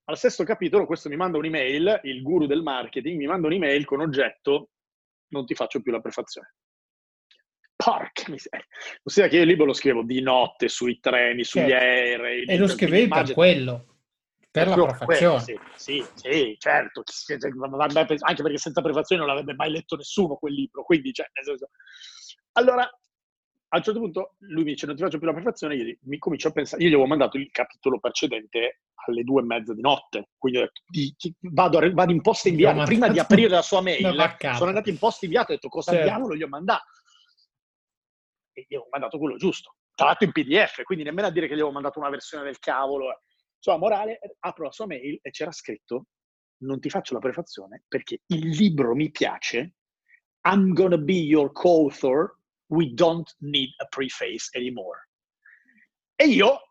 Al 0.04 0.18
sesto 0.18 0.44
capitolo 0.44 0.86
questo 0.86 1.08
mi 1.08 1.16
manda 1.16 1.38
un'email, 1.38 2.00
il 2.04 2.22
guru 2.22 2.46
del 2.46 2.62
marketing, 2.62 3.18
mi 3.18 3.26
manda 3.26 3.46
un'email 3.46 3.84
con 3.84 4.00
oggetto 4.00 4.70
non 5.28 5.46
ti 5.46 5.54
faccio 5.54 5.80
più 5.80 5.92
la 5.92 6.00
prefazione. 6.00 6.54
Porca 7.76 8.24
miseria. 8.28 8.64
Ossia 9.02 9.28
che 9.28 9.36
io 9.36 9.42
il 9.42 9.48
libro 9.48 9.66
lo 9.66 9.74
scrivevo 9.74 10.02
di 10.02 10.22
notte, 10.22 10.68
sui 10.68 10.98
treni, 10.98 11.44
sugli 11.44 11.68
certo. 11.68 11.84
aerei. 11.84 12.44
E 12.44 12.56
lo 12.56 12.68
scrivevi 12.68 13.08
per 13.08 13.32
quello, 13.34 13.84
per 14.50 14.68
la 14.68 14.86
prefazione. 14.86 15.40
Sì, 15.40 15.58
sì, 15.74 16.04
sì, 16.14 16.56
certo. 16.58 17.02
Anche 18.20 18.42
perché 18.42 18.58
senza 18.58 18.80
prefazione 18.80 19.22
non 19.22 19.30
l'avrebbe 19.30 19.54
mai 19.54 19.70
letto 19.70 19.96
nessuno 19.96 20.36
quel 20.36 20.54
libro. 20.54 20.84
Quindi, 20.84 21.12
cioè. 21.12 21.26
Allora, 22.52 22.90
a 23.68 23.76
un 23.76 23.82
certo 23.82 24.00
punto 24.00 24.34
lui 24.38 24.64
mi 24.64 24.70
dice 24.70 24.86
non 24.86 24.96
ti 24.96 25.02
faccio 25.02 25.18
più 25.18 25.26
la 25.26 25.34
prefazione, 25.34 25.74
io 25.74 25.96
mi 26.02 26.18
comincio 26.18 26.48
a 26.48 26.52
pensare, 26.52 26.82
io 26.82 26.88
gli 26.88 26.92
avevo 26.92 27.08
mandato 27.08 27.36
il 27.36 27.50
capitolo 27.50 27.98
precedente 27.98 28.80
alle 29.06 29.22
due 29.22 29.42
e 29.42 29.44
mezza 29.44 29.74
di 29.74 29.80
notte, 29.82 30.30
quindi 30.38 30.60
ho 30.60 30.62
detto, 30.62 30.80
di, 30.86 31.14
di, 31.18 31.34
vado, 31.52 31.80
vado, 31.92 32.12
in 32.12 32.22
posta 32.22 32.48
inviato, 32.48 32.84
prima 32.84 33.08
di 33.08 33.18
aprire 33.18 33.48
la 33.48 33.62
sua 33.62 33.80
mail, 33.82 34.00
sono 34.56 34.68
andato 34.68 34.88
in 34.88 34.98
posta 34.98 35.26
inviato, 35.26 35.52
ho 35.52 35.54
detto 35.54 35.68
cosa 35.68 35.92
certo. 35.92 36.06
diavolo 36.06 36.34
gli 36.34 36.42
ho 36.42 36.48
mandato 36.48 36.84
e 38.56 38.64
gli 38.66 38.74
avevo 38.74 38.88
mandato 38.90 39.18
quello 39.18 39.36
giusto, 39.36 39.76
tra 39.94 40.06
l'altro 40.06 40.24
in 40.24 40.32
PDF, 40.32 40.82
quindi 40.82 41.04
nemmeno 41.04 41.26
a 41.26 41.30
dire 41.30 41.46
che 41.46 41.52
gli 41.52 41.58
avevo 41.58 41.72
mandato 41.72 41.98
una 41.98 42.08
versione 42.08 42.44
del 42.44 42.58
cavolo. 42.58 43.20
Insomma, 43.56 43.78
morale, 43.78 44.18
apro 44.40 44.64
la 44.64 44.72
sua 44.72 44.86
mail 44.86 45.18
e 45.20 45.30
c'era 45.30 45.52
scritto, 45.52 46.06
non 46.62 46.80
ti 46.80 46.88
faccio 46.88 47.12
la 47.14 47.20
prefazione 47.20 47.84
perché 47.86 48.20
il 48.26 48.48
libro 48.48 48.94
mi 48.94 49.10
piace, 49.10 49.74
I'm 50.48 50.72
gonna 50.72 50.98
be 50.98 51.12
your 51.12 51.52
co-author, 51.52 52.38
we 52.68 52.94
don't 52.94 53.30
need 53.40 53.70
a 53.78 53.86
preface 53.86 54.48
anymore. 54.56 55.10
E 56.14 56.26
io 56.26 56.65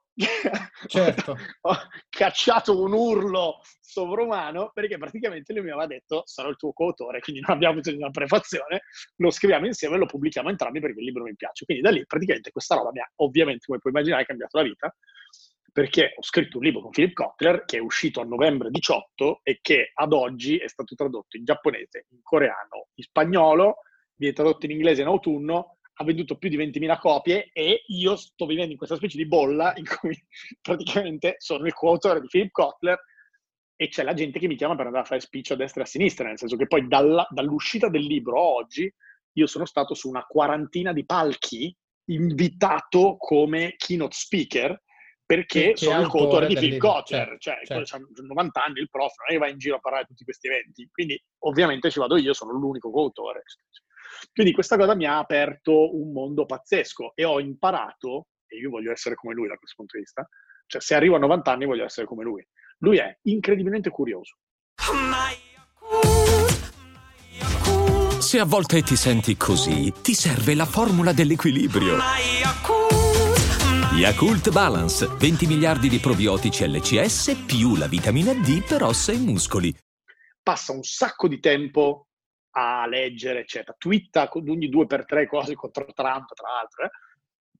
certo. 0.87 1.35
ho 1.61 1.75
cacciato 2.09 2.81
un 2.81 2.93
urlo 2.93 3.59
sovrumano 3.81 4.71
perché 4.73 4.97
praticamente 4.97 5.53
lui 5.53 5.63
mi 5.63 5.69
aveva 5.71 5.87
detto 5.87 6.23
sarò 6.25 6.49
il 6.49 6.55
tuo 6.55 6.73
coautore, 6.73 7.19
quindi 7.19 7.41
non 7.41 7.55
abbiamo 7.55 7.75
bisogno 7.75 7.97
di 7.97 8.03
una 8.03 8.11
prefazione, 8.11 8.81
lo 9.17 9.29
scriviamo 9.29 9.65
insieme 9.65 9.95
e 9.95 9.99
lo 9.99 10.05
pubblichiamo 10.05 10.49
entrambi 10.49 10.79
perché 10.79 10.99
il 10.99 11.05
libro 11.05 11.23
mi 11.23 11.35
piace. 11.35 11.65
Quindi 11.65 11.83
da 11.83 11.91
lì 11.91 12.05
praticamente 12.05 12.51
questa 12.51 12.75
roba 12.75 12.91
mi 12.91 12.99
ha 12.99 13.11
ovviamente, 13.17 13.65
come 13.65 13.79
puoi 13.79 13.91
immaginare, 13.93 14.25
cambiato 14.25 14.57
la 14.57 14.63
vita 14.63 14.95
perché 15.75 16.13
ho 16.15 16.23
scritto 16.23 16.57
un 16.57 16.63
libro 16.63 16.79
con 16.79 16.91
Philip 16.91 17.11
Kotler 17.11 17.65
che 17.65 17.75
è 17.75 17.81
uscito 17.81 18.21
a 18.21 18.23
novembre 18.23 18.69
18 18.69 19.41
e 19.43 19.59
che 19.61 19.91
ad 19.93 20.13
oggi 20.13 20.55
è 20.55 20.69
stato 20.69 20.95
tradotto 20.95 21.35
in 21.35 21.43
giapponese, 21.43 22.05
in 22.11 22.19
coreano, 22.21 22.87
in 22.93 23.03
spagnolo, 23.03 23.79
viene 24.15 24.33
tradotto 24.33 24.65
in 24.67 24.71
inglese 24.71 25.01
in 25.01 25.07
autunno 25.07 25.79
ha 25.97 26.03
venduto 26.03 26.37
più 26.37 26.49
di 26.49 26.57
20.000 26.57 26.99
copie 26.99 27.49
e 27.53 27.83
io 27.87 28.15
sto 28.15 28.45
vivendo 28.45 28.71
in 28.71 28.77
questa 28.77 28.95
specie 28.95 29.17
di 29.17 29.27
bolla 29.27 29.73
in 29.77 29.85
cui 29.85 30.17
praticamente 30.61 31.35
sono 31.37 31.65
il 31.65 31.73
coautore 31.73 32.21
di 32.21 32.27
Philip 32.27 32.51
Kotler 32.51 32.99
e 33.77 33.89
c'è 33.89 34.03
la 34.03 34.13
gente 34.13 34.39
che 34.39 34.47
mi 34.47 34.55
chiama 34.55 34.75
per 34.75 34.85
andare 34.85 35.03
a 35.03 35.07
fare 35.07 35.21
speech 35.21 35.51
a 35.51 35.55
destra 35.55 35.81
e 35.81 35.83
a 35.83 35.87
sinistra, 35.87 36.27
nel 36.27 36.37
senso 36.37 36.55
che 36.55 36.67
poi 36.67 36.87
dalla, 36.87 37.27
dall'uscita 37.29 37.89
del 37.89 38.03
libro 38.03 38.39
oggi 38.39 38.91
io 39.37 39.47
sono 39.47 39.65
stato 39.65 39.93
su 39.93 40.07
una 40.07 40.23
quarantina 40.23 40.93
di 40.93 41.05
palchi 41.05 41.75
invitato 42.05 43.17
come 43.17 43.75
keynote 43.77 44.15
speaker 44.15 44.81
perché 45.25 45.71
che 45.71 45.77
sono 45.77 46.01
il 46.01 46.07
coautore 46.07 46.45
di 46.45 46.53
Philip 46.53 46.77
Kotler, 46.77 47.35
certo, 47.39 47.65
cioè 47.65 47.83
certo. 47.83 48.21
90 48.21 48.63
anni 48.63 48.79
il 48.79 48.89
prof, 48.91 49.11
non 49.17 49.27
è 49.27 49.31
che 49.31 49.37
va 49.39 49.49
in 49.49 49.57
giro 49.57 49.77
a 49.77 49.79
parlare 49.79 50.03
di 50.03 50.09
tutti 50.09 50.23
questi 50.23 50.47
eventi, 50.47 50.87
quindi 50.91 51.19
ovviamente 51.39 51.89
ci 51.89 51.97
vado 51.97 52.15
io, 52.15 52.33
sono 52.33 52.51
l'unico 52.51 52.91
coautore. 52.91 53.41
Quindi 54.33 54.53
questa 54.53 54.77
cosa 54.77 54.95
mi 54.95 55.05
ha 55.05 55.17
aperto 55.17 55.95
un 55.95 56.11
mondo 56.11 56.45
pazzesco 56.45 57.13
e 57.15 57.23
ho 57.23 57.39
imparato, 57.39 58.27
e 58.47 58.57
io 58.57 58.69
voglio 58.69 58.91
essere 58.91 59.15
come 59.15 59.33
lui 59.33 59.47
da 59.47 59.55
questo 59.55 59.75
punto 59.77 59.97
di 59.97 60.03
vista, 60.03 60.27
cioè 60.67 60.81
se 60.81 60.95
arrivo 60.95 61.15
a 61.15 61.19
90 61.19 61.51
anni 61.51 61.65
voglio 61.65 61.85
essere 61.85 62.07
come 62.07 62.23
lui. 62.23 62.45
Lui 62.79 62.97
è 62.97 63.17
incredibilmente 63.23 63.89
curioso. 63.89 64.37
Se 68.19 68.39
a 68.39 68.45
volte 68.45 68.81
ti 68.81 68.95
senti 68.95 69.37
così, 69.37 69.93
ti 70.01 70.13
serve 70.13 70.55
la 70.55 70.65
formula 70.65 71.13
dell'equilibrio. 71.13 71.97
Yakult 73.93 74.51
Balance, 74.51 75.07
20 75.07 75.47
miliardi 75.47 75.87
di 75.87 75.99
probiotici 75.99 76.67
LCS 76.67 77.43
più 77.45 77.77
la 77.77 77.87
vitamina 77.87 78.33
D 78.33 78.61
per 78.61 78.83
ossa 78.83 79.13
e 79.13 79.17
muscoli. 79.17 79.73
Passa 80.43 80.73
un 80.73 80.83
sacco 80.83 81.29
di 81.29 81.39
tempo 81.39 82.07
a 82.57 82.87
leggere, 82.87 83.39
eccetera. 83.39 83.75
Twitta 83.77 84.29
ogni 84.33 84.69
due 84.69 84.85
per 84.85 85.05
tre 85.05 85.27
cose 85.27 85.55
contro 85.55 85.85
Trump, 85.93 86.33
tra 86.33 86.51
l'altro, 86.51 86.85
eh? 86.85 86.89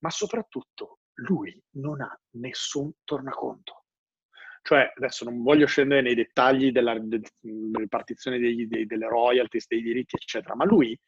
ma 0.00 0.10
soprattutto 0.10 1.00
lui 1.16 1.62
non 1.72 2.00
ha 2.00 2.18
nessun 2.32 2.92
tornaconto. 3.04 3.84
Cioè, 4.62 4.92
adesso 4.96 5.24
non 5.24 5.42
voglio 5.42 5.66
scendere 5.66 6.00
nei 6.00 6.14
dettagli 6.14 6.72
della, 6.72 6.98
de, 6.98 7.20
ripartizione 7.72 8.38
dei, 8.38 8.66
dei, 8.66 8.86
delle 8.86 9.08
royalties, 9.08 9.68
dei 9.68 9.82
diritti, 9.82 10.16
eccetera, 10.16 10.56
ma 10.56 10.64
lui 10.64 10.98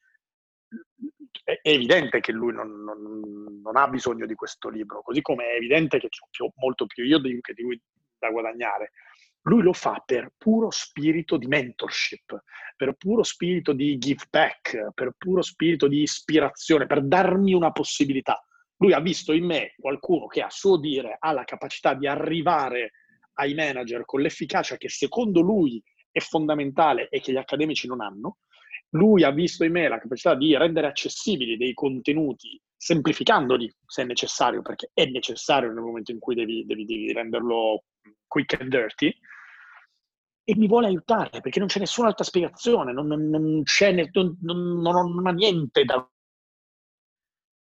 è 1.43 1.59
evidente 1.62 2.20
che 2.20 2.30
lui 2.30 2.53
non, 2.53 2.84
non, 2.84 3.61
non, 3.62 3.76
ha 3.76 3.89
bisogno 3.89 4.26
di 4.26 4.34
questo 4.34 4.68
libro, 4.68 5.03
così 5.03 5.22
come 5.22 5.47
è 5.47 5.57
evidente 5.57 5.99
che 5.99 6.09
ho 6.39 6.53
molto 6.57 6.86
più 6.86 7.05
io 7.05 7.18
di, 7.18 7.41
che 7.41 7.55
di 7.55 7.62
lui 7.62 7.80
da 8.18 8.30
guadagnare. 8.30 8.93
Lui 9.43 9.62
lo 9.62 9.72
fa 9.72 10.03
per 10.05 10.32
puro 10.36 10.70
spirito 10.70 11.36
di 11.36 11.47
mentorship, 11.47 12.43
per 12.76 12.95
puro 12.95 13.22
spirito 13.22 13.72
di 13.72 13.97
give 13.99 14.24
back, 14.30 14.93
per 14.93 15.14
puro 15.16 15.43
spirito 15.43 15.89
di 15.89 16.03
ispirazione, 16.03 16.86
per 16.86 17.03
darmi 17.05 17.55
una 17.55 17.72
possibilità. 17.72 18.43
Lui 18.76 18.93
ha 18.93 19.01
visto 19.01 19.32
in 19.32 19.45
me 19.45 19.74
qualcuno 19.78 20.26
che 20.26 20.43
a 20.43 20.51
suo 20.51 20.76
dire 20.76 21.16
ha 21.18 21.32
la 21.32 21.45
capacità 21.45 21.95
di 21.95 22.07
arrivare 22.07 22.93
ai 23.34 23.55
manager 23.55 24.05
con 24.05 24.20
l'efficacia 24.20 24.76
che 24.76 24.89
secondo 24.89 25.41
lui 25.41 25.82
è 26.11 26.20
fondamentale 26.20 27.09
e 27.09 27.20
che 27.20 27.32
gli 27.32 27.36
accademici 27.36 27.86
non 27.86 28.01
hanno. 28.01 28.39
Lui 28.91 29.22
ha 29.22 29.30
visto 29.30 29.64
in 29.64 29.72
me 29.72 29.89
la 29.89 29.99
capacità 29.99 30.34
di 30.34 30.57
rendere 30.57 30.86
accessibili 30.86 31.57
dei 31.57 31.74
contenuti, 31.74 32.61
semplificandoli 32.79 33.70
se 33.85 34.05
necessario, 34.05 34.62
perché 34.62 34.91
è 34.95 35.05
necessario 35.07 35.72
nel 35.72 35.83
momento 35.83 36.12
in 36.12 36.20
cui 36.20 36.37
devi, 36.37 36.64
devi, 36.64 36.85
devi 36.85 37.12
renderlo 37.12 37.85
quick 38.26 38.61
and 38.61 38.70
dirty, 38.70 39.12
e 40.45 40.57
mi 40.57 40.68
vuole 40.68 40.87
aiutare 40.87 41.41
perché 41.41 41.59
non 41.59 41.68
c'è 41.68 41.81
nessun'altra 41.81 42.24
spiegazione, 42.24 42.93
non, 42.93 43.07
non, 43.07 43.29
non 43.29 43.62
c'è, 43.64 43.93
non, 43.93 44.39
non, 44.41 45.26
ha 45.26 45.33
niente 45.33 45.85
da... 45.85 46.09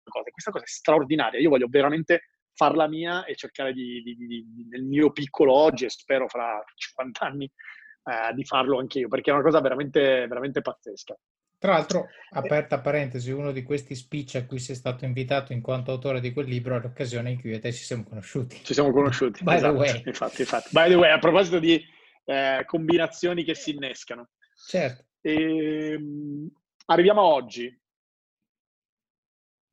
Questa 0.04 0.52
cosa 0.52 0.64
è 0.64 0.68
straordinaria, 0.68 1.40
io 1.40 1.50
voglio 1.50 1.68
veramente 1.70 2.30
farla 2.54 2.88
mia 2.88 3.24
e 3.26 3.36
cercare 3.36 3.74
di, 3.74 4.02
di, 4.02 4.16
di, 4.16 4.68
nel 4.70 4.84
mio 4.84 5.12
piccolo 5.12 5.54
oggi 5.54 5.86
e 5.86 5.90
spero 5.90 6.28
fra 6.28 6.62
50 6.74 7.26
anni 7.26 7.46
eh, 7.46 8.34
di 8.34 8.44
farlo 8.44 8.80
anche 8.80 9.00
io, 9.00 9.08
perché 9.08 9.30
è 9.30 9.34
una 9.34 9.44
cosa 9.44 9.62
veramente, 9.62 10.26
veramente 10.28 10.62
pazzesca. 10.62 11.16
Tra 11.62 11.74
l'altro, 11.74 12.08
aperta 12.32 12.82
parentesi, 12.82 13.30
uno 13.30 13.52
di 13.52 13.62
questi 13.62 13.94
speech 13.94 14.34
a 14.34 14.46
cui 14.48 14.58
sei 14.58 14.74
stato 14.74 15.06
invitato 15.06 15.54
in 15.54 15.62
quanto 15.62 15.92
autore 15.92 16.20
di 16.20 16.34
quel 16.34 16.48
libro 16.48 16.76
è 16.76 16.80
l'occasione 16.82 17.30
in 17.30 17.40
cui 17.40 17.60
te 17.60 17.72
ci 17.72 17.84
siamo 17.84 18.04
conosciuti. 18.04 18.64
Ci 18.64 18.74
siamo 18.74 18.92
conosciuti. 18.92 19.44
By 19.44 19.58
esatto. 19.58 19.74
the 19.74 19.78
way. 19.78 20.02
Infatti, 20.04 20.42
infatti. 20.42 20.70
By 20.72 20.88
the 20.88 20.96
way, 20.96 21.12
a 21.12 21.20
proposito 21.20 21.60
di 21.60 21.80
eh, 22.26 22.64
combinazioni 22.66 23.44
che 23.44 23.54
si 23.54 23.76
innescano. 23.76 24.30
Certo. 24.56 25.06
E, 25.22 25.92
ehm, 25.92 26.50
arriviamo 26.86 27.22
a 27.22 27.26
oggi. 27.26 27.80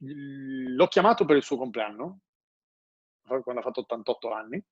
L'ho 0.01 0.89
chiamato 0.89 1.24
per 1.24 1.36
il 1.36 1.43
suo 1.43 1.57
compleanno, 1.57 2.20
quando 3.22 3.61
ha 3.61 3.62
fatto 3.62 3.80
88 3.80 4.30
anni, 4.30 4.62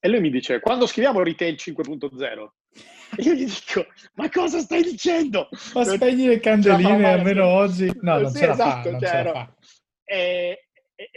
e 0.00 0.08
lui 0.08 0.18
mi 0.18 0.30
dice, 0.30 0.58
quando 0.58 0.88
scriviamo 0.88 1.22
Retail 1.22 1.54
5.0? 1.54 2.48
Io 3.18 3.32
gli 3.34 3.44
dico, 3.44 3.86
ma 4.14 4.28
cosa 4.28 4.58
stai 4.60 4.82
dicendo? 4.82 5.48
Ma 5.72 5.84
spegni 5.84 6.26
le 6.26 6.40
candeline 6.40 7.12
almeno 7.12 7.46
oggi? 7.46 7.90
No, 8.00 8.18
non 8.20 8.30
sì, 8.30 8.38
ce 8.38 8.46
la 8.46 8.52
esatto, 8.52 8.90
fa, 8.90 8.98
cioè, 8.98 9.32
fa. 9.32 9.54
E, 10.04 10.68
e, 10.96 11.10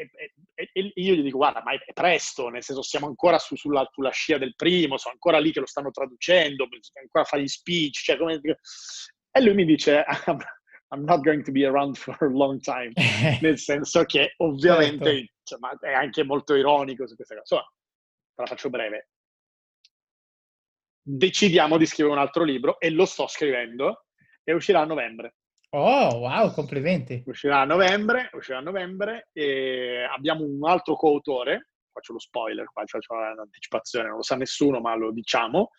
e, 0.54 0.92
io 0.96 1.14
gli 1.16 1.24
dico, 1.24 1.38
guarda, 1.38 1.62
ma 1.64 1.74
è 1.74 1.94
presto, 1.94 2.50
nel 2.50 2.64
senso 2.64 2.82
siamo 2.82 3.08
ancora 3.08 3.40
su, 3.40 3.56
sulla, 3.56 3.88
sulla, 3.92 4.12
scia 4.12 4.38
del 4.38 4.56
primo, 4.56 4.98
sono 4.98 5.14
ancora 5.14 5.40
lì 5.40 5.52
che 5.52 5.60
lo 5.60 5.66
stanno 5.66 5.92
traducendo, 5.92 6.68
ancora 7.02 7.26
fare 7.26 7.44
gli 7.44 7.48
speech, 7.48 8.04
cioè 8.04 8.18
come... 8.18 8.40
E 9.32 9.42
lui 9.42 9.54
mi 9.54 9.66
dice, 9.66 10.04
I'm 10.90 11.04
not 11.04 11.22
going 11.22 11.44
to 11.44 11.52
be 11.52 11.66
around 11.66 11.98
for 11.98 12.16
a 12.22 12.30
long 12.30 12.60
time, 12.62 12.94
nel 13.42 13.58
senso 13.58 14.04
che 14.06 14.34
ovviamente 14.38 15.34
certo. 15.44 15.78
cioè, 15.78 15.90
è 15.90 15.94
anche 15.94 16.24
molto 16.24 16.56
ironico 16.56 17.08
su 17.08 17.16
questa 17.16 17.36
cosa. 17.36 17.56
Insomma, 17.56 17.74
te 18.36 18.42
la 18.42 18.48
faccio 18.48 18.70
breve. 18.70 19.10
Decidiamo 21.10 21.78
di 21.78 21.86
scrivere 21.86 22.16
un 22.16 22.22
altro 22.22 22.44
libro 22.44 22.82
e 22.82 22.90
lo 22.90 23.06
sto 23.06 23.28
scrivendo 23.28 24.08
e 24.44 24.54
uscirà 24.54 24.82
a 24.82 24.86
novembre. 24.86 25.36
Oh, 25.70 26.18
wow, 26.18 26.52
complimenti. 26.52 27.24
Uscirà 27.26 27.62
a 27.62 27.66
novembre, 27.66 28.30
uscirà 28.34 28.58
a 28.58 28.62
novembre 28.62 29.30
e 29.32 30.04
abbiamo 30.04 30.44
un 30.44 30.68
altro 30.68 30.98
coautore, 30.98 31.70
faccio 31.94 32.12
lo 32.12 32.20
spoiler, 32.20 32.66
qua 32.74 32.84
faccio 32.86 33.14
un'anticipazione, 33.14 34.08
non 34.10 34.18
lo 34.18 34.24
sa 34.24 34.36
nessuno, 34.36 34.82
ma 34.82 34.96
lo 34.96 35.14
diciamo. 35.14 35.70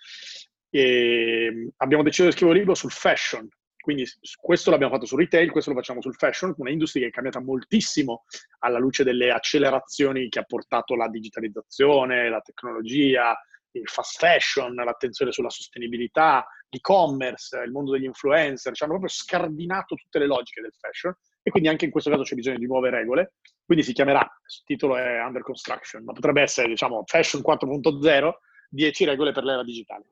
E 0.71 1.73
abbiamo 1.77 2.03
deciso 2.03 2.25
di 2.25 2.33
scrivere 2.33 2.53
un 2.53 2.59
libro 2.61 2.75
sul 2.75 2.91
fashion, 2.91 3.47
quindi 3.83 4.07
questo 4.41 4.71
l'abbiamo 4.71 4.95
fatto 4.95 5.05
sul 5.05 5.19
retail, 5.19 5.51
questo 5.51 5.73
lo 5.73 5.77
facciamo 5.77 6.01
sul 6.01 6.15
fashion, 6.15 6.55
una 6.57 6.71
industria 6.71 7.03
che 7.03 7.09
è 7.09 7.13
cambiata 7.13 7.41
moltissimo 7.43 8.25
alla 8.61 8.79
luce 8.79 9.05
delle 9.05 9.31
accelerazioni 9.31 10.31
che 10.31 10.39
ha 10.39 10.45
portato 10.45 10.95
la 10.95 11.09
digitalizzazione, 11.09 12.31
la 12.31 12.41
tecnologia, 12.41 13.39
il 13.73 13.89
fast 13.89 14.19
fashion, 14.19 14.75
l'attenzione 14.75 15.33
sulla 15.33 15.51
sostenibilità, 15.51 16.47
l'e-commerce, 16.69 17.59
il 17.59 17.71
mondo 17.71 17.93
degli 17.93 18.05
influencer, 18.05 18.75
ci 18.75 18.83
hanno 18.83 18.99
proprio 18.99 19.13
scardinato 19.13 19.95
tutte 19.95 20.19
le 20.19 20.27
logiche 20.27 20.61
del 20.61 20.73
fashion 20.79 21.15
e 21.43 21.51
quindi 21.51 21.69
anche 21.69 21.85
in 21.85 21.91
questo 21.91 22.11
caso 22.11 22.23
c'è 22.23 22.35
bisogno 22.35 22.59
di 22.59 22.67
nuove 22.67 22.91
regole. 22.91 23.35
Quindi 23.65 23.85
si 23.85 23.93
chiamerà, 23.93 24.21
il 24.21 24.63
titolo 24.65 24.97
è 24.97 25.23
Under 25.23 25.43
Construction, 25.43 26.05
ma 26.05 26.13
potrebbe 26.13 26.43
essere, 26.43 26.69
diciamo, 26.69 27.03
Fashion 27.07 27.43
4.0, 27.47 28.33
10 28.71 29.05
regole 29.05 29.33
per 29.33 29.45
l'era 29.45 29.63
digitale. 29.63 30.05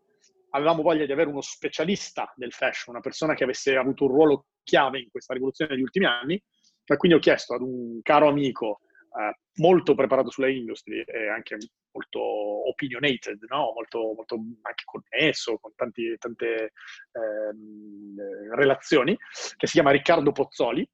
Avevamo 0.50 0.82
voglia 0.82 1.04
di 1.04 1.12
avere 1.12 1.28
uno 1.28 1.40
specialista 1.40 2.32
del 2.36 2.52
fashion, 2.52 2.94
una 2.94 3.00
persona 3.00 3.34
che 3.34 3.44
avesse 3.44 3.76
avuto 3.76 4.04
un 4.04 4.10
ruolo 4.10 4.46
chiave 4.62 5.00
in 5.00 5.10
questa 5.10 5.34
rivoluzione 5.34 5.74
degli 5.74 5.82
ultimi 5.82 6.06
anni, 6.06 6.42
e 6.84 6.96
quindi 6.96 7.16
ho 7.16 7.20
chiesto 7.20 7.54
ad 7.54 7.62
un 7.62 8.00
caro 8.02 8.28
amico 8.28 8.80
eh, 9.18 9.38
molto 9.56 9.94
preparato 9.94 10.30
sulle 10.30 10.52
industrie 10.52 11.04
e 11.04 11.28
anche 11.28 11.56
molto 11.96 12.20
opinionated, 12.68 13.42
no? 13.48 13.72
molto, 13.74 14.12
molto 14.14 14.34
anche 14.34 14.84
connesso 14.84 15.56
con 15.58 15.72
tanti, 15.74 16.14
tante 16.18 16.72
ehm, 17.12 18.54
relazioni, 18.54 19.16
che 19.56 19.66
si 19.66 19.72
chiama 19.72 19.90
Riccardo 19.90 20.32
Pozzoli, 20.32 20.86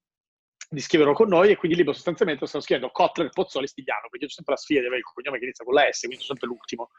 di 0.69 0.81
scriverlo 0.81 1.13
con 1.13 1.29
noi 1.29 1.51
e 1.51 1.57
quindi 1.57 1.73
il 1.77 1.79
libro 1.79 1.93
sostanzialmente 1.93 2.47
stanno 2.47 2.63
scrivendo 2.63 2.91
Kotler, 2.91 3.29
Pozzoli, 3.29 3.67
Stigliano, 3.67 4.09
perché 4.09 4.27
c'è 4.27 4.33
sempre 4.33 4.55
la 4.55 4.59
sfida 4.59 4.81
di 4.81 4.87
avere 4.87 5.01
il 5.01 5.07
cognome 5.13 5.39
che 5.39 5.45
inizia 5.45 5.67
con 5.67 5.75
la 5.75 5.87
S, 5.91 5.99
quindi 6.07 6.23
sono 6.23 6.39
sempre 6.39 6.49
l'ultimo 6.49 6.91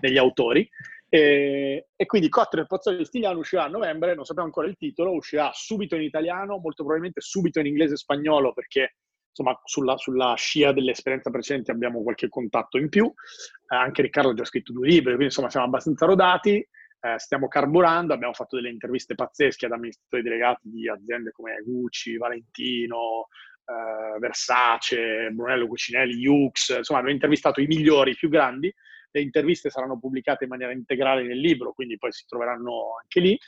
degli 0.00 0.18
autori. 0.18 0.68
E, 1.08 1.88
e 1.96 2.06
quindi 2.06 2.28
Kotler, 2.28 2.66
Pozzoli 2.66 3.04
Stigliano 3.06 3.38
uscirà 3.38 3.64
a 3.64 3.68
novembre, 3.68 4.14
non 4.14 4.24
sappiamo 4.24 4.48
ancora 4.48 4.66
il 4.66 4.76
titolo, 4.76 5.14
uscirà 5.14 5.50
subito 5.54 5.96
in 5.96 6.02
italiano, 6.02 6.58
molto 6.58 6.82
probabilmente 6.82 7.22
subito 7.22 7.58
in 7.58 7.66
inglese 7.66 7.94
e 7.94 7.98
spagnolo, 7.98 8.52
perché 8.52 8.96
insomma 9.34 9.58
sulla, 9.64 9.96
sulla 9.96 10.34
scia 10.34 10.72
dell'esperienza 10.72 11.30
precedente 11.30 11.70
abbiamo 11.70 12.02
qualche 12.02 12.28
contatto 12.28 12.78
in 12.78 12.88
più. 12.88 13.04
Eh, 13.04 13.76
anche 13.76 14.02
Riccardo 14.02 14.30
ha 14.30 14.34
già 14.34 14.44
scritto 14.44 14.72
due 14.72 14.86
libri, 14.86 15.14
quindi 15.14 15.24
insomma 15.24 15.50
siamo 15.50 15.66
abbastanza 15.66 16.06
rodati 16.06 16.66
eh, 17.04 17.18
stiamo 17.18 17.48
carburando, 17.48 18.14
abbiamo 18.14 18.32
fatto 18.32 18.54
delle 18.54 18.70
interviste 18.70 19.16
pazzesche 19.16 19.66
ad 19.66 19.72
amministratori 19.72 20.22
delegati 20.22 20.70
di 20.70 20.88
aziende 20.88 21.32
come 21.32 21.60
Gucci, 21.64 22.16
Valentino, 22.16 23.26
eh, 23.64 24.18
Versace, 24.20 25.30
Brunello 25.32 25.66
Cucinelli, 25.66 26.14
Yux, 26.14 26.76
insomma 26.76 27.00
abbiamo 27.00 27.16
intervistato 27.16 27.60
i 27.60 27.66
migliori, 27.66 28.12
i 28.12 28.16
più 28.16 28.28
grandi, 28.28 28.72
le 29.10 29.20
interviste 29.20 29.68
saranno 29.68 29.98
pubblicate 29.98 30.44
in 30.44 30.50
maniera 30.50 30.72
integrale 30.72 31.24
nel 31.24 31.38
libro, 31.38 31.72
quindi 31.72 31.98
poi 31.98 32.12
si 32.12 32.24
troveranno 32.26 32.96
anche 33.02 33.20
lì. 33.20 33.38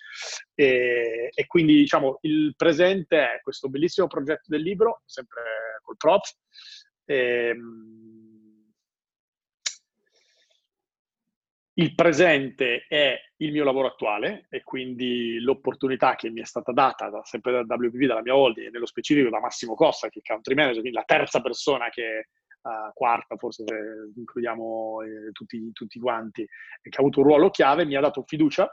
E, 0.54 1.30
e, 1.32 1.46
quindi 1.46 1.76
diciamo 1.76 2.18
il 2.22 2.54
presente 2.56 3.18
è 3.18 3.40
questo 3.40 3.68
bellissimo 3.68 4.08
progetto 4.08 4.44
del 4.46 4.62
libro, 4.62 5.02
sempre 5.06 5.42
col 5.84 5.96
prof. 5.96 6.34
E, 7.04 7.48
ehm, 7.48 8.04
Il 11.76 11.94
presente 11.96 12.86
è 12.88 13.18
il 13.38 13.50
mio 13.50 13.64
lavoro 13.64 13.88
attuale 13.88 14.46
e 14.48 14.62
quindi 14.62 15.40
l'opportunità 15.40 16.14
che 16.14 16.30
mi 16.30 16.40
è 16.40 16.44
stata 16.44 16.70
data 16.70 17.10
da, 17.10 17.20
sempre 17.24 17.64
da 17.64 17.74
WPP, 17.74 18.06
dalla 18.06 18.22
mia 18.22 18.36
holding, 18.36 18.68
e 18.68 18.70
nello 18.70 18.86
specifico 18.86 19.28
da 19.28 19.40
Massimo 19.40 19.74
Costa, 19.74 20.08
che 20.08 20.20
è 20.20 20.22
country 20.22 20.54
manager, 20.54 20.82
quindi 20.82 20.96
la 20.96 21.04
terza 21.04 21.40
persona 21.40 21.88
che 21.88 22.28
uh, 22.62 22.92
quarta, 22.92 23.36
forse 23.36 23.64
se 23.66 23.74
includiamo 24.14 25.02
eh, 25.02 25.32
tutti, 25.32 25.72
tutti, 25.72 25.98
quanti, 25.98 26.46
che 26.80 26.96
ha 26.96 27.00
avuto 27.00 27.20
un 27.20 27.26
ruolo 27.26 27.50
chiave, 27.50 27.84
mi 27.84 27.96
ha 27.96 28.00
dato 28.00 28.22
fiducia. 28.24 28.72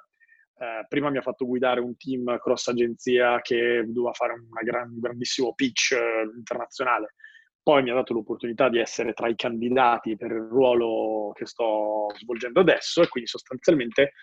Uh, 0.61 0.85
prima 0.87 1.09
mi 1.09 1.17
ha 1.17 1.23
fatto 1.23 1.47
guidare 1.47 1.79
un 1.79 1.97
team 1.97 2.37
cross 2.37 2.67
agenzia 2.67 3.41
che 3.41 3.83
doveva 3.87 4.13
fare 4.13 4.35
gran, 4.63 4.91
un 4.91 4.99
grandissimo 4.99 5.55
pitch 5.55 5.97
uh, 5.97 6.37
internazionale 6.37 7.15
poi 7.63 7.83
mi 7.83 7.91
ha 7.91 7.95
dato 7.95 8.13
l'opportunità 8.13 8.69
di 8.69 8.79
essere 8.79 9.13
tra 9.13 9.27
i 9.27 9.35
candidati 9.35 10.15
per 10.15 10.31
il 10.31 10.47
ruolo 10.49 11.31
che 11.33 11.45
sto 11.45 12.07
svolgendo 12.15 12.59
adesso 12.59 13.01
e 13.01 13.07
quindi 13.07 13.29
sostanzialmente 13.29 14.13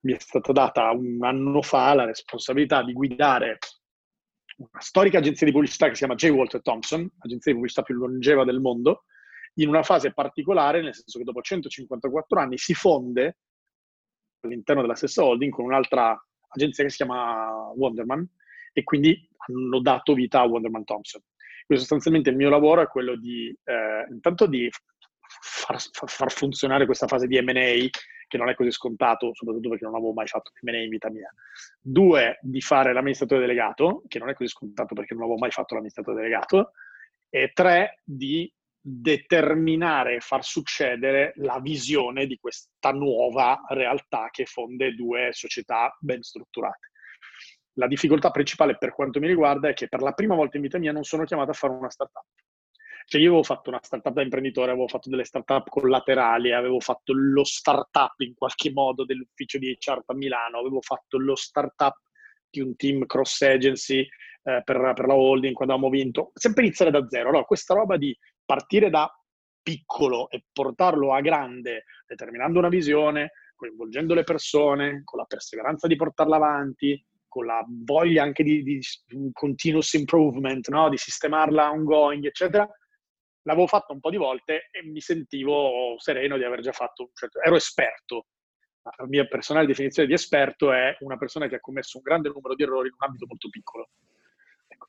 mi 0.00 0.14
è 0.14 0.18
stata 0.18 0.52
data 0.52 0.90
un 0.90 1.18
anno 1.22 1.62
fa 1.62 1.94
la 1.94 2.04
responsabilità 2.04 2.82
di 2.82 2.92
guidare 2.92 3.58
una 4.56 4.80
storica 4.80 5.18
agenzia 5.18 5.46
di 5.46 5.52
pubblicità 5.52 5.86
che 5.86 5.92
si 5.92 6.04
chiama 6.04 6.14
J. 6.14 6.28
Walter 6.28 6.60
Thompson, 6.60 7.00
l'agenzia 7.00 7.52
di 7.52 7.58
pubblicità 7.58 7.82
più 7.82 7.94
longeva 7.94 8.44
del 8.44 8.60
mondo, 8.60 9.04
in 9.54 9.68
una 9.68 9.82
fase 9.82 10.12
particolare, 10.12 10.82
nel 10.82 10.94
senso 10.94 11.18
che 11.18 11.24
dopo 11.24 11.40
154 11.40 12.38
anni 12.38 12.58
si 12.58 12.74
fonde 12.74 13.38
all'interno 14.40 14.82
della 14.82 14.94
stessa 14.94 15.24
holding 15.24 15.52
con 15.52 15.64
un'altra 15.64 16.18
agenzia 16.48 16.84
che 16.84 16.90
si 16.90 16.96
chiama 16.96 17.70
Wonderman 17.74 18.26
e 18.72 18.82
quindi 18.84 19.28
hanno 19.48 19.80
dato 19.80 20.14
vita 20.14 20.40
a 20.40 20.46
Wonderman 20.46 20.84
Thompson. 20.84 21.22
Quindi 21.66 21.84
sostanzialmente 21.84 22.30
il 22.30 22.36
mio 22.36 22.50
lavoro 22.50 22.82
è 22.82 22.88
quello 22.88 23.16
di, 23.16 23.56
eh, 23.64 24.06
intanto 24.10 24.46
di 24.46 24.68
far, 25.40 25.80
far, 26.06 26.32
funzionare 26.32 26.84
questa 26.84 27.06
fase 27.06 27.26
di 27.26 27.40
M&A, 27.40 27.88
che 28.26 28.38
non 28.38 28.48
è 28.48 28.54
così 28.54 28.70
scontato, 28.70 29.30
soprattutto 29.34 29.68
perché 29.68 29.84
non 29.84 29.94
avevo 29.94 30.12
mai 30.12 30.26
fatto 30.26 30.50
M&A 30.62 30.82
in 30.82 30.88
vita 30.88 31.10
mia. 31.10 31.32
Due, 31.80 32.38
di 32.42 32.60
fare 32.60 32.92
l'amministratore 32.92 33.40
delegato, 33.40 34.02
che 34.08 34.18
non 34.18 34.28
è 34.28 34.34
così 34.34 34.48
scontato 34.48 34.94
perché 34.94 35.14
non 35.14 35.24
avevo 35.24 35.38
mai 35.38 35.50
fatto 35.50 35.74
l'amministratore 35.74 36.16
delegato. 36.16 36.72
E 37.28 37.50
tre, 37.52 38.00
di 38.04 38.52
determinare 38.80 40.16
e 40.16 40.20
far 40.20 40.42
succedere 40.42 41.32
la 41.36 41.60
visione 41.60 42.26
di 42.26 42.38
questa 42.38 42.92
nuova 42.92 43.60
realtà 43.68 44.28
che 44.30 44.46
fonde 44.46 44.94
due 44.94 45.28
società 45.32 45.94
ben 46.00 46.22
strutturate. 46.22 46.88
La 47.74 47.86
difficoltà 47.86 48.30
principale 48.30 48.76
per 48.78 48.94
quanto 48.94 49.20
mi 49.20 49.26
riguarda 49.26 49.68
è 49.68 49.74
che 49.74 49.88
per 49.88 50.00
la 50.00 50.12
prima 50.12 50.34
volta 50.34 50.56
in 50.56 50.62
vita 50.62 50.78
mia 50.78 50.92
non 50.92 51.04
sono 51.04 51.24
chiamato 51.24 51.50
a 51.50 51.54
fare 51.54 51.72
una 51.74 51.90
startup. 51.90 52.24
Cioè 53.06 53.20
io 53.20 53.28
avevo 53.28 53.42
fatto 53.42 53.70
una 53.70 53.80
startup 53.82 54.12
da 54.12 54.22
imprenditore, 54.22 54.70
avevo 54.70 54.86
fatto 54.86 55.08
delle 55.08 55.24
startup 55.24 55.68
collaterali, 55.68 56.52
avevo 56.52 56.78
fatto 56.78 57.12
lo 57.12 57.44
startup 57.44 58.14
in 58.20 58.34
qualche 58.34 58.70
modo 58.72 59.04
dell'ufficio 59.04 59.58
di 59.58 59.76
HR 59.78 60.02
a 60.06 60.14
Milano, 60.14 60.58
avevo 60.58 60.80
fatto 60.80 61.18
lo 61.18 61.34
startup 61.34 61.96
di 62.48 62.60
un 62.60 62.76
team 62.76 63.06
cross 63.06 63.40
agency 63.42 64.06
eh, 64.42 64.62
per, 64.64 64.92
per, 64.94 65.06
la 65.06 65.14
holding 65.14 65.54
quando 65.54 65.74
avevamo 65.74 65.92
vinto. 65.92 66.30
Sempre 66.34 66.64
iniziare 66.64 66.90
da 66.90 67.06
zero. 67.08 67.28
Allora, 67.30 67.44
questa 67.44 67.74
roba 67.74 67.96
di 67.96 68.16
partire 68.50 68.90
da 68.90 69.08
piccolo 69.62 70.28
e 70.28 70.42
portarlo 70.52 71.14
a 71.14 71.20
grande, 71.20 71.84
determinando 72.04 72.58
una 72.58 72.68
visione, 72.68 73.30
coinvolgendo 73.54 74.12
le 74.12 74.24
persone, 74.24 75.02
con 75.04 75.20
la 75.20 75.24
perseveranza 75.24 75.86
di 75.86 75.94
portarla 75.94 76.34
avanti, 76.34 77.00
con 77.28 77.46
la 77.46 77.64
voglia 77.68 78.24
anche 78.24 78.42
di, 78.42 78.64
di 78.64 78.80
continuous 79.32 79.92
improvement, 79.92 80.66
no? 80.68 80.88
di 80.88 80.96
sistemarla 80.96 81.70
ongoing, 81.70 82.24
eccetera, 82.24 82.68
l'avevo 83.42 83.68
fatto 83.68 83.92
un 83.92 84.00
po' 84.00 84.10
di 84.10 84.16
volte 84.16 84.68
e 84.72 84.84
mi 84.84 85.00
sentivo 85.00 85.94
sereno 85.98 86.36
di 86.36 86.42
aver 86.42 86.60
già 86.60 86.72
fatto, 86.72 87.10
cioè, 87.14 87.28
ero 87.44 87.54
esperto. 87.54 88.26
La 88.82 89.06
mia 89.06 89.26
personale 89.26 89.66
definizione 89.66 90.08
di 90.08 90.14
esperto 90.14 90.72
è 90.72 90.96
una 91.00 91.16
persona 91.16 91.46
che 91.46 91.54
ha 91.54 91.60
commesso 91.60 91.98
un 91.98 92.02
grande 92.02 92.30
numero 92.30 92.56
di 92.56 92.64
errori 92.64 92.88
in 92.88 92.94
un 92.98 93.06
ambito 93.06 93.26
molto 93.28 93.48
piccolo. 93.48 93.90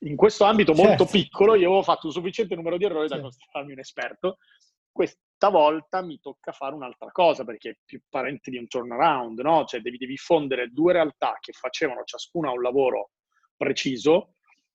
In 0.00 0.16
questo 0.16 0.44
ambito 0.44 0.72
molto 0.74 1.04
certo. 1.04 1.12
piccolo 1.12 1.54
io 1.54 1.66
avevo 1.66 1.82
fatto 1.82 2.06
un 2.06 2.12
sufficiente 2.12 2.54
numero 2.54 2.76
di 2.76 2.84
errori 2.84 3.08
da 3.08 3.14
certo. 3.14 3.22
considerarmi 3.30 3.72
un 3.72 3.78
esperto. 3.78 4.38
Questa 4.90 5.48
volta 5.48 6.02
mi 6.02 6.18
tocca 6.20 6.52
fare 6.52 6.74
un'altra 6.74 7.10
cosa 7.12 7.44
perché 7.44 7.70
è 7.70 7.76
più 7.84 8.00
parente 8.08 8.50
di 8.50 8.58
un 8.58 8.66
turnaround, 8.66 9.38
no? 9.40 9.64
Cioè 9.64 9.80
devi, 9.80 9.96
devi 9.96 10.16
fondere 10.16 10.68
due 10.68 10.92
realtà 10.92 11.38
che 11.40 11.52
facevano 11.52 12.02
ciascuna 12.04 12.50
un 12.50 12.60
lavoro 12.60 13.10
preciso 13.56 14.34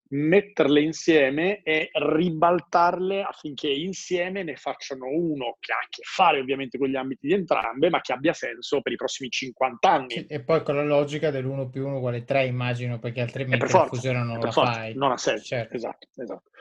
metterle 0.09 0.81
insieme 0.81 1.61
e 1.63 1.89
ribaltarle 1.91 3.23
affinché 3.23 3.69
insieme 3.69 4.43
ne 4.43 4.55
facciano 4.55 5.07
uno 5.07 5.57
che 5.59 5.73
ha 5.73 5.77
a 5.77 5.87
che 5.89 6.01
fare 6.03 6.39
ovviamente 6.39 6.77
con 6.77 6.87
gli 6.87 6.95
ambiti 6.95 7.27
di 7.27 7.33
entrambe, 7.33 7.89
ma 7.89 8.01
che 8.01 8.13
abbia 8.13 8.33
senso 8.33 8.81
per 8.81 8.93
i 8.93 8.95
prossimi 8.95 9.29
50 9.29 9.89
anni. 9.89 10.25
E 10.27 10.43
poi 10.43 10.63
con 10.63 10.75
la 10.75 10.83
logica 10.83 11.31
dell'1 11.31 11.69
più 11.69 11.85
1 11.85 11.97
uguale 11.97 12.23
3, 12.23 12.45
immagino, 12.45 12.99
perché 12.99 13.21
altrimenti 13.21 13.65
per 13.65 13.73
la 13.73 13.85
fusione 13.85 14.19
non 14.23 14.39
la 14.39 14.51
forza, 14.51 14.73
fai. 14.73 14.93
Non 14.93 15.11
ha 15.11 15.17
senso, 15.17 15.43
certo. 15.43 15.75
esatto. 15.75 16.07
esatto. 16.15 16.51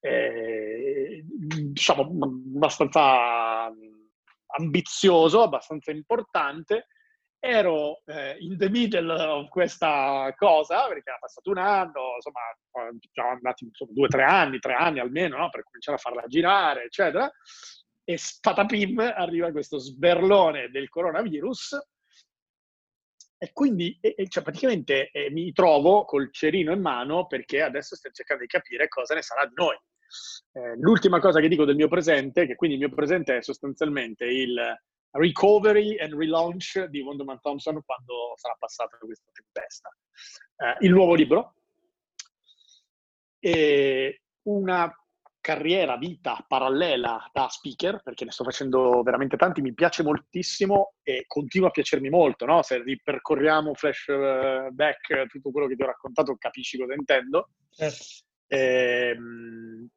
Eh, 0.00 1.24
diciamo 1.24 2.02
abbastanza 2.02 3.70
ambizioso, 4.54 5.42
abbastanza 5.42 5.90
importante, 5.90 6.86
ero 7.44 8.02
eh, 8.06 8.36
in 8.38 8.56
the 8.56 8.68
middle 8.68 9.12
of 9.12 9.48
questa 9.48 10.32
cosa, 10.36 10.86
perché 10.86 11.08
era 11.08 11.18
passato 11.18 11.50
un 11.50 11.58
anno, 11.58 12.14
insomma, 12.14 12.40
siamo 13.10 13.30
andati 13.30 13.64
insomma, 13.64 13.90
due 13.92 14.06
tre 14.06 14.22
anni, 14.22 14.60
tre 14.60 14.74
anni 14.74 15.00
almeno, 15.00 15.38
no? 15.38 15.50
per 15.50 15.64
cominciare 15.64 15.96
a 15.96 16.00
farla 16.00 16.22
girare, 16.28 16.84
eccetera, 16.84 17.28
e 18.04 18.16
spatapim 18.16 19.00
arriva 19.16 19.50
questo 19.50 19.78
sberlone 19.78 20.70
del 20.70 20.88
coronavirus 20.88 21.80
e 23.38 23.52
quindi 23.52 23.98
e, 24.00 24.28
cioè, 24.28 24.44
praticamente 24.44 25.10
eh, 25.10 25.28
mi 25.32 25.50
trovo 25.50 26.04
col 26.04 26.32
cerino 26.32 26.70
in 26.70 26.80
mano 26.80 27.26
perché 27.26 27.60
adesso 27.60 27.96
stiamo 27.96 28.14
cercando 28.14 28.42
di 28.42 28.48
capire 28.48 28.86
cosa 28.86 29.14
ne 29.14 29.22
sarà 29.22 29.46
di 29.46 29.54
noi. 29.56 29.76
Eh, 30.52 30.76
l'ultima 30.78 31.18
cosa 31.18 31.40
che 31.40 31.48
dico 31.48 31.64
del 31.64 31.74
mio 31.74 31.88
presente, 31.88 32.46
che 32.46 32.54
quindi 32.54 32.76
il 32.76 32.86
mio 32.86 32.94
presente 32.94 33.38
è 33.38 33.42
sostanzialmente 33.42 34.26
il 34.26 34.54
recovery 35.12 35.98
and 35.98 36.12
relaunch 36.14 36.84
di 36.86 37.00
Wonderman 37.00 37.40
Thompson 37.40 37.82
quando 37.84 38.34
sarà 38.36 38.56
passata 38.58 38.96
questa 38.98 39.30
tempesta. 39.32 39.90
Eh, 40.56 40.86
il 40.86 40.92
nuovo 40.92 41.14
libro 41.14 41.54
e 43.38 44.22
una 44.42 44.94
carriera, 45.42 45.96
vita 45.96 46.42
parallela 46.46 47.28
da 47.32 47.48
speaker, 47.48 48.00
perché 48.02 48.24
ne 48.24 48.30
sto 48.30 48.44
facendo 48.44 49.02
veramente 49.02 49.36
tanti, 49.36 49.60
mi 49.60 49.74
piace 49.74 50.04
moltissimo 50.04 50.94
e 51.02 51.24
continua 51.26 51.68
a 51.68 51.72
piacermi 51.72 52.08
molto, 52.08 52.46
no? 52.46 52.62
Se 52.62 52.80
ripercorriamo 52.80 53.74
flashback 53.74 55.26
tutto 55.26 55.50
quello 55.50 55.66
che 55.66 55.74
ti 55.74 55.82
ho 55.82 55.86
raccontato, 55.86 56.36
capisci 56.38 56.78
cosa 56.78 56.94
intendo. 56.94 57.48
Eh. 57.76 57.90
Ehm, 58.46 59.88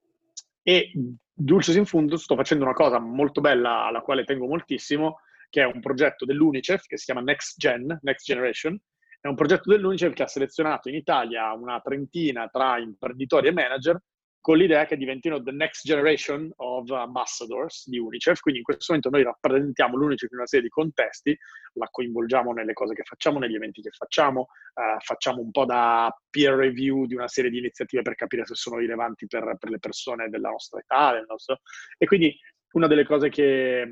e 0.64 0.92
Dulcis 1.38 1.76
in 1.76 1.86
Fundus 1.86 2.24
sto 2.24 2.36
facendo 2.36 2.64
una 2.64 2.74
cosa 2.74 2.98
molto 2.98 3.42
bella 3.42 3.84
alla 3.84 4.00
quale 4.00 4.24
tengo 4.24 4.48
moltissimo, 4.48 5.20
che 5.50 5.62
è 5.62 5.66
un 5.66 5.82
progetto 5.82 6.24
dell'UNICEF 6.24 6.86
che 6.86 6.98
si 6.98 7.04
chiama 7.04 7.20
Next 7.20 7.58
Gen, 7.58 8.00
Next 8.04 8.26
Generation. 8.26 8.80
È 9.20 9.28
un 9.28 9.36
progetto 9.36 9.70
dell'UNICEF 9.70 10.14
che 10.14 10.24
ha 10.24 10.28
selezionato 10.28 10.88
in 10.88 10.96
Italia 10.96 11.52
una 11.52 11.82
trentina 11.82 12.48
tra 12.48 12.78
imprenditori 12.78 13.50
e 13.50 13.52
manager 13.52 14.02
con 14.46 14.58
l'idea 14.58 14.86
che 14.86 14.96
diventino 14.96 15.42
the 15.42 15.52
next 15.52 15.88
generation 15.88 16.54
of 16.58 16.88
ambassadors 16.92 17.90
di 17.90 17.98
UNICEF, 17.98 18.42
quindi 18.42 18.60
in 18.60 18.66
questo 18.66 18.94
momento 18.94 19.10
noi 19.10 19.24
rappresentiamo 19.24 19.98
l'UNICEF 19.98 20.30
in 20.30 20.38
una 20.38 20.46
serie 20.46 20.66
di 20.66 20.72
contesti, 20.72 21.36
la 21.74 21.88
coinvolgiamo 21.90 22.54
nelle 22.54 22.74
cose 22.74 22.94
che 22.94 23.02
facciamo, 23.02 23.40
negli 23.40 23.56
eventi 23.56 23.82
che 23.82 23.90
facciamo, 23.90 24.50
eh, 24.76 25.00
facciamo 25.00 25.42
un 25.42 25.50
po' 25.50 25.66
da 25.66 26.16
peer 26.30 26.54
review 26.54 27.08
di 27.08 27.16
una 27.16 27.28
serie 27.28 27.50
di 27.50 27.58
iniziative 27.58 28.04
per 28.04 28.14
capire 28.14 28.46
se 28.46 28.54
sono 28.54 28.78
rilevanti 28.78 29.26
per, 29.26 29.56
per 29.60 29.72
le 29.72 29.80
persone 29.80 30.30
della 30.30 30.52
nostra 30.52 30.80
età, 30.80 31.20
nostro... 31.28 31.62
e 31.98 32.06
quindi 32.06 32.38
una 32.76 32.88
delle 32.88 33.06
cose 33.06 33.30
che, 33.30 33.88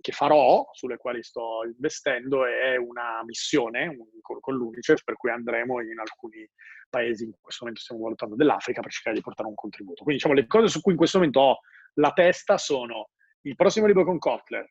che, 0.00 0.12
farò, 0.12 0.68
sulle 0.72 0.96
quali 0.96 1.22
sto 1.22 1.60
investendo, 1.64 2.44
è 2.44 2.76
una 2.76 3.22
missione 3.24 3.86
un, 3.86 4.06
con, 4.20 4.54
l'UNICEF, 4.54 5.04
per 5.04 5.16
cui 5.16 5.30
andremo 5.30 5.80
in 5.80 5.98
alcuni 5.98 6.46
paesi, 6.90 7.24
in 7.24 7.32
questo 7.40 7.64
momento 7.64 7.82
stiamo 7.82 8.02
valutando 8.02 8.34
dell'Africa, 8.34 8.80
per 8.80 8.90
cercare 8.90 9.16
di 9.16 9.22
portare 9.22 9.48
un 9.48 9.54
contributo. 9.54 10.02
Quindi 10.02 10.20
diciamo 10.20 10.34
le 10.34 10.46
cose 10.46 10.68
su 10.68 10.80
cui 10.80 10.92
in 10.92 10.98
questo 10.98 11.18
momento 11.18 11.40
ho 11.40 11.58
la 11.94 12.10
testa 12.12 12.58
sono 12.58 13.10
il 13.42 13.54
prossimo 13.54 13.86
libro 13.86 14.04
con 14.04 14.18
Kotler, 14.18 14.68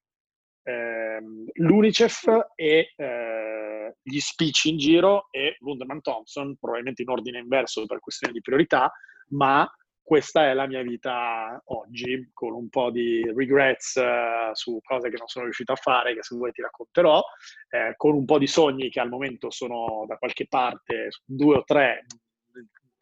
ehm, 0.63 1.45
l'UNICEF 1.53 2.47
e 2.55 2.93
eh, 2.95 3.95
gli 4.01 4.19
speech 4.19 4.65
in 4.65 4.77
giro 4.77 5.27
e 5.31 5.55
Wunderman 5.61 6.01
Thompson, 6.01 6.57
probabilmente 6.57 7.01
in 7.01 7.09
ordine 7.09 7.39
inverso 7.39 7.85
per 7.85 7.99
questioni 7.99 8.33
di 8.33 8.41
priorità, 8.41 8.91
ma 9.29 9.69
questa 10.03 10.49
è 10.49 10.53
la 10.53 10.67
mia 10.67 10.81
vita 10.81 11.61
oggi, 11.65 12.29
con 12.33 12.53
un 12.53 12.67
po' 12.67 12.91
di 12.91 13.23
regrets 13.33 13.95
uh, 13.95 14.53
su 14.53 14.79
cose 14.83 15.09
che 15.09 15.17
non 15.17 15.27
sono 15.27 15.45
riuscito 15.45 15.71
a 15.71 15.77
fare, 15.77 16.13
che 16.13 16.21
se 16.23 16.35
vuoi 16.35 16.51
ti 16.51 16.61
racconterò, 16.61 17.23
eh, 17.69 17.93
con 17.95 18.13
un 18.13 18.25
po' 18.25 18.37
di 18.37 18.47
sogni 18.47 18.89
che 18.89 18.99
al 18.99 19.09
momento 19.09 19.49
sono 19.49 20.03
da 20.05 20.17
qualche 20.17 20.45
parte, 20.47 21.07
due 21.23 21.57
o 21.57 21.63
tre, 21.63 22.05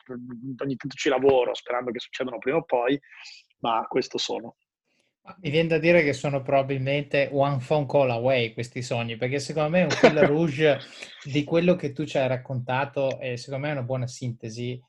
ogni 0.09 0.75
tanto 0.75 0.95
ci 0.95 1.09
lavoro 1.09 1.53
sperando 1.55 1.91
che 1.91 1.99
succedano 1.99 2.37
prima 2.37 2.57
o 2.57 2.63
poi, 2.63 2.99
ma 3.59 3.85
questo 3.87 4.17
sono. 4.17 4.55
Mi 5.41 5.51
viene 5.51 5.67
da 5.67 5.77
dire 5.77 6.03
che 6.03 6.13
sono 6.13 6.41
probabilmente 6.41 7.29
one 7.31 7.59
phone 7.65 7.85
call 7.85 8.09
away 8.09 8.53
questi 8.53 8.81
sogni, 8.81 9.17
perché 9.17 9.39
secondo 9.39 9.69
me 9.69 9.83
un 9.83 9.89
fil 9.89 10.17
rouge 10.25 10.79
di 11.23 11.43
quello 11.43 11.75
che 11.75 11.93
tu 11.93 12.05
ci 12.05 12.17
hai 12.17 12.27
raccontato 12.27 13.19
e 13.19 13.37
secondo 13.37 13.65
me 13.65 13.71
è 13.71 13.75
una 13.77 13.83
buona 13.83 14.07
sintesi 14.07 14.81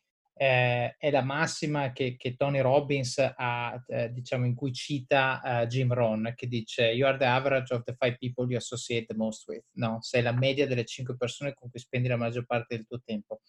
eh, 0.43 0.97
è 0.99 1.12
la 1.12 1.22
massima 1.22 1.93
che, 1.93 2.16
che 2.16 2.34
Tony 2.34 2.59
Robbins 2.59 3.16
ha, 3.18 3.80
eh, 3.86 4.12
diciamo, 4.12 4.45
in 4.45 4.57
cui 4.57 4.72
cita 4.72 5.40
uh, 5.45 5.66
Jim 5.66 5.95
Rohn, 5.95 6.32
che 6.34 6.49
dice 6.49 6.86
You 6.86 7.07
are 7.07 7.16
the 7.16 7.26
average 7.26 7.72
of 7.72 7.84
the 7.84 7.95
five 7.97 8.16
people 8.18 8.47
you 8.49 8.57
associate 8.57 9.07
the 9.07 9.14
most 9.14 9.47
with. 9.47 9.64
No, 9.74 9.99
sei 10.01 10.20
la 10.20 10.32
media 10.32 10.66
delle 10.66 10.84
cinque 10.84 11.16
persone 11.16 11.55
con 11.55 11.70
cui 11.70 11.78
spendi 11.78 12.09
la 12.09 12.16
maggior 12.16 12.45
parte 12.45 12.74
del 12.74 12.86
tuo 12.88 13.01
tempo. 13.05 13.43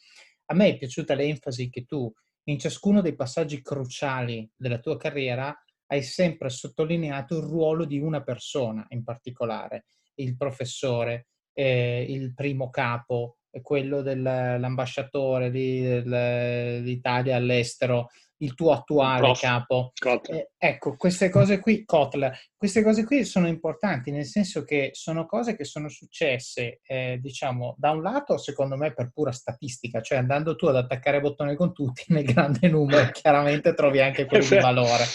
A 0.46 0.54
me 0.54 0.68
è 0.68 0.78
piaciuta 0.78 1.16
l'enfasi 1.16 1.68
che 1.72 1.86
tu, 1.86 2.14
in 2.44 2.60
ciascuno 2.60 3.02
dei 3.02 3.16
passaggi 3.16 3.60
cruciali 3.64 4.48
della 4.56 4.78
tua 4.78 4.96
carriera, 4.96 5.52
hai 5.88 6.04
sempre 6.04 6.50
sottolineato 6.50 7.38
il 7.38 7.44
ruolo 7.44 7.86
di 7.86 7.98
una 7.98 8.22
persona 8.22 8.86
in 8.90 9.04
particolare, 9.04 9.86
il 10.16 10.38
professore, 10.38 11.30
eh, 11.54 12.06
il 12.08 12.36
primo 12.36 12.70
capo, 12.70 13.38
quello 13.62 14.02
dell'ambasciatore 14.02 15.52
dell'Italia 15.52 17.36
all'estero, 17.36 18.10
il 18.44 18.54
tuo 18.56 18.72
attuale 18.72 19.20
Prof. 19.20 19.40
capo. 19.40 19.92
Eh, 20.30 20.52
ecco, 20.58 20.96
queste 20.96 21.30
cose 21.30 21.60
qui, 21.60 21.86
Kotler, 21.86 22.38
queste 22.56 22.84
cose 22.84 23.06
qui 23.06 23.24
sono 23.24 23.48
importanti, 23.48 24.12
nel 24.12 24.26
senso 24.26 24.64
che 24.64 24.90
sono 24.94 25.26
cose 25.26 25.56
che 25.56 25.64
sono 25.64 25.88
successe, 25.90 26.82
eh, 26.84 27.18
diciamo, 27.22 27.76
da 27.78 27.92
un 27.92 28.02
lato, 28.02 28.38
secondo 28.38 28.76
me, 28.76 28.94
per 28.94 29.12
pura 29.14 29.32
statistica, 29.32 30.02
cioè 30.02 30.18
andando 30.18 30.56
tu 30.56 30.66
ad 30.66 30.76
attaccare 30.76 31.22
bottone 31.22 31.56
con 31.56 31.74
tutti 31.74 32.04
nel 32.14 32.26
grande 32.26 32.68
numero, 32.68 33.10
chiaramente 33.12 33.74
trovi 33.74 34.02
anche 34.02 34.26
quelli 34.26 34.48
di 34.48 34.60
valore. 34.60 35.06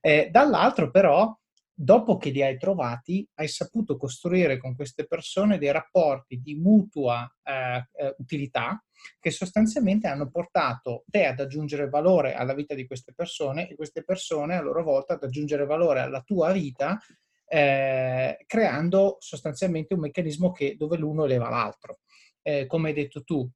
Eh, 0.00 0.28
dall'altro, 0.32 0.90
però, 0.90 1.32
dopo 1.82 2.16
che 2.16 2.30
li 2.30 2.42
hai 2.42 2.56
trovati, 2.58 3.28
hai 3.34 3.48
saputo 3.48 3.96
costruire 3.96 4.56
con 4.56 4.76
queste 4.76 5.04
persone 5.04 5.58
dei 5.58 5.72
rapporti 5.72 6.40
di 6.40 6.54
mutua 6.54 7.28
eh, 7.42 7.88
eh, 7.94 8.14
utilità 8.18 8.80
che 9.18 9.32
sostanzialmente 9.32 10.06
hanno 10.06 10.30
portato 10.30 11.02
te 11.08 11.26
ad 11.26 11.40
aggiungere 11.40 11.88
valore 11.88 12.34
alla 12.34 12.54
vita 12.54 12.76
di 12.76 12.86
queste 12.86 13.12
persone 13.12 13.68
e 13.68 13.74
queste 13.74 14.04
persone 14.04 14.54
a 14.54 14.60
loro 14.60 14.84
volta 14.84 15.14
ad 15.14 15.24
aggiungere 15.24 15.66
valore 15.66 15.98
alla 15.98 16.20
tua 16.20 16.52
vita, 16.52 17.00
eh, 17.46 18.44
creando 18.46 19.16
sostanzialmente 19.18 19.94
un 19.94 20.00
meccanismo 20.00 20.52
che, 20.52 20.76
dove 20.78 20.96
l'uno 20.96 21.24
eleva 21.24 21.50
l'altro. 21.50 21.98
Eh, 22.42 22.66
come 22.66 22.90
hai 22.90 22.94
detto 22.94 23.24
tu, 23.24 23.50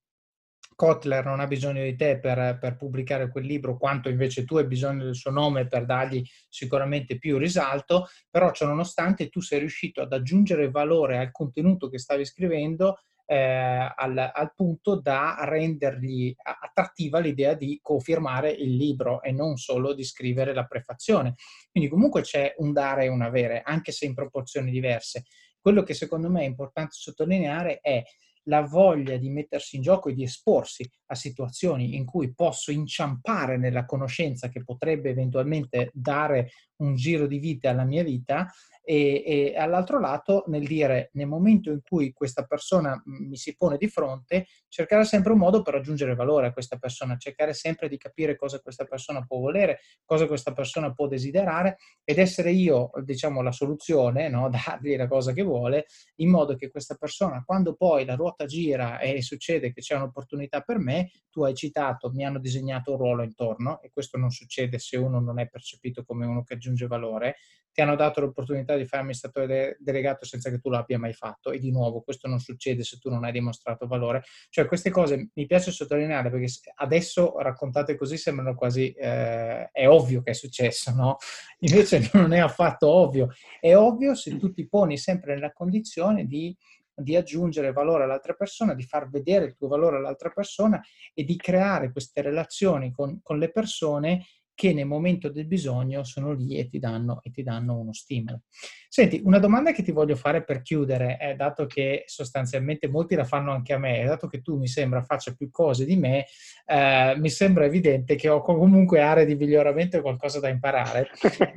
Kotler 0.76 1.24
non 1.24 1.40
ha 1.40 1.46
bisogno 1.46 1.82
di 1.82 1.96
te 1.96 2.18
per, 2.20 2.58
per, 2.60 2.76
pubblicare 2.76 3.30
quel 3.30 3.46
libro, 3.46 3.78
quanto 3.78 4.10
invece 4.10 4.44
tu 4.44 4.58
hai 4.58 4.66
bisogno 4.66 5.04
del 5.04 5.16
suo 5.16 5.30
nome 5.30 5.66
per 5.66 5.86
dargli 5.86 6.22
sicuramente 6.48 7.18
più 7.18 7.38
risalto, 7.38 8.06
però 8.30 8.52
ciononostante 8.52 9.30
tu 9.30 9.40
sei 9.40 9.60
riuscito 9.60 10.02
ad 10.02 10.12
aggiungere 10.12 10.70
valore 10.70 11.18
al 11.18 11.32
contenuto 11.32 11.88
che 11.88 11.98
stavi 11.98 12.26
scrivendo 12.26 12.98
eh, 13.24 13.92
al, 13.94 14.30
al, 14.32 14.52
punto 14.54 15.00
da 15.00 15.36
rendergli 15.40 16.32
attrattiva 16.36 17.18
l'idea 17.18 17.54
di 17.54 17.80
confermare 17.82 18.50
il 18.50 18.76
libro 18.76 19.20
e 19.22 19.32
non 19.32 19.56
solo 19.56 19.94
di 19.94 20.04
scrivere 20.04 20.54
la 20.54 20.64
prefazione. 20.64 21.34
Quindi 21.70 21.90
comunque 21.90 22.20
c'è 22.20 22.54
un 22.58 22.72
dare 22.72 23.04
e 23.04 23.08
un 23.08 23.22
avere, 23.22 23.62
anche 23.62 23.92
se 23.92 24.04
in 24.04 24.14
proporzioni 24.14 24.70
diverse. 24.70 25.24
Quello 25.58 25.82
che 25.82 25.94
secondo 25.94 26.30
me 26.30 26.42
è 26.42 26.46
importante 26.46 26.92
sottolineare 26.92 27.80
è 27.80 28.00
la 28.48 28.62
voglia 28.62 29.16
di 29.16 29.30
mettersi 29.30 29.76
in 29.76 29.82
gioco 29.82 30.08
e 30.08 30.14
di 30.14 30.22
esporsi 30.22 30.88
a 31.06 31.14
situazioni 31.14 31.96
in 31.96 32.04
cui 32.04 32.32
posso 32.34 32.70
inciampare 32.70 33.56
nella 33.56 33.84
conoscenza 33.84 34.48
che 34.48 34.64
potrebbe 34.64 35.10
eventualmente 35.10 35.90
dare 35.92 36.50
un 36.76 36.94
giro 36.94 37.26
di 37.26 37.38
vita 37.38 37.70
alla 37.70 37.84
mia 37.84 38.02
vita 38.02 38.50
e, 38.88 39.24
e 39.26 39.58
all'altro 39.58 39.98
lato 39.98 40.44
nel 40.46 40.64
dire 40.64 41.10
nel 41.14 41.26
momento 41.26 41.70
in 41.70 41.80
cui 41.82 42.12
questa 42.12 42.44
persona 42.44 43.02
mi 43.06 43.36
si 43.36 43.56
pone 43.56 43.78
di 43.78 43.88
fronte, 43.88 44.46
cercare 44.68 45.04
sempre 45.04 45.32
un 45.32 45.38
modo 45.38 45.60
per 45.62 45.74
aggiungere 45.74 46.14
valore 46.14 46.46
a 46.46 46.52
questa 46.52 46.76
persona, 46.76 47.16
cercare 47.16 47.52
sempre 47.52 47.88
di 47.88 47.96
capire 47.96 48.36
cosa 48.36 48.60
questa 48.60 48.84
persona 48.84 49.24
può 49.26 49.38
volere, 49.38 49.80
cosa 50.04 50.28
questa 50.28 50.52
persona 50.52 50.92
può 50.92 51.08
desiderare 51.08 51.78
ed 52.04 52.18
essere 52.18 52.52
io, 52.52 52.90
diciamo, 53.02 53.42
la 53.42 53.50
soluzione, 53.50 54.28
no? 54.28 54.48
dargli 54.54 54.96
la 54.96 55.08
cosa 55.08 55.32
che 55.32 55.42
vuole, 55.42 55.86
in 56.16 56.30
modo 56.30 56.54
che 56.54 56.70
questa 56.70 56.94
persona, 56.94 57.42
quando 57.44 57.74
poi 57.74 58.04
la 58.04 58.14
ruota 58.14 58.44
gira 58.44 59.00
e 59.00 59.20
succede 59.20 59.72
che 59.72 59.80
c'è 59.80 59.96
un'opportunità 59.96 60.60
per 60.60 60.78
me, 60.78 61.10
tu 61.28 61.42
hai 61.42 61.54
citato, 61.54 62.12
mi 62.12 62.24
hanno 62.24 62.38
disegnato 62.38 62.92
un 62.92 62.98
ruolo 62.98 63.24
intorno 63.24 63.80
e 63.82 63.90
questo 63.90 64.16
non 64.16 64.30
succede 64.30 64.78
se 64.78 64.96
uno 64.96 65.18
non 65.18 65.40
è 65.40 65.48
percepito 65.48 66.04
come 66.04 66.24
uno 66.24 66.44
che 66.44 66.54
aggiunge 66.54 66.86
valore, 66.86 67.36
ti 67.76 67.82
hanno 67.82 67.94
dato 67.94 68.22
l'opportunità 68.22 68.74
di 68.74 68.86
fare 68.86 69.02
amministratore 69.02 69.76
delegato 69.80 70.24
senza 70.24 70.48
che 70.48 70.58
tu 70.60 70.70
l'abbia 70.70 70.98
mai 70.98 71.12
fatto 71.12 71.50
e 71.50 71.58
di 71.58 71.70
nuovo 71.70 72.00
questo 72.00 72.26
non 72.26 72.38
succede 72.38 72.82
se 72.82 72.96
tu 72.96 73.10
non 73.10 73.22
hai 73.22 73.32
dimostrato 73.32 73.86
valore. 73.86 74.22
Cioè 74.48 74.64
queste 74.64 74.88
cose 74.88 75.28
mi 75.34 75.44
piace 75.44 75.70
sottolineare 75.70 76.30
perché 76.30 76.50
adesso 76.76 77.38
raccontate 77.38 77.94
così 77.94 78.16
sembrano 78.16 78.54
quasi, 78.54 78.92
eh, 78.92 79.68
è 79.70 79.86
ovvio 79.86 80.22
che 80.22 80.30
è 80.30 80.32
successo, 80.34 80.90
no? 80.94 81.18
Invece 81.60 82.08
non 82.14 82.32
è 82.32 82.38
affatto 82.38 82.88
ovvio. 82.88 83.28
È 83.60 83.76
ovvio 83.76 84.14
se 84.14 84.38
tu 84.38 84.50
ti 84.54 84.66
poni 84.66 84.96
sempre 84.96 85.34
nella 85.34 85.52
condizione 85.52 86.24
di 86.24 86.56
di 86.98 87.14
aggiungere 87.14 87.72
valore 87.72 88.04
all'altra 88.04 88.32
persona, 88.32 88.72
di 88.72 88.82
far 88.82 89.10
vedere 89.10 89.44
il 89.44 89.54
tuo 89.54 89.68
valore 89.68 89.96
all'altra 89.96 90.30
persona 90.30 90.80
e 91.12 91.24
di 91.24 91.36
creare 91.36 91.92
queste 91.92 92.22
relazioni 92.22 92.90
con, 92.90 93.20
con 93.22 93.38
le 93.38 93.52
persone 93.52 94.24
che 94.56 94.72
nel 94.72 94.86
momento 94.86 95.28
del 95.28 95.46
bisogno 95.46 96.02
sono 96.02 96.32
lì 96.32 96.56
e 96.56 96.66
ti 96.66 96.78
danno, 96.78 97.20
e 97.22 97.30
ti 97.30 97.42
danno 97.42 97.78
uno 97.78 97.92
stimolo. 97.92 98.40
Senti, 98.88 99.20
una 99.22 99.38
domanda 99.38 99.72
che 99.72 99.82
ti 99.82 99.92
voglio 99.92 100.16
fare 100.16 100.42
per 100.44 100.62
chiudere, 100.62 101.18
è, 101.18 101.36
dato 101.36 101.66
che 101.66 102.04
sostanzialmente 102.06 102.88
molti 102.88 103.14
la 103.14 103.24
fanno 103.24 103.52
anche 103.52 103.74
a 103.74 103.78
me, 103.78 104.02
dato 104.06 104.26
che 104.26 104.40
tu 104.40 104.56
mi 104.56 104.66
sembra 104.66 105.02
faccia 105.02 105.34
più 105.34 105.50
cose 105.50 105.84
di 105.84 105.96
me, 105.96 106.24
eh, 106.64 107.14
mi 107.18 107.28
sembra 107.28 107.66
evidente 107.66 108.14
che 108.14 108.30
ho 108.30 108.40
comunque 108.40 109.02
aree 109.02 109.26
di 109.26 109.34
miglioramento 109.34 109.98
e 109.98 110.00
qualcosa 110.00 110.40
da 110.40 110.48
imparare. 110.48 111.10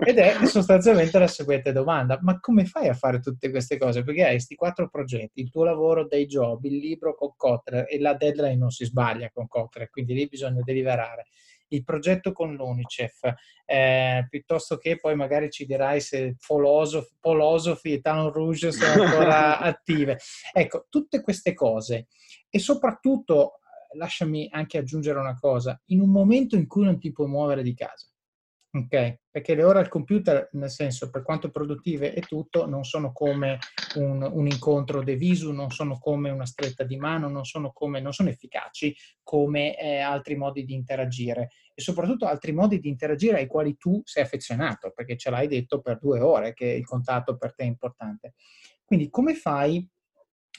Ed 0.05 0.17
è 0.17 0.45
sostanzialmente 0.45 1.17
la 1.17 1.27
seguente 1.27 1.71
domanda, 1.71 2.19
ma 2.21 2.37
come 2.41 2.65
fai 2.65 2.89
a 2.89 2.93
fare 2.93 3.21
tutte 3.21 3.49
queste 3.49 3.77
cose? 3.77 4.03
Perché 4.03 4.25
hai 4.25 4.31
questi 4.31 4.55
quattro 4.55 4.89
progetti, 4.89 5.39
il 5.39 5.49
tuo 5.49 5.63
lavoro 5.63 6.05
dei 6.05 6.25
job, 6.25 6.65
il 6.65 6.75
libro 6.75 7.15
con 7.15 7.31
Kotler 7.37 7.85
e 7.87 7.97
la 7.97 8.13
deadline 8.13 8.57
non 8.57 8.71
si 8.71 8.83
sbaglia 8.83 9.29
con 9.29 9.47
Kotler, 9.47 9.89
quindi 9.89 10.13
lì 10.13 10.27
bisogna 10.27 10.59
deliberare 10.61 11.27
il 11.69 11.83
progetto 11.83 12.31
con 12.31 12.55
l'UNICEF, 12.55 13.33
eh, 13.65 14.25
piuttosto 14.29 14.77
che 14.77 14.99
poi 14.99 15.15
magari 15.15 15.49
ci 15.49 15.65
dirai 15.65 15.99
se 16.01 16.35
Polosofi 17.19 17.93
e 17.93 18.01
Town 18.01 18.31
Rouge 18.31 18.71
sono 18.71 19.03
ancora 19.03 19.59
attive. 19.59 20.19
Ecco, 20.53 20.85
tutte 20.89 21.21
queste 21.21 21.53
cose 21.53 22.07
e 22.49 22.59
soprattutto, 22.59 23.59
lasciami 23.95 24.47
anche 24.51 24.77
aggiungere 24.77 25.19
una 25.19 25.37
cosa, 25.37 25.79
in 25.87 26.01
un 26.01 26.09
momento 26.09 26.55
in 26.55 26.67
cui 26.67 26.83
non 26.83 26.99
ti 26.99 27.11
puoi 27.11 27.27
muovere 27.27 27.63
di 27.63 27.73
casa, 27.73 28.07
Ok, 28.71 29.21
perché 29.31 29.55
le 29.55 29.63
ore 29.63 29.79
al 29.79 29.87
computer, 29.87 30.47
nel 30.51 30.69
senso, 30.69 31.09
per 31.09 31.23
quanto 31.23 31.49
produttive 31.49 32.13
e 32.13 32.21
tutto, 32.21 32.67
non 32.67 32.83
sono 32.83 33.11
come 33.11 33.57
un, 33.95 34.21
un, 34.21 34.45
incontro 34.45 35.01
de 35.01 35.15
visu, 35.15 35.51
non 35.51 35.71
sono 35.71 35.97
come 35.97 36.29
una 36.29 36.45
stretta 36.45 36.83
di 36.83 36.95
mano, 36.95 37.29
non 37.29 37.45
sono, 37.45 37.71
come, 37.73 37.99
non 37.99 38.13
sono 38.13 38.29
efficaci 38.29 38.95
come 39.23 39.75
eh, 39.75 39.97
altri 39.97 40.35
modi 40.35 40.65
di 40.65 40.75
interagire 40.75 41.49
e 41.73 41.81
soprattutto 41.81 42.27
altri 42.27 42.51
modi 42.51 42.79
di 42.79 42.89
interagire 42.89 43.37
ai 43.37 43.47
quali 43.47 43.75
tu 43.75 44.01
sei 44.03 44.21
affezionato, 44.21 44.91
perché 44.93 45.17
ce 45.17 45.31
l'hai 45.31 45.47
detto 45.47 45.81
per 45.81 45.97
due 45.97 46.19
ore 46.19 46.53
che 46.53 46.65
il 46.65 46.85
contatto 46.85 47.37
per 47.37 47.55
te 47.55 47.63
è 47.63 47.67
importante. 47.67 48.35
Quindi 48.85 49.09
come 49.09 49.33
fai 49.33 49.83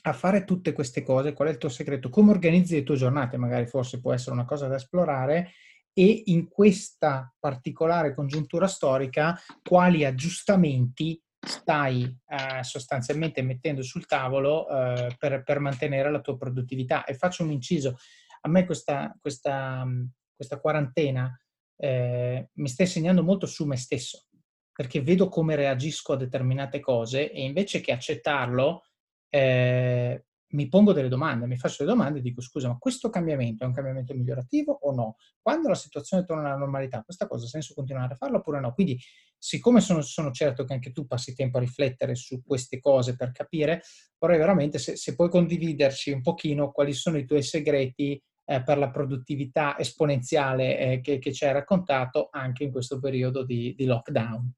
a 0.03 0.13
fare 0.13 0.45
tutte 0.45 0.73
queste 0.73 1.03
cose? 1.03 1.33
Qual 1.33 1.47
è 1.47 1.53
il 1.53 1.59
tuo 1.59 1.69
segreto? 1.69 2.09
Come 2.09 2.33
organizzi 2.33 2.75
le 2.75 2.83
tue 2.83 2.97
giornate? 2.97 3.37
Magari 3.37 3.67
forse 3.67 4.01
può 4.01 4.13
essere 4.13 4.33
una 4.33 4.47
cosa 4.47 4.67
da 4.67 4.77
esplorare 4.77 5.53
e 5.93 6.23
in 6.27 6.49
questa 6.49 7.33
particolare 7.39 8.15
congiuntura 8.15 8.67
storica 8.67 9.39
quali 9.63 10.05
aggiustamenti 10.05 11.21
stai 11.41 12.03
eh, 12.05 12.63
sostanzialmente 12.63 13.43
mettendo 13.43 13.83
sul 13.83 14.07
tavolo 14.07 14.69
eh, 14.69 15.15
per, 15.19 15.43
per, 15.43 15.59
mantenere 15.59 16.11
la 16.11 16.21
tua 16.21 16.37
produttività. 16.37 17.05
E 17.05 17.15
faccio 17.15 17.43
un 17.43 17.51
inciso, 17.51 17.97
a 18.43 18.49
me 18.49 18.67
questa, 18.67 19.17
questa, 19.21 19.87
questa 20.35 20.61
quarantena 20.61 21.35
eh, 21.77 22.51
mi 22.53 22.69
sta 22.69 22.83
insegnando 22.83 23.23
molto 23.23 23.47
su 23.47 23.65
me 23.65 23.77
stesso, 23.77 24.27
perché 24.73 25.01
vedo 25.01 25.29
come 25.29 25.57
reagisco 25.57 26.13
a 26.13 26.17
determinate 26.17 26.79
cose 26.79 27.31
e 27.31 27.43
invece 27.43 27.81
che 27.81 27.93
accettarlo, 27.93 28.85
eh, 29.31 30.27
mi 30.51 30.69
pongo 30.69 30.93
delle 30.93 31.09
domande, 31.09 31.47
mi 31.47 31.57
faccio 31.57 31.85
delle 31.85 31.97
domande 31.97 32.19
e 32.19 32.23
dico 32.23 32.41
scusa, 32.41 32.69
ma 32.69 32.79
questo 32.79 33.11
cambiamento 33.11 33.65
è 33.65 33.67
un 33.67 33.73
cambiamento 33.73 34.15
migliorativo 34.15 34.73
o 34.83 34.93
no? 34.93 35.17
Quando 35.41 35.69
la 35.69 35.75
situazione 35.75 36.25
torna 36.25 36.49
alla 36.49 36.57
normalità, 36.57 37.03
questa 37.03 37.27
cosa 37.27 37.45
ha 37.45 37.49
senso 37.49 37.75
continuare 37.75 38.15
a 38.15 38.17
farla 38.17 38.39
oppure 38.39 38.61
no? 38.61 38.73
Quindi, 38.73 38.99
siccome 39.39 39.81
sono, 39.81 40.01
sono, 40.01 40.31
certo 40.33 40.65
che 40.65 40.73
anche 40.73 40.93
tu 40.93 41.07
passi 41.07 41.35
tempo 41.35 41.59
a 41.59 41.61
riflettere 41.61 42.15
su 42.15 42.43
queste 42.43 42.81
cose 42.81 43.17
per 43.17 43.33
capire, 43.33 43.83
vorrei 44.19 44.39
veramente 44.39 44.79
se, 44.79 44.97
se 44.97 45.15
puoi 45.15 45.29
condividerci 45.29 46.11
un 46.11 46.23
pochino 46.23 46.73
quali 46.73 46.93
sono 46.93 47.17
i 47.17 47.25
tuoi 47.25 47.43
segreti 47.43 48.21
eh, 48.45 48.63
per 48.63 48.79
la 48.79 48.91
produttività 48.91 49.79
esponenziale 49.79 50.79
eh, 50.79 51.01
che, 51.01 51.19
che, 51.19 51.33
ci 51.33 51.45
hai 51.45 51.53
raccontato 51.53 52.29
anche 52.33 52.65
in 52.65 52.73
questo 52.73 52.99
periodo 52.99 53.45
di, 53.45 53.75
di 53.77 53.85
lockdown. 53.85 54.53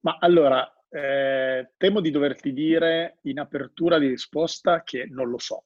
Ma 0.00 0.18
allora, 0.20 0.70
eh, 0.94 1.72
temo 1.76 2.00
di 2.00 2.12
doverti 2.12 2.52
dire 2.52 3.18
in 3.22 3.40
apertura 3.40 3.98
di 3.98 4.06
risposta 4.06 4.84
che 4.84 5.06
non 5.06 5.28
lo 5.28 5.38
so. 5.38 5.64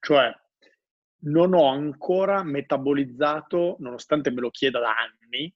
Cioè, 0.00 0.34
non 1.24 1.54
ho 1.54 1.68
ancora 1.68 2.42
metabolizzato, 2.42 3.76
nonostante 3.78 4.32
me 4.32 4.40
lo 4.40 4.50
chieda 4.50 4.80
da 4.80 4.96
anni, 4.96 5.54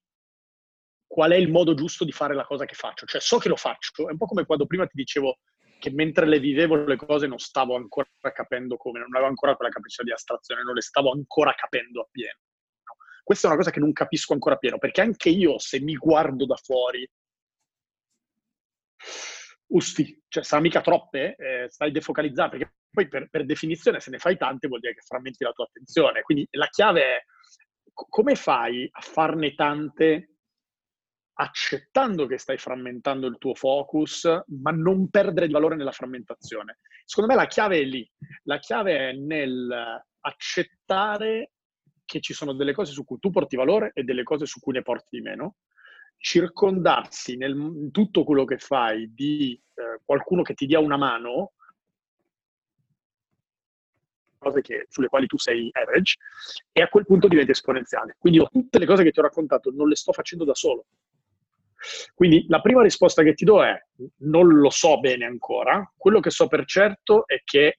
qual 1.05 1.33
è 1.33 1.37
il 1.37 1.51
modo 1.51 1.75
giusto 1.75 2.05
di 2.05 2.13
fare 2.13 2.35
la 2.35 2.45
cosa 2.45 2.65
che 2.65 2.75
faccio. 2.75 3.07
Cioè, 3.07 3.21
so 3.21 3.39
che 3.39 3.49
lo 3.49 3.57
faccio, 3.57 4.09
è 4.09 4.13
un 4.13 4.19
po' 4.19 4.27
come 4.27 4.47
quando 4.47 4.67
prima 4.67 4.87
ti 4.87 4.97
dicevo 4.97 5.39
che 5.81 5.91
mentre 5.91 6.25
le 6.25 6.39
vivevo 6.39 6.77
le 6.77 6.97
cose 6.97 7.27
non 7.27 7.39
stavo 7.39 7.75
ancora 7.75 8.09
capendo 8.33 8.77
come, 8.77 9.01
non 9.01 9.09
avevo 9.13 9.29
ancora 9.29 9.57
quella 9.57 9.73
capacità 9.73 10.05
di 10.05 10.13
astrazione, 10.13 10.63
non 10.63 10.75
le 10.75 10.81
stavo 10.81 11.11
ancora 11.11 11.53
capendo 11.55 12.03
appieno. 12.03 12.39
No? 12.85 12.95
Questa 13.25 13.49
è 13.49 13.51
una 13.51 13.59
cosa 13.59 13.73
che 13.73 13.81
non 13.81 13.93
capisco 13.93 14.33
ancora 14.33 14.55
appieno, 14.55 14.79
perché 14.79 15.01
anche 15.01 15.29
io, 15.29 15.59
se 15.59 15.81
mi 15.81 15.97
guardo 15.97 16.47
da 16.47 16.57
fuori, 16.57 17.07
usti, 19.69 20.23
cioè 20.29 20.45
sarà 20.45 20.63
mica 20.63 20.81
troppe, 20.81 21.37
eh, 21.37 21.69
stai 21.69 21.91
defocalizzando, 21.91 22.57
perché 22.57 22.75
poi 22.91 23.09
per, 23.09 23.29
per, 23.29 23.45
definizione 23.45 24.01
se 24.01 24.11
ne 24.11 24.19
fai 24.19 24.37
tante 24.37 24.69
vuol 24.69 24.81
dire 24.81 24.95
che 24.95 25.03
frammenti 25.03 25.45
la 25.45 25.53
tua 25.53 25.65
attenzione. 25.65 26.23
Quindi 26.23 26.47
la 26.53 26.69
chiave 26.69 27.03
è 27.03 27.25
come 27.93 28.35
fai 28.35 28.89
a 28.91 29.01
farne 29.01 29.55
tante 29.55 30.31
accettando 31.39 32.27
che 32.27 32.39
stai 32.39 32.57
frammentando 32.57 33.27
il 33.27 33.37
tuo 33.39 33.55
focus, 33.55 34.27
ma 34.63 34.71
non 34.71 35.11
perdere 35.11 35.47
di 35.47 35.53
valore 35.53 35.77
nella 35.77 35.93
frammentazione. 35.93 36.79
Secondo 37.05 37.31
me 37.35 37.39
la 37.39 37.47
chiave 37.47 37.79
è 37.79 37.85
lì. 37.85 38.11
La 38.45 38.59
chiave 38.59 39.11
è 39.11 39.13
nel 39.13 40.03
accettare 40.21 41.53
che 42.05 42.21
ci 42.21 42.33
sono 42.33 42.55
delle 42.55 42.73
cose 42.73 42.93
su 42.93 43.05
cui 43.05 43.19
tu 43.19 43.31
porti 43.31 43.57
valore 43.57 43.91
e 43.95 44.03
delle 44.03 44.23
cose 44.23 44.47
su 44.47 44.61
cui 44.61 44.73
ne 44.73 44.83
porti 44.83 45.17
di 45.17 45.23
meno 45.23 45.57
circondarsi 46.19 47.37
nel, 47.37 47.55
in 47.55 47.91
tutto 47.91 48.25
quello 48.25 48.45
che 48.45 48.59
fai 48.59 49.13
di 49.15 49.61
eh, 49.75 50.01
qualcuno 50.05 50.43
che 50.43 50.55
ti 50.55 50.67
dia 50.67 50.79
una 50.79 50.97
mano, 50.97 51.53
cose 54.39 54.61
che, 54.61 54.87
sulle 54.89 55.09
quali 55.09 55.27
tu 55.27 55.39
sei 55.39 55.69
average, 55.73 56.17
e 56.73 56.83
a 56.83 56.89
quel 56.89 57.07
punto 57.07 57.29
diventi 57.29 57.51
esponenziale. 57.51 58.17
Quindi 58.19 58.39
io 58.39 58.49
tutte 58.51 58.79
le 58.79 58.87
cose 58.87 59.03
che 59.03 59.11
ti 59.11 59.19
ho 59.19 59.23
raccontato 59.23 59.71
non 59.73 59.89
le 59.89 59.97
sto 59.97 60.13
facendo 60.13 60.45
da 60.45 60.55
solo. 60.55 60.87
Quindi 62.15 62.47
la 62.49 62.61
prima 62.61 62.83
risposta 62.83 63.23
che 63.23 63.35
ti 63.35 63.45
do 63.45 63.63
è 63.63 63.79
non 64.19 64.49
lo 64.49 64.71
so 64.71 64.99
bene 64.99 65.25
ancora, 65.25 65.93
quello 65.97 66.21
che 66.21 66.31
so 66.31 66.49
per 66.49 66.65
certo 66.65 67.27
è 67.27 67.43
che 67.45 67.79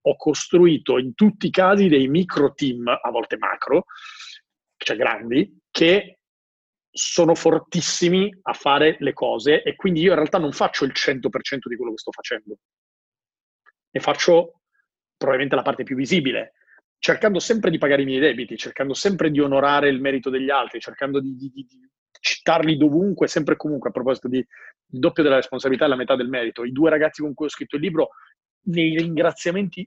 ho 0.00 0.16
costruito 0.16 0.98
in 0.98 1.14
tutti 1.14 1.46
i 1.46 1.50
casi 1.50 1.88
dei 1.88 2.08
micro 2.08 2.54
team, 2.54 2.86
a 2.86 3.10
volte 3.10 3.36
macro, 3.36 3.86
cioè 4.76 4.96
grandi, 4.96 5.58
che 5.70 6.15
sono 6.96 7.34
fortissimi 7.34 8.34
a 8.42 8.54
fare 8.54 8.96
le 9.00 9.12
cose 9.12 9.62
e 9.62 9.76
quindi 9.76 10.00
io 10.00 10.10
in 10.10 10.16
realtà 10.16 10.38
non 10.38 10.52
faccio 10.52 10.86
il 10.86 10.92
100% 10.94 11.68
di 11.68 11.76
quello 11.76 11.90
che 11.90 11.98
sto 11.98 12.10
facendo. 12.10 12.56
Ne 13.90 14.00
faccio 14.00 14.60
probabilmente 15.14 15.56
la 15.56 15.62
parte 15.62 15.82
più 15.82 15.94
visibile, 15.94 16.54
cercando 16.98 17.38
sempre 17.38 17.70
di 17.70 17.76
pagare 17.76 18.00
i 18.00 18.06
miei 18.06 18.20
debiti, 18.20 18.56
cercando 18.56 18.94
sempre 18.94 19.30
di 19.30 19.40
onorare 19.40 19.90
il 19.90 20.00
merito 20.00 20.30
degli 20.30 20.48
altri, 20.48 20.80
cercando 20.80 21.20
di, 21.20 21.36
di, 21.36 21.50
di 21.52 21.66
citarli 22.18 22.78
dovunque, 22.78 23.28
sempre 23.28 23.54
e 23.54 23.58
comunque. 23.58 23.90
A 23.90 23.92
proposito 23.92 24.28
di 24.28 24.38
il 24.38 24.98
doppio 24.98 25.22
della 25.22 25.36
responsabilità 25.36 25.84
e 25.84 25.88
la 25.88 25.96
metà 25.96 26.16
del 26.16 26.28
merito, 26.28 26.64
i 26.64 26.72
due 26.72 26.88
ragazzi 26.88 27.20
con 27.20 27.34
cui 27.34 27.44
ho 27.44 27.50
scritto 27.50 27.76
il 27.76 27.82
libro, 27.82 28.08
nei 28.68 28.96
ringraziamenti 28.96 29.86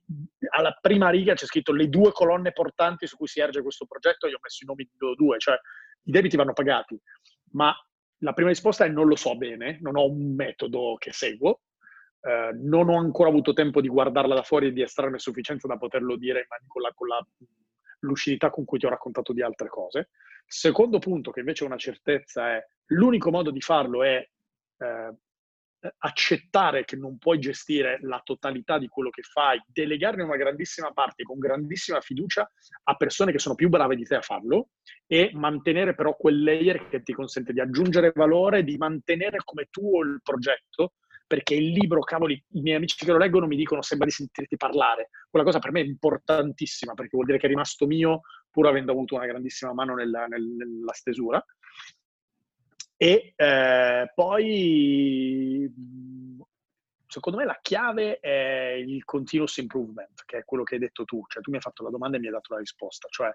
alla 0.52 0.78
prima 0.80 1.10
riga 1.10 1.34
c'è 1.34 1.46
scritto 1.46 1.74
le 1.74 1.90
due 1.90 2.12
colonne 2.12 2.52
portanti 2.52 3.08
su 3.08 3.18
cui 3.18 3.28
si 3.28 3.40
erge 3.40 3.64
questo 3.64 3.86
progetto, 3.86 4.28
io 4.28 4.36
ho 4.36 4.40
messo 4.42 4.64
i 4.64 4.68
nomi 4.68 4.84
di 4.84 5.16
due, 5.16 5.40
cioè 5.40 5.60
i 6.04 6.12
debiti 6.12 6.36
vanno 6.36 6.54
pagati, 6.54 7.00
ma 7.52 7.74
la 8.20 8.34
prima 8.34 8.50
risposta 8.50 8.86
è 8.86 8.90
non 8.90 9.08
lo 9.08 9.16
so 9.16 9.38
bene, 9.38 9.78
non 9.82 9.96
ho 9.96 10.06
un 10.06 10.36
metodo 10.36 10.96
che 10.98 11.12
seguo, 11.12 11.62
eh, 12.22 12.52
non 12.54 12.90
ho 12.90 12.98
ancora 12.98 13.30
avuto 13.30 13.54
tempo 13.54 13.82
di 13.82 13.88
guardarla 13.88 14.36
da 14.36 14.44
fuori 14.44 14.68
e 14.68 14.74
di 14.74 14.82
estrarne 14.82 15.20
sufficienza 15.20 15.68
da 15.68 15.78
poterlo 15.78 16.18
dire 16.18 16.48
con, 16.68 16.82
la, 16.82 16.92
con 16.94 17.08
la 17.08 17.26
lucidità 18.00 18.50
con 18.50 18.66
cui 18.66 18.80
ti 18.80 18.86
ho 18.86 18.90
raccontato 18.90 19.34
di 19.34 19.42
altre 19.42 19.70
cose. 19.70 20.10
Secondo 20.46 21.00
punto, 21.00 21.32
che 21.32 21.40
invece 21.40 21.64
è 21.64 21.68
una 21.68 21.78
certezza, 21.78 22.56
è 22.56 22.66
l'unico 22.88 23.30
modo 23.30 23.52
di 23.52 23.62
farlo 23.62 24.04
è 24.04 24.28
eh, 24.78 25.14
accettare 26.00 26.84
che 26.84 26.96
non 26.96 27.18
puoi 27.18 27.40
gestire 27.40 28.00
la 28.02 28.22
totalità 28.24 28.78
di 28.78 28.88
quello 28.88 29.10
che 29.10 29.22
fai, 29.22 29.62
delegarne 29.66 30.24
una 30.24 30.36
grandissima 30.36 30.92
parte 30.92 31.24
con 31.24 31.40
grandissima 31.40 32.02
fiducia 32.02 32.50
a 32.84 32.96
persone 32.96 33.32
che 33.32 33.40
sono 33.40 33.56
più 33.56 33.70
brave 33.70 33.96
di 33.96 34.04
te 34.04 34.16
a 34.16 34.22
farlo 34.22 34.70
e 35.08 35.32
mantenere 35.34 35.96
però 35.96 36.16
quel 36.16 36.44
layer 36.44 36.88
che 36.90 37.02
ti 37.02 37.14
consente 37.14 37.54
di 37.54 37.60
aggiungere 37.60 38.12
valore, 38.14 38.64
di 38.64 38.78
mantenere 38.78 39.40
come 39.44 39.68
tuo 39.70 40.02
il 40.02 40.20
progetto, 40.22 40.94
perché 41.30 41.54
il 41.54 41.70
libro, 41.70 42.02
cavoli, 42.02 42.44
i 42.54 42.62
miei 42.62 42.78
amici 42.78 43.06
che 43.06 43.12
lo 43.12 43.20
leggono 43.20 43.46
mi 43.46 43.56
dicono 43.56 43.84
sembra 43.84 44.08
di 44.08 44.14
sentirti 44.14 44.58
parlare. 44.58 45.10
Quella 45.30 45.46
cosa 45.46 45.60
per 45.60 45.72
me 45.72 45.82
è 45.82 45.86
importantissima 45.86 46.96
perché 46.96 47.12
vuol 47.14 47.28
dire 47.28 47.38
che 47.38 47.46
è 47.46 47.50
rimasto 47.50 47.86
mio 47.86 48.22
pur 48.50 48.66
avendo 48.66 48.92
avuto 48.92 49.14
una 49.14 49.28
grandissima 49.28 49.72
mano 49.72 49.94
nella, 49.94 50.26
nella 50.26 50.94
stesura. 50.94 51.44
E 53.02 53.34
eh, 53.34 54.12
poi, 54.14 55.74
secondo 57.08 57.40
me, 57.40 57.46
la 57.46 57.58
chiave 57.62 58.20
è 58.20 58.74
il 58.74 59.06
continuous 59.06 59.56
improvement, 59.56 60.26
che 60.26 60.40
è 60.40 60.44
quello 60.44 60.64
che 60.64 60.74
hai 60.76 60.82
detto 60.82 61.06
tu. 61.06 61.24
Cioè, 61.30 61.42
tu 61.42 61.50
mi 61.50 61.56
hai 61.56 61.62
fatto 61.62 61.82
la 61.82 61.92
domanda 61.92 62.18
e 62.18 62.20
mi 62.20 62.26
hai 62.26 62.34
dato 62.34 62.54
la 62.54 62.60
risposta. 62.60 63.08
Cioè, 63.10 63.34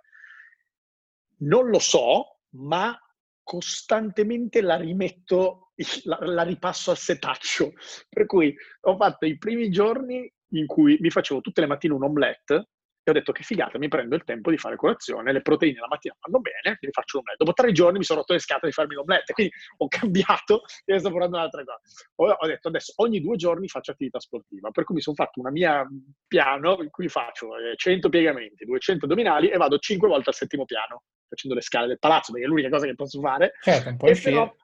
non 1.38 1.70
lo 1.70 1.78
so, 1.78 2.40
ma 2.56 2.94
costantemente 3.42 4.60
la 4.60 4.76
rimetto, 4.76 5.72
la, 6.04 6.18
la 6.20 6.42
ripasso 6.42 6.90
al 6.90 6.98
setaccio. 6.98 7.72
Per 8.06 8.26
cui 8.26 8.54
ho 8.82 8.96
fatto 8.96 9.24
i 9.24 9.38
primi 9.38 9.70
giorni 9.70 10.30
in 10.48 10.66
cui 10.66 10.98
mi 11.00 11.08
facevo 11.08 11.40
tutte 11.40 11.62
le 11.62 11.68
mattine 11.68 11.94
un 11.94 12.04
omelette 12.04 12.68
e 13.04 13.10
ho 13.10 13.12
detto 13.12 13.32
che 13.32 13.42
figata, 13.42 13.78
mi 13.78 13.88
prendo 13.88 14.14
il 14.14 14.24
tempo 14.24 14.50
di 14.50 14.56
fare 14.56 14.76
colazione, 14.76 15.30
le 15.30 15.42
proteine 15.42 15.78
la 15.78 15.86
mattina 15.88 16.16
vanno 16.20 16.40
bene, 16.40 16.76
quindi 16.78 16.90
faccio 16.90 17.18
l'omelette. 17.18 17.44
Dopo 17.44 17.52
tre 17.52 17.72
giorni 17.72 17.98
mi 17.98 18.04
sono 18.04 18.20
rotto 18.20 18.32
le 18.32 18.38
scatole 18.38 18.68
di 18.68 18.72
farmi 18.72 18.94
l'omelette, 18.94 19.32
quindi 19.34 19.52
ho 19.76 19.88
cambiato 19.88 20.62
e 20.86 20.98
sto 20.98 21.10
provando 21.10 21.36
un'altra 21.36 21.62
cosa. 21.64 21.80
Ho, 22.16 22.30
ho, 22.30 22.46
detto 22.46 22.68
adesso 22.68 22.94
ogni 22.96 23.20
due 23.20 23.36
giorni 23.36 23.68
faccio 23.68 23.90
attività 23.90 24.18
sportiva, 24.18 24.70
per 24.70 24.84
cui 24.84 24.94
mi 24.94 25.02
sono 25.02 25.16
fatto 25.16 25.40
una 25.40 25.50
mia 25.50 25.86
piano 26.26 26.78
in 26.80 26.90
cui 26.90 27.08
faccio 27.08 27.48
100 27.76 28.06
eh, 28.06 28.10
piegamenti, 28.10 28.64
200 28.64 29.04
addominali 29.04 29.50
e 29.50 29.56
vado 29.58 29.78
5 29.78 30.08
volte 30.08 30.30
al 30.30 30.34
settimo 30.34 30.64
piano, 30.64 31.02
facendo 31.28 31.54
le 31.54 31.62
scale 31.62 31.86
del 31.86 31.98
palazzo, 31.98 32.32
perché 32.32 32.46
è 32.46 32.48
l'unica 32.48 32.70
cosa 32.70 32.86
che 32.86 32.94
posso 32.94 33.20
fare. 33.20 33.52
Certo, 33.60 33.90
un 33.90 33.96
po' 33.98 34.06
però, 34.22 34.54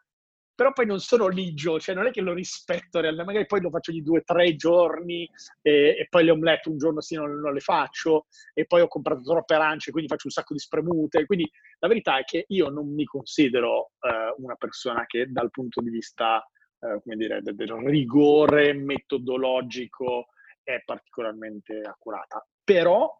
però 0.60 0.74
poi 0.74 0.84
non 0.84 1.00
sono 1.00 1.26
ligio, 1.28 1.80
cioè 1.80 1.94
non 1.94 2.06
è 2.06 2.10
che 2.10 2.20
lo 2.20 2.34
rispetto 2.34 3.00
realmente, 3.00 3.24
magari 3.24 3.46
poi 3.46 3.62
lo 3.62 3.70
faccio 3.70 3.92
di 3.92 4.02
due 4.02 4.18
o 4.18 4.22
tre 4.22 4.56
giorni 4.56 5.26
e, 5.62 5.96
e, 5.98 6.06
poi 6.10 6.22
le 6.24 6.32
omelette 6.32 6.68
un 6.68 6.76
giorno 6.76 7.00
sì 7.00 7.14
non, 7.14 7.40
non, 7.40 7.54
le 7.54 7.60
faccio 7.60 8.26
e 8.52 8.66
poi 8.66 8.82
ho 8.82 8.86
comprato 8.86 9.22
troppe 9.22 9.54
arance, 9.54 9.90
quindi 9.90 10.10
faccio 10.10 10.26
un 10.26 10.34
sacco 10.34 10.52
di 10.52 10.58
spremute. 10.58 11.24
Quindi 11.24 11.50
la 11.78 11.88
verità 11.88 12.18
è 12.18 12.24
che 12.24 12.44
io 12.48 12.68
non 12.68 12.92
mi 12.92 13.06
considero 13.06 13.92
eh, 14.00 14.34
una 14.36 14.54
persona 14.56 15.06
che 15.06 15.32
dal 15.32 15.50
punto 15.50 15.80
di 15.80 15.88
vista, 15.88 16.46
eh, 16.78 17.00
come 17.02 17.16
dire, 17.16 17.40
del, 17.40 17.54
del 17.54 17.72
rigore 17.76 18.74
metodologico 18.74 20.26
è 20.62 20.82
particolarmente 20.84 21.80
accurata. 21.80 22.46
Però 22.62 23.10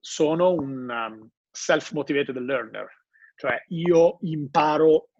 sono 0.00 0.50
un 0.54 0.90
um, 0.90 1.30
self-motivated 1.52 2.36
learner, 2.38 2.88
cioè 3.36 3.62
io 3.68 4.18
imparo 4.22 5.10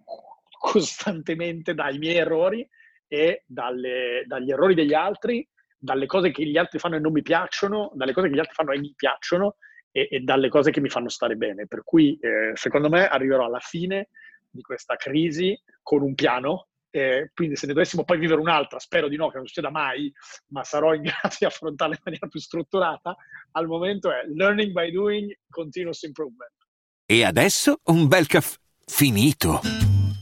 costantemente 0.60 1.74
dai 1.74 1.98
miei 1.98 2.16
errori 2.16 2.68
e 3.06 3.44
dalle, 3.46 4.24
dagli 4.26 4.50
errori 4.50 4.74
degli 4.74 4.94
altri, 4.94 5.48
dalle 5.78 6.06
cose 6.06 6.30
che 6.30 6.44
gli 6.44 6.58
altri 6.58 6.78
fanno 6.78 6.96
e 6.96 7.00
non 7.00 7.12
mi 7.12 7.22
piacciono, 7.22 7.90
dalle 7.94 8.12
cose 8.12 8.28
che 8.28 8.34
gli 8.34 8.40
altri 8.40 8.54
fanno 8.54 8.72
e 8.72 8.78
mi 8.78 8.92
piacciono 8.94 9.56
e, 9.90 10.08
e 10.10 10.20
dalle 10.20 10.48
cose 10.48 10.70
che 10.70 10.80
mi 10.80 10.88
fanno 10.88 11.08
stare 11.08 11.36
bene. 11.36 11.66
Per 11.66 11.82
cui 11.84 12.18
eh, 12.18 12.52
secondo 12.54 12.88
me 12.88 13.06
arriverò 13.08 13.44
alla 13.44 13.60
fine 13.60 14.08
di 14.50 14.62
questa 14.62 14.96
crisi 14.96 15.58
con 15.82 16.02
un 16.02 16.14
piano. 16.14 16.68
Eh, 16.90 17.30
quindi 17.34 17.54
se 17.54 17.66
ne 17.66 17.74
dovessimo 17.74 18.02
poi 18.04 18.18
vivere 18.18 18.40
un'altra, 18.40 18.78
spero 18.78 19.08
di 19.08 19.16
no, 19.16 19.28
che 19.28 19.36
non 19.36 19.46
succeda 19.46 19.70
mai, 19.70 20.10
ma 20.48 20.64
sarò 20.64 20.94
in 20.94 21.02
grado 21.08 21.36
di 21.38 21.44
affrontarla 21.44 21.94
in 21.94 22.00
maniera 22.04 22.26
più 22.26 22.40
strutturata. 22.40 23.16
Al 23.52 23.66
momento 23.66 24.10
è 24.10 24.22
learning 24.26 24.72
by 24.72 24.90
doing, 24.90 25.38
continuous 25.48 26.02
improvement. 26.02 26.52
E 27.06 27.24
adesso 27.24 27.80
un 27.84 28.06
bel 28.06 28.26
caffè 28.26 28.56
finito. 28.84 29.60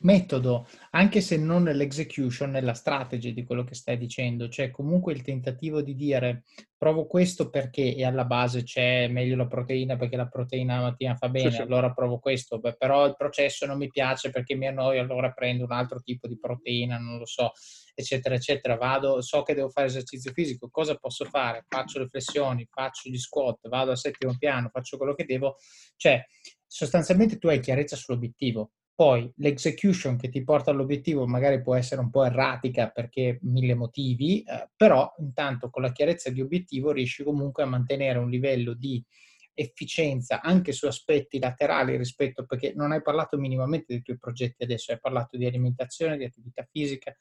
metodo, 0.00 0.68
anche 0.90 1.20
se 1.20 1.36
non 1.36 1.64
nell'execution, 1.64 2.50
nella 2.50 2.74
strategy 2.74 3.32
di 3.32 3.44
quello 3.44 3.64
che 3.64 3.74
stai 3.74 3.96
dicendo, 3.96 4.48
cioè 4.48 4.70
comunque 4.70 5.12
il 5.12 5.22
tentativo 5.22 5.80
di 5.82 5.94
dire 5.94 6.44
provo 6.76 7.06
questo 7.06 7.48
perché 7.48 7.94
e 7.94 8.04
alla 8.04 8.26
base 8.26 8.62
c'è 8.62 9.08
meglio 9.08 9.36
la 9.36 9.46
proteina 9.46 9.96
perché 9.96 10.16
la 10.16 10.28
proteina 10.28 10.76
la 10.76 10.82
mattina 10.82 11.14
fa 11.14 11.28
bene, 11.28 11.50
sì, 11.50 11.56
sì. 11.56 11.62
allora 11.62 11.92
provo 11.92 12.18
questo, 12.18 12.58
Beh, 12.58 12.76
però 12.76 13.06
il 13.06 13.16
processo 13.16 13.64
non 13.64 13.78
mi 13.78 13.88
piace 13.88 14.30
perché 14.30 14.54
mi 14.54 14.66
annoio, 14.66 15.00
allora 15.00 15.32
prendo 15.32 15.64
un 15.64 15.72
altro 15.72 16.00
tipo 16.00 16.28
di 16.28 16.38
proteina, 16.38 16.98
non 16.98 17.18
lo 17.18 17.26
so, 17.26 17.52
eccetera, 17.94 18.34
eccetera, 18.34 18.76
vado, 18.76 19.22
so 19.22 19.42
che 19.42 19.54
devo 19.54 19.70
fare 19.70 19.86
esercizio 19.86 20.32
fisico, 20.32 20.68
cosa 20.70 20.96
posso 20.96 21.24
fare? 21.24 21.64
Faccio 21.66 21.98
le 21.98 22.08
flessioni, 22.08 22.66
faccio 22.70 23.08
gli 23.08 23.18
squat, 23.18 23.68
vado 23.68 23.92
al 23.92 23.98
settimo 23.98 24.36
piano, 24.38 24.68
faccio 24.70 24.98
quello 24.98 25.14
che 25.14 25.24
devo, 25.24 25.56
cioè 25.96 26.22
sostanzialmente 26.66 27.38
tu 27.38 27.48
hai 27.48 27.60
chiarezza 27.60 27.96
sull'obiettivo, 27.96 28.72
poi 28.96 29.30
l'execution 29.36 30.16
che 30.16 30.30
ti 30.30 30.42
porta 30.42 30.70
all'obiettivo 30.70 31.26
magari 31.26 31.60
può 31.60 31.74
essere 31.74 32.00
un 32.00 32.08
po' 32.08 32.24
erratica 32.24 32.88
perché 32.88 33.38
mille 33.42 33.74
motivi, 33.74 34.42
eh, 34.42 34.70
però 34.74 35.14
intanto 35.18 35.68
con 35.68 35.82
la 35.82 35.92
chiarezza 35.92 36.30
di 36.30 36.40
obiettivo 36.40 36.92
riesci 36.92 37.22
comunque 37.22 37.62
a 37.62 37.66
mantenere 37.66 38.18
un 38.18 38.30
livello 38.30 38.72
di 38.72 39.04
efficienza 39.52 40.40
anche 40.40 40.72
su 40.72 40.86
aspetti 40.86 41.38
laterali 41.38 41.96
rispetto 41.98 42.46
perché 42.46 42.72
non 42.74 42.92
hai 42.92 43.02
parlato 43.02 43.38
minimamente 43.38 43.84
dei 43.88 44.02
tuoi 44.02 44.18
progetti 44.18 44.62
adesso, 44.62 44.92
hai 44.92 44.98
parlato 44.98 45.36
di 45.36 45.44
alimentazione, 45.44 46.16
di 46.16 46.24
attività 46.24 46.66
fisica, 46.70 47.14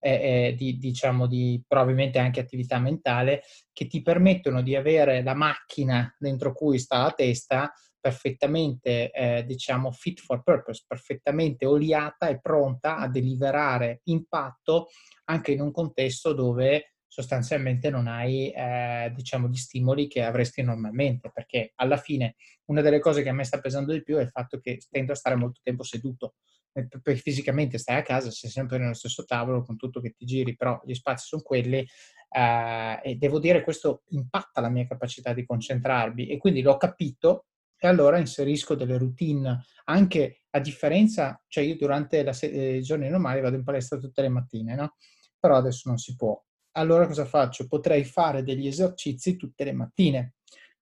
eh, 0.00 0.12
eh, 0.48 0.54
di, 0.56 0.78
diciamo 0.78 1.28
di 1.28 1.62
probabilmente 1.64 2.18
anche 2.18 2.40
attività 2.40 2.80
mentale 2.80 3.42
che 3.72 3.86
ti 3.86 4.02
permettono 4.02 4.62
di 4.62 4.74
avere 4.74 5.22
la 5.22 5.34
macchina 5.34 6.12
dentro 6.18 6.52
cui 6.54 6.80
sta 6.80 7.02
la 7.02 7.12
testa 7.12 7.72
perfettamente, 8.00 9.10
eh, 9.10 9.44
diciamo, 9.44 9.92
fit 9.92 10.20
for 10.20 10.42
purpose, 10.42 10.84
perfettamente 10.86 11.66
oliata 11.66 12.28
e 12.28 12.40
pronta 12.40 12.96
a 12.96 13.08
deliverare 13.08 14.00
impatto 14.04 14.88
anche 15.24 15.52
in 15.52 15.60
un 15.60 15.70
contesto 15.70 16.32
dove 16.32 16.94
sostanzialmente 17.06 17.90
non 17.90 18.06
hai, 18.06 18.50
eh, 18.50 19.12
diciamo, 19.14 19.48
gli 19.48 19.56
stimoli 19.56 20.06
che 20.06 20.22
avresti 20.22 20.62
normalmente, 20.62 21.30
perché 21.32 21.72
alla 21.74 21.96
fine 21.96 22.36
una 22.66 22.80
delle 22.80 23.00
cose 23.00 23.22
che 23.22 23.28
a 23.28 23.32
me 23.32 23.44
sta 23.44 23.60
pesando 23.60 23.92
di 23.92 24.02
più 24.02 24.16
è 24.16 24.22
il 24.22 24.30
fatto 24.30 24.60
che 24.60 24.78
tendo 24.88 25.12
a 25.12 25.16
stare 25.16 25.34
molto 25.34 25.60
tempo 25.62 25.82
seduto, 25.82 26.34
eh, 26.72 26.86
perché 26.86 27.16
fisicamente 27.16 27.78
stai 27.78 27.96
a 27.96 28.02
casa, 28.02 28.30
sei 28.30 28.48
sempre 28.48 28.78
nello 28.78 28.94
stesso 28.94 29.24
tavolo 29.24 29.64
con 29.64 29.76
tutto 29.76 30.00
che 30.00 30.14
ti 30.16 30.24
giri, 30.24 30.54
però 30.56 30.80
gli 30.84 30.94
spazi 30.94 31.26
sono 31.26 31.42
quelli 31.42 31.84
eh, 32.30 33.00
e 33.02 33.16
devo 33.16 33.40
dire 33.40 33.62
questo 33.62 34.04
impatta 34.10 34.60
la 34.60 34.68
mia 34.68 34.86
capacità 34.86 35.32
di 35.32 35.44
concentrarmi 35.44 36.28
e 36.28 36.38
quindi 36.38 36.62
l'ho 36.62 36.76
capito 36.76 37.46
e 37.82 37.88
allora 37.88 38.18
inserisco 38.18 38.74
delle 38.74 38.98
routine 38.98 39.64
anche 39.84 40.42
a 40.50 40.60
differenza, 40.60 41.42
cioè 41.48 41.64
io 41.64 41.76
durante 41.76 42.22
la 42.22 42.32
se- 42.34 42.50
eh, 42.50 42.76
i 42.76 42.82
giorni 42.82 43.08
normali 43.08 43.40
vado 43.40 43.56
in 43.56 43.64
palestra 43.64 43.98
tutte 43.98 44.20
le 44.20 44.28
mattine, 44.28 44.74
no? 44.74 44.96
Però 45.38 45.56
adesso 45.56 45.88
non 45.88 45.96
si 45.96 46.14
può. 46.14 46.38
Allora 46.72 47.06
cosa 47.06 47.24
faccio? 47.24 47.66
Potrei 47.66 48.04
fare 48.04 48.42
degli 48.42 48.66
esercizi 48.66 49.36
tutte 49.36 49.64
le 49.64 49.72
mattine, 49.72 50.34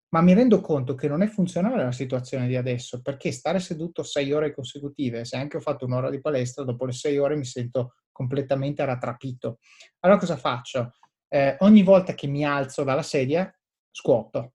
ma 0.09 0.20
mi 0.22 0.34
rendo 0.34 0.61
conto 0.61 0.94
che 0.94 1.07
non 1.07 1.22
è 1.22 1.28
funzionale 1.28 1.84
la 1.84 1.92
situazione 1.92 2.49
di 2.49 2.57
adesso, 2.57 3.01
perché 3.01 3.30
stare 3.30 3.61
seduto 3.61 4.03
sei 4.03 4.32
ore 4.32 4.53
consecutive, 4.53 5.24
se 5.24 5.36
anche 5.36 5.59
ho 5.59 5.61
fatto 5.61 5.84
un'ora 5.84 6.11
di 6.11 6.20
palestra, 6.20 6.64
dopo 6.64 6.84
le 6.84 6.92
sei 6.92 7.16
ore 7.18 7.36
mi 7.36 7.44
sento 7.44 7.94
completamente 8.11 8.84
rattrapito. 8.84 9.59
Allora 10.01 10.18
cosa 10.18 10.36
faccio? 10.36 10.92
Eh, 11.28 11.57
ogni 11.61 11.82
volta 11.84 12.14
che 12.14 12.26
mi 12.26 12.44
alzo 12.44 12.82
dalla 12.82 13.03
sedia, 13.03 13.55
scuoto 13.90 14.55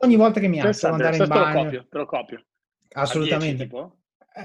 Ogni 0.00 0.16
volta 0.16 0.40
che 0.40 0.48
mi 0.48 0.60
alzo 0.60 0.88
andare 0.88 1.16
in 1.16 1.26
bagno. 1.26 1.52
Te 1.52 1.56
lo 1.56 1.64
copio, 1.64 1.86
te 1.88 1.98
lo 1.98 2.06
copio. 2.06 2.44
Assolutamente. 2.92 3.66
10, 3.66 3.84
eh, 3.84 3.99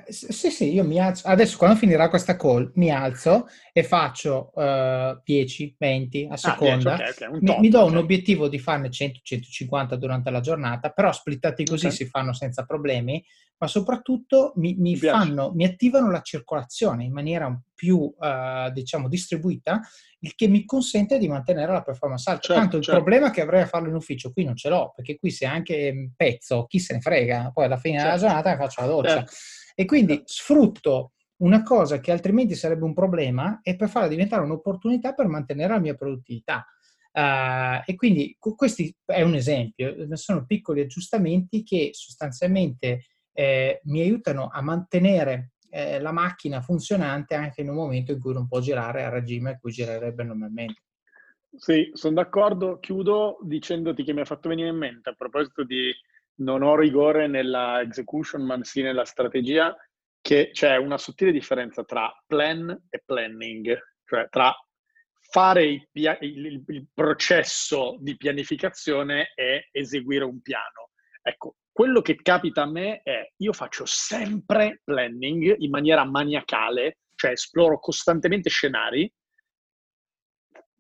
sì, 0.10 0.50
sì, 0.50 0.74
io 0.74 0.84
mi 0.84 1.00
alzo. 1.00 1.28
Adesso 1.28 1.58
quando 1.58 1.78
finirà 1.78 2.10
questa 2.10 2.36
call 2.36 2.72
mi 2.76 2.90
alzo 2.90 3.48
e 3.72 3.84
faccio 3.84 4.52
uh, 4.54 5.22
10, 5.24 5.76
20 5.78 6.28
a 6.32 6.38
seconda. 6.38 6.94
Ah, 6.94 6.98
10, 6.98 7.12
okay, 7.12 7.28
okay. 7.28 7.40
mi, 7.42 7.60
mi, 7.60 7.70
do 7.70 7.82
okay. 7.82 7.92
un 7.92 7.98
obiettivo 7.98 8.48
di 8.48 8.58
farne 8.58 8.90
100, 8.90 9.20
150 9.22 9.96
durante 9.96 10.32
la 10.32 10.40
giornata, 10.40 10.90
però 10.90 11.12
splittati 11.12 11.64
così 11.66 11.92
si 11.92 12.06
fanno 12.06 12.34
senza 12.34 12.66
problemi, 12.66 13.24
ma 13.58 13.68
soprattutto 13.68 14.54
mi, 14.56 14.76
mi, 14.76 14.96
fanno, 14.96 15.52
mi 15.54 15.66
attivano 15.66 16.10
la 16.10 16.22
circolazione 16.22 17.04
in 17.04 17.14
maniera 17.14 17.56
più, 17.76 17.98
uh, 17.98 18.72
diciamo, 18.72 19.08
distribuita 19.08 19.82
il 20.20 20.34
che 20.34 20.48
mi 20.48 20.66
consente 20.66 21.20
di 21.20 21.28
mantenere 21.28 21.72
la 21.72 21.84
performance 21.84 22.28
alta. 22.28 22.42
Certo, 22.42 22.60
Tanto 22.60 22.78
il 22.78 22.84
certo. 22.84 23.02
problema 23.02 23.30
che 23.30 23.42
avrei 23.42 23.62
a 23.62 23.68
farlo 23.68 23.90
in 23.90 23.96
ufficio 23.96 24.32
qui 24.32 24.44
non 24.44 24.56
ce 24.56 24.70
l'ho, 24.70 24.92
perché 24.96 25.18
qui 25.18 25.30
se 25.30 25.46
anche 25.46 26.12
pezzo, 26.16 26.66
chi 26.66 26.80
se 26.80 26.96
ne 26.96 27.02
frega, 27.02 27.52
poi 27.54 27.66
alla 27.66 27.78
fine 27.78 28.00
certo. 28.00 28.16
della 28.16 28.28
giornata 28.28 28.58
faccio 28.58 28.82
la 28.82 28.88
doccia. 28.88 29.26
E 29.76 29.86
quindi 29.86 30.16
certo. 30.16 30.32
sfrutto 30.32 31.12
una 31.38 31.62
cosa 31.64 32.00
che 32.00 32.12
altrimenti 32.12 32.56
sarebbe 32.56 32.86
un 32.86 32.94
problema 32.94 33.60
e 33.62 33.76
per 33.76 33.90
farla 33.90 34.08
diventare 34.08 34.44
un'opportunità 34.44 35.14
per 35.14 35.28
mantenere 35.28 35.74
la 35.74 35.80
mia 35.80 35.96
produttività. 35.96 36.66
Uh, 37.12 37.82
e 37.86 37.96
quindi 37.96 38.36
questo 38.40 38.84
è 39.06 39.22
un 39.22 39.36
esempio, 39.36 39.96
sono 40.18 40.46
piccoli 40.46 40.82
aggiustamenti 40.82 41.64
che 41.64 41.92
sostanzialmente 41.94 43.06
eh, 43.32 43.80
mi 43.84 44.02
aiutano 44.02 44.50
a 44.52 44.62
mantenere 44.62 45.52
eh, 45.70 46.00
la 46.00 46.12
macchina 46.12 46.62
funzionante 46.62 47.36
anche 47.36 47.62
in 47.62 47.70
un 47.70 47.76
momento 47.76 48.12
in 48.12 48.20
cui 48.20 48.34
non 48.34 48.48
può 48.48 48.60
girare 48.60 49.04
a 49.04 49.10
regime 49.10 49.52
a 49.52 49.58
cui 49.58 49.72
girerebbe 49.72 50.24
normalmente. 50.24 50.84
Sì, 51.58 51.90
sono 51.94 52.16
d'accordo. 52.16 52.80
Chiudo 52.80 53.38
dicendoti 53.42 54.04
che 54.04 54.14
mi 54.14 54.22
ha 54.22 54.26
fatto 54.26 54.50
venire 54.50 54.70
in 54.70 54.78
mente 54.78 55.10
a 55.10 55.14
proposito 55.14 55.64
di 55.64 55.92
non 56.38 56.62
ho 56.64 56.76
rigore 56.76 57.28
nella 57.28 57.82
execution, 57.82 58.44
ma 58.44 58.58
sì 58.64 58.82
nella 58.82 59.06
strategia, 59.06 59.76
che 60.22 60.50
c'è 60.52 60.76
una 60.78 60.98
sottile 60.98 61.32
differenza 61.32 61.84
tra 61.84 62.12
plan 62.26 62.70
e 62.90 63.02
planning, 63.06 63.78
cioè 64.06 64.28
tra 64.30 64.54
fare 65.30 65.66
il, 65.66 65.88
il, 65.92 66.64
il 66.68 66.88
processo 66.94 67.98
di 68.00 68.16
pianificazione 68.18 69.32
e 69.36 69.70
eseguire 69.72 70.24
un 70.24 70.42
piano. 70.42 70.92
Ecco, 71.22 71.56
quello 71.72 72.02
che 72.02 72.16
capita 72.16 72.64
a 72.64 72.72
me 72.72 73.02
è 73.04 73.32
io 73.38 73.52
faccio 73.52 73.86
sempre 73.86 74.82
planning 74.84 75.56
in 75.58 75.70
maniera 75.70 76.06
maniacale, 76.06 77.00
cioè 77.16 77.32
esploro 77.32 77.80
costantemente 77.80 78.50
scenari, 78.50 79.12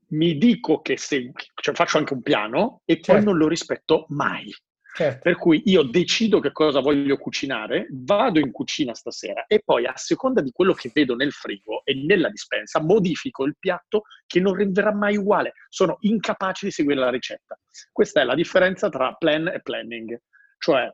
mi 0.09 0.37
dico 0.37 0.81
che 0.81 0.97
se, 0.97 1.31
cioè 1.55 1.75
faccio 1.75 1.97
anche 1.97 2.13
un 2.13 2.21
piano 2.21 2.81
e 2.85 2.95
poi 2.95 3.15
certo. 3.15 3.23
non 3.25 3.37
lo 3.37 3.47
rispetto 3.47 4.05
mai. 4.09 4.53
Certo. 4.95 5.19
Per 5.23 5.35
cui 5.35 5.61
io 5.65 5.83
decido 5.83 6.39
che 6.39 6.53
cosa 6.53 6.79
voglio 6.79 7.17
cucinare, 7.17 7.87
vado 7.91 8.39
in 8.39 8.51
cucina 8.51 8.93
stasera 8.93 9.45
e 9.45 9.61
poi 9.61 9.85
a 9.85 9.97
seconda 9.97 10.39
di 10.39 10.51
quello 10.51 10.71
che 10.71 10.89
vedo 10.93 11.15
nel 11.15 11.33
frigo 11.33 11.83
e 11.83 11.95
nella 11.95 12.29
dispensa 12.29 12.81
modifico 12.81 13.43
il 13.43 13.57
piatto 13.59 14.03
che 14.25 14.39
non 14.39 14.53
renderà 14.53 14.93
mai 14.93 15.17
uguale. 15.17 15.51
Sono 15.67 15.97
incapace 16.01 16.67
di 16.67 16.71
seguire 16.71 17.01
la 17.01 17.09
ricetta. 17.09 17.59
Questa 17.91 18.21
è 18.21 18.23
la 18.23 18.35
differenza 18.35 18.87
tra 18.87 19.11
plan 19.11 19.49
e 19.49 19.59
planning. 19.61 20.17
Cioè 20.59 20.89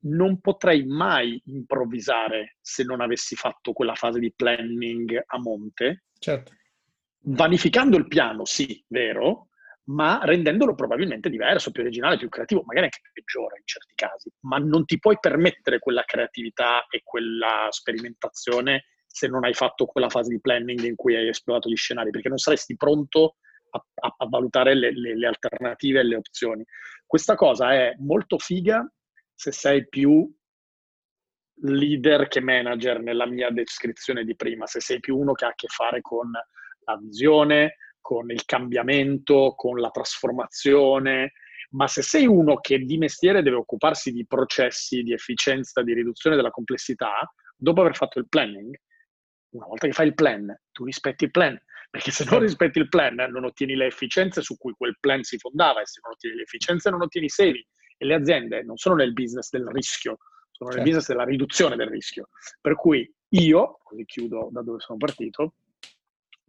non 0.00 0.40
potrei 0.40 0.84
mai 0.84 1.40
improvvisare 1.46 2.56
se 2.60 2.84
non 2.84 3.00
avessi 3.00 3.36
fatto 3.36 3.72
quella 3.72 3.94
fase 3.94 4.18
di 4.18 4.34
planning 4.36 5.18
a 5.24 5.38
monte. 5.38 6.04
Certo. 6.18 6.52
Vanificando 7.22 7.96
il 7.96 8.06
piano, 8.06 8.44
sì, 8.44 8.84
vero, 8.88 9.48
ma 9.90 10.20
rendendolo 10.22 10.74
probabilmente 10.74 11.28
diverso, 11.28 11.70
più 11.70 11.82
originale, 11.82 12.16
più 12.16 12.28
creativo, 12.28 12.62
magari 12.64 12.86
anche 12.86 13.00
peggiore 13.12 13.58
in 13.58 13.66
certi 13.66 13.94
casi, 13.94 14.30
ma 14.40 14.58
non 14.58 14.84
ti 14.84 14.98
puoi 14.98 15.18
permettere 15.18 15.78
quella 15.78 16.04
creatività 16.04 16.86
e 16.88 17.00
quella 17.02 17.66
sperimentazione 17.70 18.84
se 19.06 19.26
non 19.26 19.44
hai 19.44 19.54
fatto 19.54 19.86
quella 19.86 20.08
fase 20.08 20.30
di 20.30 20.40
planning 20.40 20.80
in 20.84 20.94
cui 20.94 21.16
hai 21.16 21.28
esplorato 21.28 21.68
gli 21.68 21.76
scenari, 21.76 22.10
perché 22.10 22.28
non 22.28 22.38
saresti 22.38 22.76
pronto 22.76 23.36
a, 23.70 23.84
a, 23.94 24.14
a 24.18 24.28
valutare 24.28 24.74
le, 24.74 24.92
le, 24.92 25.16
le 25.16 25.26
alternative 25.26 26.00
e 26.00 26.04
le 26.04 26.16
opzioni. 26.16 26.64
Questa 27.04 27.34
cosa 27.34 27.74
è 27.74 27.94
molto 27.98 28.38
figa 28.38 28.88
se 29.34 29.50
sei 29.50 29.88
più 29.88 30.32
leader 31.62 32.28
che 32.28 32.40
manager 32.40 33.00
nella 33.00 33.26
mia 33.26 33.50
descrizione 33.50 34.24
di 34.24 34.36
prima, 34.36 34.66
se 34.66 34.80
sei 34.80 35.00
più 35.00 35.18
uno 35.18 35.32
che 35.32 35.44
ha 35.44 35.48
a 35.48 35.54
che 35.54 35.66
fare 35.66 36.00
con 36.00 36.30
la 36.30 36.96
visione, 36.96 37.74
con 38.10 38.28
il 38.32 38.44
cambiamento, 38.44 39.54
con 39.54 39.78
la 39.78 39.90
trasformazione, 39.90 41.34
ma 41.70 41.86
se 41.86 42.02
sei 42.02 42.26
uno 42.26 42.56
che 42.56 42.80
di 42.80 42.98
mestiere 42.98 43.40
deve 43.40 43.58
occuparsi 43.58 44.10
di 44.10 44.26
processi, 44.26 45.04
di 45.04 45.12
efficienza, 45.12 45.80
di 45.84 45.94
riduzione 45.94 46.34
della 46.34 46.50
complessità, 46.50 47.32
dopo 47.56 47.82
aver 47.82 47.94
fatto 47.94 48.18
il 48.18 48.28
planning, 48.28 48.74
una 49.50 49.66
volta 49.66 49.86
che 49.86 49.92
fai 49.92 50.08
il 50.08 50.14
plan, 50.14 50.52
tu 50.72 50.84
rispetti 50.84 51.22
il 51.22 51.30
plan, 51.30 51.56
perché 51.88 52.10
se 52.10 52.24
non 52.24 52.32
certo. 52.32 52.46
rispetti 52.46 52.78
il 52.80 52.88
plan 52.88 53.14
non 53.14 53.44
ottieni 53.44 53.76
le 53.76 53.86
efficienze 53.86 54.42
su 54.42 54.56
cui 54.56 54.72
quel 54.76 54.96
plan 54.98 55.22
si 55.22 55.38
fondava 55.38 55.80
e 55.80 55.86
se 55.86 56.00
non 56.02 56.10
ottieni 56.10 56.34
le 56.34 56.42
efficienze 56.42 56.90
non 56.90 57.02
ottieni 57.02 57.26
i 57.26 57.30
saving 57.30 57.64
e 57.96 58.06
le 58.06 58.14
aziende 58.14 58.64
non 58.64 58.76
sono 58.76 58.96
nel 58.96 59.12
business 59.12 59.50
del 59.50 59.68
rischio, 59.68 60.18
sono 60.50 60.70
certo. 60.70 60.74
nel 60.74 60.82
business 60.82 61.06
della 61.06 61.24
riduzione 61.24 61.76
del 61.76 61.88
rischio. 61.88 62.30
Per 62.60 62.74
cui 62.74 63.08
io, 63.28 63.78
così 63.84 64.04
chiudo 64.04 64.48
da 64.50 64.62
dove 64.62 64.80
sono 64.80 64.98
partito, 64.98 65.54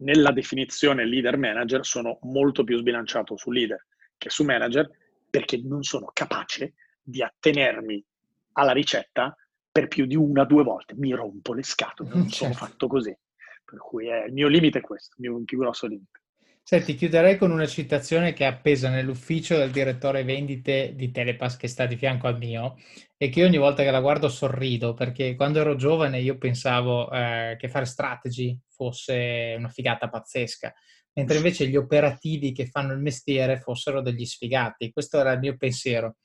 nella 0.02 0.32
definizione 0.32 1.06
leader 1.06 1.36
manager 1.36 1.84
sono 1.84 2.18
molto 2.22 2.64
più 2.64 2.76
sbilanciato 2.78 3.36
su 3.36 3.50
leader 3.50 3.86
che 4.18 4.30
su 4.30 4.44
manager 4.44 4.88
perché 5.28 5.60
non 5.64 5.82
sono 5.82 6.10
capace 6.12 6.74
di 7.02 7.22
attenermi 7.22 8.04
alla 8.52 8.72
ricetta 8.72 9.36
per 9.70 9.88
più 9.88 10.04
di 10.04 10.14
una 10.14 10.42
o 10.42 10.44
due 10.44 10.62
volte. 10.62 10.94
Mi 10.94 11.12
rompo 11.12 11.54
le 11.54 11.62
scatole, 11.62 12.10
non 12.10 12.28
certo. 12.28 12.36
sono 12.36 12.52
fatto 12.52 12.86
così. 12.86 13.16
Per 13.64 13.78
cui 13.78 14.08
è, 14.08 14.26
il 14.26 14.32
mio 14.32 14.48
limite 14.48 14.78
è 14.78 14.82
questo, 14.82 15.16
il 15.18 15.30
mio 15.30 15.42
più 15.44 15.58
grosso 15.58 15.86
limite. 15.86 16.20
Senti, 16.64 16.94
chiuderei 16.94 17.38
con 17.38 17.50
una 17.50 17.66
citazione 17.66 18.32
che 18.32 18.44
è 18.44 18.46
appesa 18.46 18.88
nell'ufficio 18.88 19.56
del 19.56 19.72
direttore 19.72 20.22
vendite 20.22 20.92
di 20.94 21.10
Telepass 21.10 21.56
che 21.56 21.66
sta 21.66 21.86
di 21.86 21.96
fianco 21.96 22.28
al 22.28 22.38
mio 22.38 22.76
e 23.16 23.30
che 23.30 23.44
ogni 23.44 23.56
volta 23.56 23.82
che 23.82 23.90
la 23.90 24.00
guardo 24.00 24.28
sorrido 24.28 24.94
perché 24.94 25.34
quando 25.34 25.58
ero 25.58 25.74
giovane 25.74 26.20
io 26.20 26.38
pensavo 26.38 27.10
eh, 27.10 27.56
che 27.58 27.68
fare 27.68 27.84
strategy 27.84 28.56
fosse 28.82 29.54
una 29.56 29.68
figata 29.68 30.08
pazzesca, 30.08 30.72
mentre 31.14 31.36
invece 31.36 31.68
gli 31.68 31.76
operativi 31.76 32.52
che 32.52 32.66
fanno 32.66 32.92
il 32.92 33.00
mestiere 33.00 33.60
fossero 33.60 34.00
degli 34.00 34.24
sfigati. 34.24 34.90
Questo 34.90 35.20
era 35.20 35.32
il 35.32 35.38
mio 35.38 35.56
pensiero. 35.56 36.16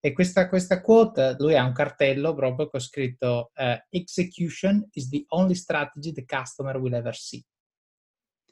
E 0.00 0.12
questa, 0.12 0.48
questa 0.48 0.80
quote, 0.80 1.34
lui 1.38 1.56
ha 1.56 1.64
un 1.64 1.72
cartello 1.72 2.32
proprio 2.34 2.68
che 2.68 2.76
ho 2.76 2.80
scritto 2.80 3.50
uh, 3.56 3.76
Execution 3.90 4.86
is 4.92 5.08
the 5.08 5.24
only 5.28 5.56
strategy 5.56 6.12
the 6.12 6.24
customer 6.24 6.76
will 6.76 6.94
ever 6.94 7.16
see. 7.16 7.44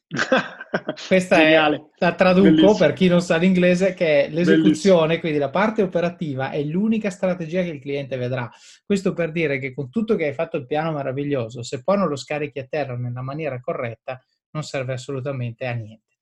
Questa 1.09 1.37
è, 1.37 1.57
la 1.97 2.15
traduco 2.15 2.47
Bellissimo. 2.47 2.77
per 2.77 2.93
chi 2.93 3.09
non 3.09 3.21
sa 3.21 3.37
l'inglese, 3.37 3.93
che 3.95 4.29
l'esecuzione, 4.31 4.99
Bellissimo. 5.01 5.21
quindi 5.21 5.39
la 5.39 5.51
parte 5.51 5.83
operativa 5.83 6.51
è 6.51 6.63
l'unica 6.63 7.11
strategia 7.11 7.63
che 7.63 7.71
il 7.71 7.81
cliente 7.81 8.17
vedrà. 8.17 8.49
Questo 8.85 9.13
per 9.13 9.33
dire 9.33 9.59
che 9.59 9.75
con 9.75 9.91
tutto 9.91 10.15
che 10.15 10.27
hai 10.27 10.35
fatto 10.35 10.57
il 10.57 10.67
piano 10.67 10.93
meraviglioso, 10.93 11.63
se 11.63 11.83
poi 11.83 11.99
non 11.99 12.09
lo 12.09 12.17
scarichi 12.17 12.61
a 12.61 12.67
terra 12.69 12.97
nella 12.97 13.23
maniera 13.23 13.59
corretta, 13.61 14.23
non 14.51 14.63
serve 14.63 14.93
assolutamente 14.93 15.67
a 15.67 15.73
niente. 15.73 16.19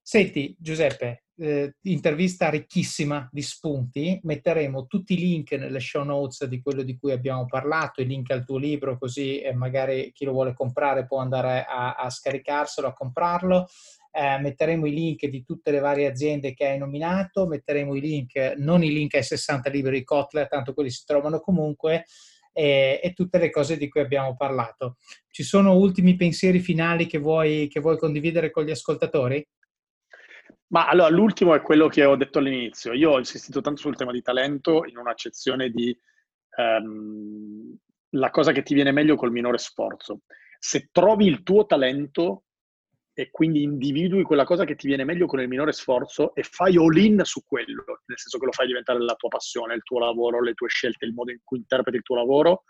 Senti, 0.00 0.54
Giuseppe, 0.58 1.21
eh, 1.38 1.74
intervista 1.82 2.50
ricchissima 2.50 3.28
di 3.30 3.42
spunti. 3.42 4.20
Metteremo 4.22 4.86
tutti 4.86 5.14
i 5.14 5.18
link 5.18 5.52
nelle 5.52 5.80
show 5.80 6.04
notes 6.04 6.44
di 6.46 6.60
quello 6.60 6.82
di 6.82 6.96
cui 6.96 7.12
abbiamo 7.12 7.46
parlato, 7.46 8.00
i 8.00 8.06
link 8.06 8.30
al 8.30 8.44
tuo 8.44 8.58
libro, 8.58 8.98
così 8.98 9.40
eh, 9.40 9.52
magari 9.54 10.12
chi 10.12 10.24
lo 10.24 10.32
vuole 10.32 10.54
comprare 10.54 11.06
può 11.06 11.18
andare 11.18 11.64
a, 11.68 11.94
a 11.94 12.10
scaricarselo, 12.10 12.86
a 12.86 12.92
comprarlo. 12.92 13.66
Eh, 14.14 14.38
metteremo 14.38 14.86
i 14.86 14.92
link 14.92 15.26
di 15.26 15.42
tutte 15.42 15.70
le 15.70 15.78
varie 15.78 16.06
aziende 16.06 16.52
che 16.52 16.66
hai 16.66 16.78
nominato, 16.78 17.46
metteremo 17.46 17.94
i 17.94 18.00
link, 18.00 18.54
non 18.58 18.84
i 18.84 18.92
link 18.92 19.14
ai 19.14 19.22
60 19.22 19.70
libri 19.70 19.98
di 19.98 20.04
Kotler, 20.04 20.48
tanto 20.48 20.74
quelli 20.74 20.90
si 20.90 21.04
trovano 21.06 21.40
comunque, 21.40 22.04
e, 22.52 23.00
e, 23.02 23.12
tutte 23.14 23.38
le 23.38 23.48
cose 23.48 23.78
di 23.78 23.88
cui 23.88 24.02
abbiamo 24.02 24.36
parlato. 24.36 24.96
Ci 25.30 25.42
sono 25.42 25.74
ultimi 25.74 26.14
pensieri 26.16 26.60
finali 26.60 27.06
che 27.06 27.16
vuoi, 27.16 27.68
che 27.68 27.80
vuoi 27.80 27.96
condividere 27.96 28.50
con 28.50 28.64
gli 28.64 28.70
ascoltatori? 28.70 29.42
Ma 30.72 30.88
allora, 30.88 31.10
l'ultimo 31.10 31.54
è 31.54 31.60
quello 31.60 31.86
che 31.88 32.04
ho 32.04 32.16
detto 32.16 32.38
all'inizio. 32.38 32.94
Io 32.94 33.10
ho 33.10 33.18
insistito 33.18 33.60
tanto 33.60 33.80
sul 33.80 33.96
tema 33.96 34.10
di 34.10 34.22
talento 34.22 34.86
in 34.86 34.96
un'accezione 34.96 35.68
di 35.68 35.96
um, 36.56 37.76
la 38.14 38.30
cosa 38.30 38.52
che 38.52 38.62
ti 38.62 38.72
viene 38.72 38.90
meglio 38.90 39.14
col 39.14 39.32
minore 39.32 39.58
sforzo. 39.58 40.20
Se 40.58 40.88
trovi 40.90 41.26
il 41.26 41.42
tuo 41.42 41.66
talento 41.66 42.44
e 43.12 43.30
quindi 43.30 43.62
individui 43.62 44.22
quella 44.22 44.44
cosa 44.44 44.64
che 44.64 44.74
ti 44.74 44.86
viene 44.86 45.04
meglio 45.04 45.26
con 45.26 45.40
il 45.40 45.48
minore 45.48 45.72
sforzo 45.72 46.34
e 46.34 46.42
fai 46.42 46.76
all 46.78 46.96
in 46.96 47.20
su 47.24 47.44
quello, 47.44 47.84
nel 48.06 48.18
senso 48.18 48.38
che 48.38 48.46
lo 48.46 48.52
fai 48.52 48.66
diventare 48.66 48.98
la 48.98 49.14
tua 49.14 49.28
passione, 49.28 49.74
il 49.74 49.82
tuo 49.82 49.98
lavoro, 49.98 50.40
le 50.40 50.54
tue 50.54 50.68
scelte, 50.68 51.04
il 51.04 51.12
modo 51.12 51.32
in 51.32 51.40
cui 51.44 51.58
interpreti 51.58 51.98
il 51.98 52.02
tuo 52.02 52.16
lavoro, 52.16 52.62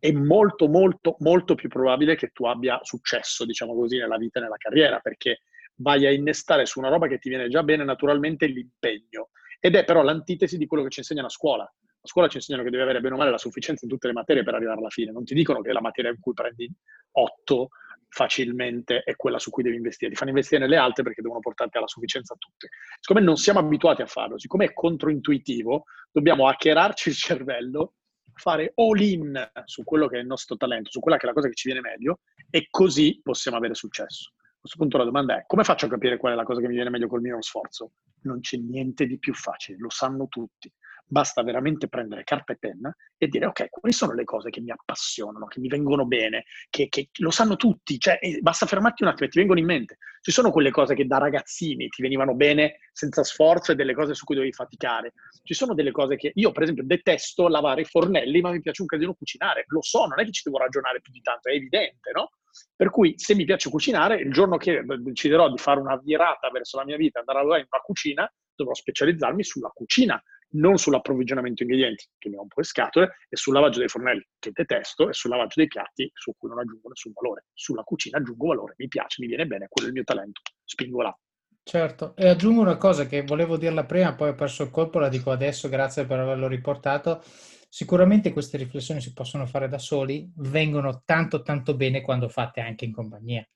è 0.00 0.10
molto, 0.10 0.66
molto, 0.66 1.14
molto 1.20 1.54
più 1.54 1.68
probabile 1.68 2.16
che 2.16 2.30
tu 2.32 2.44
abbia 2.46 2.80
successo, 2.82 3.44
diciamo 3.44 3.72
così, 3.72 3.98
nella 3.98 4.16
vita 4.16 4.40
e 4.40 4.42
nella 4.42 4.56
carriera, 4.58 4.98
perché 4.98 5.42
vai 5.76 6.06
a 6.06 6.12
innestare 6.12 6.66
su 6.66 6.78
una 6.78 6.88
roba 6.88 7.06
che 7.06 7.18
ti 7.18 7.28
viene 7.28 7.48
già 7.48 7.62
bene 7.62 7.84
naturalmente 7.84 8.46
l'impegno. 8.46 9.30
Ed 9.60 9.74
è 9.74 9.84
però 9.84 10.02
l'antitesi 10.02 10.58
di 10.58 10.66
quello 10.66 10.84
che 10.84 10.90
ci 10.90 11.00
insegnano 11.00 11.26
a 11.26 11.30
scuola. 11.30 11.64
A 11.64 12.08
scuola 12.08 12.28
ci 12.28 12.36
insegnano 12.36 12.64
che 12.64 12.70
devi 12.70 12.82
avere 12.82 13.00
bene 13.00 13.14
o 13.14 13.18
male 13.18 13.30
la 13.30 13.38
sufficienza 13.38 13.84
in 13.84 13.90
tutte 13.90 14.06
le 14.06 14.12
materie 14.12 14.42
per 14.42 14.54
arrivare 14.54 14.78
alla 14.78 14.90
fine. 14.90 15.10
Non 15.10 15.24
ti 15.24 15.34
dicono 15.34 15.60
che 15.60 15.72
la 15.72 15.80
materia 15.80 16.10
in 16.10 16.20
cui 16.20 16.34
prendi 16.34 16.70
8 17.12 17.68
facilmente 18.08 19.02
è 19.02 19.16
quella 19.16 19.38
su 19.38 19.50
cui 19.50 19.62
devi 19.62 19.76
investire. 19.76 20.10
Ti 20.10 20.16
fanno 20.16 20.30
investire 20.30 20.60
nelle 20.60 20.76
altre 20.76 21.02
perché 21.02 21.20
devono 21.20 21.40
portarti 21.40 21.76
alla 21.76 21.88
sufficienza 21.88 22.34
tutte. 22.36 22.68
Siccome 23.00 23.20
non 23.20 23.36
siamo 23.36 23.58
abituati 23.58 24.02
a 24.02 24.06
farlo, 24.06 24.38
siccome 24.38 24.66
è 24.66 24.72
controintuitivo, 24.72 25.84
dobbiamo 26.12 26.46
hackerarci 26.46 27.08
il 27.08 27.16
cervello, 27.16 27.94
fare 28.34 28.72
all 28.76 29.00
in 29.00 29.50
su 29.64 29.82
quello 29.82 30.06
che 30.06 30.18
è 30.18 30.20
il 30.20 30.26
nostro 30.26 30.56
talento, 30.56 30.90
su 30.90 31.00
quella 31.00 31.16
che 31.16 31.24
è 31.24 31.26
la 31.26 31.34
cosa 31.34 31.48
che 31.48 31.54
ci 31.54 31.68
viene 31.68 31.86
meglio 31.86 32.20
e 32.50 32.68
così 32.70 33.20
possiamo 33.22 33.56
avere 33.56 33.74
successo 33.74 34.35
questo 34.66 34.78
punto 34.78 34.98
la 34.98 35.04
domanda 35.04 35.38
è 35.38 35.44
come 35.46 35.64
faccio 35.64 35.86
a 35.86 35.88
capire 35.88 36.16
qual 36.18 36.32
è 36.32 36.36
la 36.36 36.44
cosa 36.44 36.60
che 36.60 36.66
mi 36.66 36.74
viene 36.74 36.90
meglio 36.90 37.06
col 37.06 37.20
mio 37.20 37.40
sforzo? 37.40 37.92
Non 38.22 38.40
c'è 38.40 38.58
niente 38.58 39.06
di 39.06 39.18
più 39.18 39.32
facile, 39.32 39.78
lo 39.78 39.90
sanno 39.90 40.26
tutti. 40.28 40.72
Basta 41.08 41.42
veramente 41.42 41.88
prendere 41.88 42.24
carta 42.24 42.52
e 42.52 42.56
penna 42.58 42.94
e 43.16 43.28
dire 43.28 43.46
ok, 43.46 43.68
quali 43.68 43.94
sono 43.94 44.12
le 44.12 44.24
cose 44.24 44.50
che 44.50 44.60
mi 44.60 44.72
appassionano, 44.72 45.46
che 45.46 45.60
mi 45.60 45.68
vengono 45.68 46.04
bene, 46.04 46.44
che, 46.68 46.88
che 46.88 47.10
lo 47.18 47.30
sanno 47.30 47.54
tutti, 47.54 47.96
cioè 47.98 48.18
basta 48.40 48.66
fermarti 48.66 49.04
un 49.04 49.10
attimo 49.10 49.28
e 49.28 49.30
ti 49.30 49.38
vengono 49.38 49.60
in 49.60 49.66
mente. 49.66 49.98
Ci 50.20 50.32
sono 50.32 50.50
quelle 50.50 50.72
cose 50.72 50.96
che 50.96 51.06
da 51.06 51.18
ragazzini 51.18 51.88
ti 51.88 52.02
venivano 52.02 52.34
bene 52.34 52.78
senza 52.92 53.22
sforzo 53.22 53.70
e 53.70 53.74
delle 53.76 53.94
cose 53.94 54.14
su 54.14 54.24
cui 54.24 54.34
dovevi 54.34 54.52
faticare. 54.52 55.12
Ci 55.44 55.54
sono 55.54 55.74
delle 55.74 55.92
cose 55.92 56.16
che 56.16 56.32
io 56.34 56.50
per 56.50 56.64
esempio 56.64 56.82
detesto 56.84 57.46
lavare 57.46 57.82
i 57.82 57.84
fornelli, 57.84 58.40
ma 58.40 58.50
mi 58.50 58.60
piace 58.60 58.82
un 58.82 58.88
casino 58.88 59.14
cucinare. 59.14 59.64
Lo 59.68 59.82
so, 59.82 60.06
non 60.06 60.18
è 60.18 60.24
che 60.24 60.32
ci 60.32 60.42
devo 60.44 60.58
ragionare 60.58 61.00
più 61.00 61.12
di 61.12 61.20
tanto, 61.20 61.48
è 61.48 61.52
evidente, 61.52 62.10
no? 62.12 62.30
Per 62.74 62.90
cui 62.90 63.14
se 63.16 63.34
mi 63.36 63.44
piace 63.44 63.70
cucinare, 63.70 64.16
il 64.16 64.32
giorno 64.32 64.56
che 64.56 64.82
deciderò 64.84 65.48
di 65.50 65.58
fare 65.58 65.78
una 65.78 65.96
virata 66.02 66.50
verso 66.50 66.78
la 66.78 66.84
mia 66.84 66.96
vita, 66.96 67.20
andare 67.20 67.38
a 67.38 67.40
lavorare 67.42 67.62
in 67.62 67.68
una 67.70 67.82
cucina, 67.82 68.32
dovrò 68.56 68.74
specializzarmi 68.74 69.44
sulla 69.44 69.68
cucina, 69.68 70.20
non 70.50 70.78
sull'approvvigionamento 70.78 71.62
ingredienti, 71.62 72.06
che 72.18 72.28
mi 72.28 72.36
ho 72.36 72.42
un 72.42 72.48
po' 72.48 72.60
le 72.60 72.66
scatole, 72.66 73.16
e 73.28 73.36
sul 73.36 73.54
lavaggio 73.54 73.78
dei 73.78 73.88
fornelli, 73.88 74.26
che 74.38 74.50
detesto, 74.52 75.08
e 75.08 75.12
sul 75.12 75.30
lavaggio 75.30 75.54
dei 75.56 75.66
piatti, 75.66 76.10
su 76.14 76.32
cui 76.36 76.48
non 76.48 76.58
aggiungo 76.58 76.88
nessun 76.88 77.12
valore. 77.14 77.46
Sulla 77.52 77.82
cucina 77.82 78.18
aggiungo 78.18 78.46
valore, 78.46 78.74
mi 78.78 78.88
piace, 78.88 79.20
mi 79.20 79.28
viene 79.28 79.46
bene, 79.46 79.66
quello 79.68 79.88
è 79.88 79.90
il 79.90 79.96
mio 79.96 80.04
talento, 80.04 80.40
spingo 80.64 81.02
là. 81.02 81.18
Certo, 81.62 82.14
e 82.14 82.28
aggiungo 82.28 82.60
una 82.60 82.76
cosa 82.76 83.06
che 83.06 83.22
volevo 83.22 83.56
dirla 83.56 83.84
prima, 83.84 84.14
poi 84.14 84.28
ho 84.28 84.34
perso 84.34 84.62
il 84.62 84.70
colpo, 84.70 85.00
la 85.00 85.08
dico 85.08 85.32
adesso, 85.32 85.68
grazie 85.68 86.06
per 86.06 86.20
averlo 86.20 86.46
riportato. 86.46 87.20
Sicuramente 87.68 88.32
queste 88.32 88.56
riflessioni 88.56 89.00
si 89.00 89.12
possono 89.12 89.46
fare 89.46 89.68
da 89.68 89.78
soli, 89.78 90.30
vengono 90.36 91.02
tanto 91.04 91.42
tanto 91.42 91.74
bene 91.74 92.02
quando 92.02 92.28
fatte 92.28 92.60
anche 92.60 92.84
in 92.84 92.92
compagnia. 92.92 93.46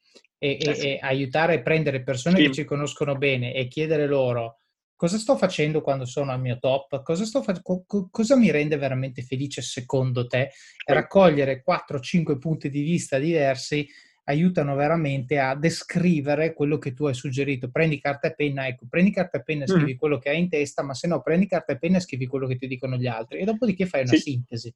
E, 0.42 0.58
e, 0.60 0.70
e 0.80 0.98
aiutare 1.00 1.56
a 1.56 1.62
prendere 1.62 2.02
persone 2.02 2.36
sì. 2.36 2.46
che 2.46 2.52
ci 2.52 2.64
conoscono 2.64 3.14
bene 3.14 3.54
e 3.54 3.68
chiedere 3.68 4.06
loro 4.06 4.56
cosa 5.00 5.16
sto 5.16 5.34
facendo 5.38 5.80
quando 5.80 6.04
sono 6.04 6.30
al 6.30 6.42
mio 6.42 6.58
top, 6.58 7.02
cosa, 7.02 7.24
fa- 7.40 7.58
co- 7.62 7.86
cosa 8.10 8.36
mi 8.36 8.50
rende 8.50 8.76
veramente 8.76 9.22
felice 9.22 9.62
secondo 9.62 10.26
te, 10.26 10.50
raccogliere 10.84 11.64
4-5 11.66 12.36
punti 12.36 12.68
di 12.68 12.82
vista 12.82 13.18
diversi 13.18 13.88
aiutano 14.24 14.74
veramente 14.74 15.38
a 15.38 15.54
descrivere 15.54 16.52
quello 16.52 16.76
che 16.76 16.92
tu 16.92 17.06
hai 17.06 17.14
suggerito. 17.14 17.70
Prendi 17.70 17.98
carta 17.98 18.28
e 18.28 18.34
penna, 18.34 18.66
ecco, 18.66 18.84
prendi 18.90 19.10
carta 19.10 19.38
e 19.38 19.42
penna 19.42 19.64
e 19.64 19.68
scrivi 19.68 19.94
mm. 19.94 19.96
quello 19.96 20.18
che 20.18 20.28
hai 20.28 20.38
in 20.38 20.50
testa, 20.50 20.82
ma 20.82 20.92
se 20.92 21.08
no 21.08 21.22
prendi 21.22 21.46
carta 21.46 21.72
e 21.72 21.78
penna 21.78 21.96
e 21.96 22.00
scrivi 22.00 22.26
quello 22.26 22.46
che 22.46 22.56
ti 22.56 22.66
dicono 22.66 22.98
gli 22.98 23.06
altri 23.06 23.38
e 23.38 23.44
dopodiché 23.44 23.86
fai 23.86 24.02
una 24.02 24.10
sì. 24.10 24.18
sintesi. 24.18 24.70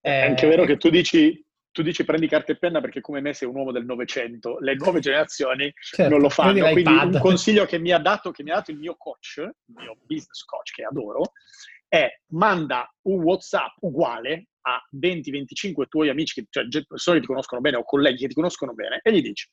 È 0.00 0.10
anche 0.10 0.48
vero 0.48 0.64
che 0.64 0.76
tu 0.76 0.90
dici 0.90 1.40
tu 1.78 1.84
dici 1.84 2.04
prendi 2.04 2.26
carta 2.26 2.50
e 2.50 2.58
penna 2.58 2.80
perché 2.80 3.00
come 3.00 3.20
me 3.20 3.32
sei 3.32 3.46
un 3.46 3.54
uomo 3.54 3.70
del 3.70 3.84
Novecento, 3.84 4.58
le 4.58 4.74
nuove 4.74 4.98
generazioni 4.98 5.72
certo, 5.78 6.10
non 6.10 6.20
lo 6.20 6.28
fanno. 6.28 6.68
Quindi 6.72 6.92
un 6.92 7.20
consiglio 7.20 7.66
che 7.66 7.78
mi, 7.78 7.90
dato, 8.00 8.32
che 8.32 8.42
mi, 8.42 8.50
ha 8.50 8.54
dato, 8.54 8.72
il 8.72 8.78
mio 8.78 8.96
coach, 8.96 9.36
il 9.36 9.74
mio 9.76 9.96
business 10.04 10.42
coach 10.44 10.72
che 10.72 10.82
adoro, 10.82 11.22
è 11.86 12.08
manda 12.32 12.92
un 13.02 13.22
WhatsApp 13.22 13.76
uguale 13.82 14.48
a 14.62 14.84
20-25 15.00 15.86
tuoi 15.86 16.08
amici, 16.08 16.44
cioè 16.50 16.66
persone 16.84 17.18
che 17.18 17.22
ti 17.22 17.28
conoscono 17.28 17.60
bene 17.60 17.76
o 17.76 17.84
colleghi 17.84 18.22
che 18.22 18.28
ti 18.28 18.34
conoscono 18.34 18.74
bene, 18.74 18.98
e 19.04 19.12
gli 19.12 19.22
dici 19.22 19.48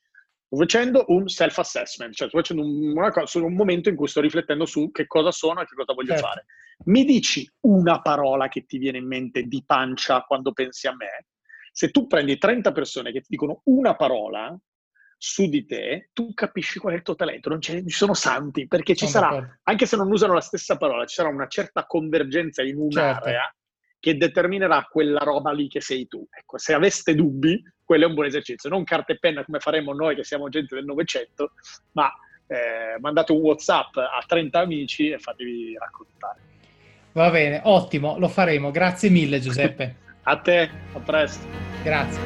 sto 0.47 0.57
facendo 0.57 1.05
un 1.09 1.27
self-assessment, 1.27 2.13
cioè 2.13 2.27
sto 2.27 2.37
facendo 2.37 2.63
un, 2.63 2.97
una 2.97 3.11
cosa, 3.11 3.37
un 3.37 3.53
momento 3.53 3.89
in 3.89 3.95
cui 3.95 4.07
sto 4.07 4.19
riflettendo 4.19 4.65
su 4.65 4.89
che 4.89 5.05
cosa 5.05 5.31
sono 5.31 5.61
e 5.61 5.65
che 5.65 5.75
cosa 5.75 5.93
voglio 5.93 6.13
certo. 6.13 6.25
fare. 6.25 6.45
Mi 6.85 7.05
dici 7.05 7.47
una 7.61 8.01
parola 8.01 8.47
che 8.47 8.65
ti 8.65 8.79
viene 8.79 8.97
in 8.97 9.05
mente 9.05 9.43
di 9.43 9.63
pancia 9.63 10.21
quando 10.21 10.53
pensi 10.53 10.87
a 10.87 10.95
me? 10.95 11.25
Se 11.75 11.91
tu 11.91 12.07
prendi 12.07 12.37
30 12.37 12.71
persone 12.71 13.11
che 13.11 13.19
ti 13.19 13.27
dicono 13.31 13.59
una 13.65 13.97
parola 13.97 14.57
su 15.17 15.49
di 15.49 15.65
te, 15.65 16.09
tu 16.13 16.33
capisci 16.33 16.79
qual 16.79 16.93
è 16.93 16.95
il 16.95 17.01
tuo 17.01 17.15
talento. 17.15 17.49
Non 17.49 17.59
ci 17.59 17.83
sono 17.87 18.13
santi, 18.13 18.65
perché 18.65 18.95
ci 18.95 19.07
sarà, 19.07 19.27
d'accordo. 19.27 19.57
anche 19.63 19.85
se 19.85 19.97
non 19.97 20.09
usano 20.09 20.31
la 20.31 20.39
stessa 20.39 20.77
parola, 20.77 21.03
ci 21.03 21.15
sarà 21.15 21.27
una 21.27 21.47
certa 21.47 21.85
convergenza 21.85 22.63
in 22.63 22.77
un'area 22.77 23.19
certo. 23.19 23.55
che 23.99 24.15
determinerà 24.15 24.87
quella 24.89 25.19
roba 25.19 25.51
lì 25.51 25.67
che 25.67 25.81
sei 25.81 26.07
tu. 26.07 26.25
Ecco, 26.29 26.57
se 26.57 26.73
aveste 26.73 27.13
dubbi, 27.13 27.61
quello 27.83 28.05
è 28.05 28.07
un 28.07 28.13
buon 28.13 28.27
esercizio. 28.27 28.69
Non 28.69 28.85
carta 28.85 29.11
e 29.11 29.19
penna 29.19 29.43
come 29.43 29.59
faremo 29.59 29.91
noi 29.91 30.15
che 30.15 30.23
siamo 30.23 30.47
gente 30.47 30.75
del 30.75 30.85
Novecento, 30.85 31.55
ma 31.91 32.09
eh, 32.47 32.97
mandate 33.01 33.33
un 33.33 33.39
WhatsApp 33.39 33.97
a 33.97 34.23
30 34.25 34.59
amici 34.59 35.09
e 35.09 35.19
fatevi 35.19 35.75
raccontare. 35.77 36.39
Va 37.11 37.29
bene, 37.29 37.59
ottimo, 37.65 38.17
lo 38.17 38.29
faremo. 38.29 38.71
Grazie 38.71 39.09
mille 39.09 39.41
Giuseppe. 39.41 40.03
A 40.25 40.35
te, 40.35 40.71
a 40.95 40.99
presto. 40.99 41.47
Grazie. 41.83 42.19